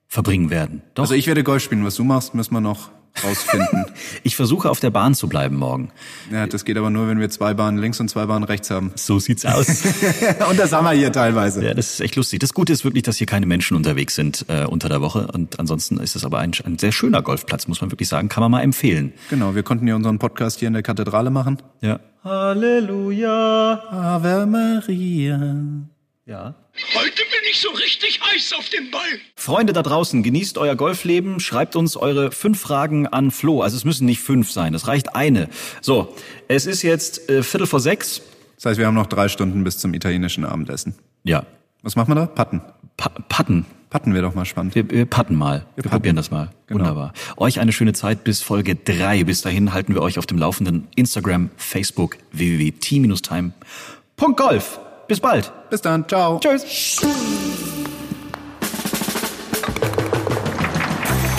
verbringen 0.08 0.50
werden. 0.50 0.82
Doch. 0.94 1.04
Also 1.04 1.14
ich 1.14 1.28
werde 1.28 1.44
Golf 1.44 1.62
spielen. 1.64 1.84
Was 1.84 1.96
du 1.96 2.06
machst, 2.06 2.34
müssen 2.34 2.54
wir 2.54 2.62
noch 2.62 2.90
rausfinden. 3.24 3.86
Ich 4.24 4.36
versuche 4.36 4.70
auf 4.70 4.80
der 4.80 4.90
Bahn 4.90 5.14
zu 5.14 5.28
bleiben 5.28 5.56
morgen. 5.56 5.92
ja, 6.32 6.48
das 6.48 6.66
geht 6.66 6.78
aber 6.78 6.90
nur, 6.90 7.08
wenn 7.08 7.20
wir 7.20 7.30
zwei 7.30 7.54
Bahnen 7.54 7.78
links 7.78 8.00
und 8.00 8.10
zwei 8.10 8.26
Bahnen 8.26 8.44
rechts 8.44 8.72
haben. 8.72 8.92
So 8.96 9.20
sieht's 9.20 9.46
aus. 9.46 9.68
und 10.50 10.58
das 10.60 10.72
haben 10.74 10.86
wir 10.86 10.92
hier 10.92 11.12
teilweise. 11.12 11.64
ja, 11.64 11.74
das 11.74 11.94
ist 11.94 12.00
echt 12.02 12.16
lustig. 12.16 12.40
Das 12.40 12.54
Gute 12.54 12.74
ist 12.74 12.84
wirklich, 12.84 13.04
dass 13.04 13.18
hier 13.18 13.28
keine 13.28 13.46
Menschen 13.46 13.78
unterwegs 13.78 14.16
sind 14.16 14.46
äh, 14.48 14.66
unter 14.66 14.90
der 14.90 15.02
Woche. 15.02 15.28
Und 15.32 15.60
ansonsten 15.60 15.98
ist 16.00 16.16
es 16.16 16.26
aber 16.26 16.40
ein, 16.40 16.52
ein 16.66 16.78
sehr 16.78 16.92
schöner 16.92 17.22
Golfplatz, 17.22 17.68
muss 17.68 17.82
man 17.82 17.92
wirklich 17.92 18.10
sagen. 18.10 18.30
Kann 18.30 18.42
man 18.42 18.52
mal 18.52 18.62
empfehlen. 18.62 19.14
Genau, 19.30 19.54
wir 19.56 19.64
konnten 19.64 19.88
ja 19.88 19.96
unseren 19.96 20.20
Podcast 20.20 20.60
hier 20.60 20.68
in 20.68 20.74
der 20.74 20.84
Kathedrale 20.84 21.30
machen. 21.30 21.58
Ja. 21.82 22.00
Halleluja. 22.24 23.84
Ave 23.92 24.46
Maria. 24.46 25.95
Ja. 26.28 26.56
Heute 26.96 27.18
bin 27.18 27.40
ich 27.52 27.62
so 27.62 27.70
richtig 27.70 28.20
heiß 28.20 28.54
auf 28.58 28.68
den 28.70 28.90
Ball. 28.90 29.02
Freunde 29.36 29.74
da 29.74 29.84
draußen, 29.84 30.24
genießt 30.24 30.58
euer 30.58 30.76
Golfleben, 30.76 31.40
schreibt 31.40 31.76
uns 31.76 31.96
eure 31.98 32.32
fünf 32.32 32.60
Fragen 32.60 33.06
an 33.06 33.30
Flo. 33.30 33.62
Also 33.62 33.78
es 33.78 33.86
müssen 33.86 34.08
nicht 34.08 34.22
fünf 34.22 34.50
sein, 34.52 34.74
es 34.74 34.88
reicht 34.88 35.16
eine. 35.16 35.50
So, 35.82 36.16
es 36.48 36.66
ist 36.66 36.82
jetzt 36.82 37.30
äh, 37.30 37.44
Viertel 37.44 37.68
vor 37.68 37.80
sechs. 37.80 38.24
Das 38.56 38.66
heißt, 38.66 38.80
wir 38.80 38.88
haben 38.88 38.96
noch 38.96 39.06
drei 39.06 39.28
Stunden 39.28 39.64
bis 39.64 39.78
zum 39.78 39.94
italienischen 39.94 40.46
Abendessen. 40.46 40.96
Ja, 41.24 41.46
Was 41.84 41.96
machen 41.96 42.10
wir 42.10 42.16
da? 42.16 42.26
Patten. 42.26 42.64
pa 42.98 43.10
patten. 43.30 43.68
Patten 43.92 44.16
wäre 44.16 44.24
doch 44.24 44.34
mal 44.34 44.46
spannend. 44.46 44.74
Wir, 44.74 44.90
wir 44.90 45.06
patten 45.06 45.36
mal. 45.36 45.68
Wir, 45.76 45.84
patten. 45.84 45.90
probieren 45.90 46.16
das 46.16 46.32
mal. 46.32 46.50
Genau. 46.66 46.80
Wunderbar. 46.80 47.14
Euch 47.38 47.60
eine 47.60 47.72
schöne 47.72 47.94
Zeit 47.94 48.24
bis 48.24 48.42
Folge 48.42 48.74
drei. 48.76 49.24
Bis 49.24 49.44
dahin 49.44 49.74
halten 49.74 49.94
wir 49.94 50.02
euch 50.02 50.18
auf 50.18 50.26
dem 50.26 50.40
Laufenden. 50.40 50.88
Instagram, 50.96 51.52
Facebook, 51.56 52.18
www.t-time.golf. 52.32 54.80
Bis 55.08 55.20
bald. 55.20 55.52
Bis 55.70 55.82
dann. 55.82 56.08
Ciao. 56.08 56.40
Tschüss. 56.40 57.02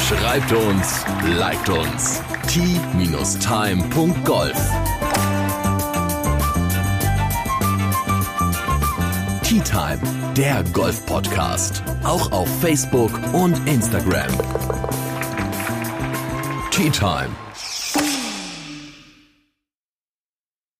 Schreibt 0.09 0.53
uns, 0.53 1.05
liked 1.39 1.69
uns. 1.69 2.23
t-time.golf 2.47 3.37
Tea 9.43 9.61
Time, 9.61 10.01
der 10.37 10.63
Golf-Podcast. 10.73 11.83
Auch 12.05 12.31
auf 12.33 12.49
Facebook 12.61 13.13
und 13.33 13.57
Instagram. 13.69 14.27
Tea 16.71 16.91
Time. 16.91 17.46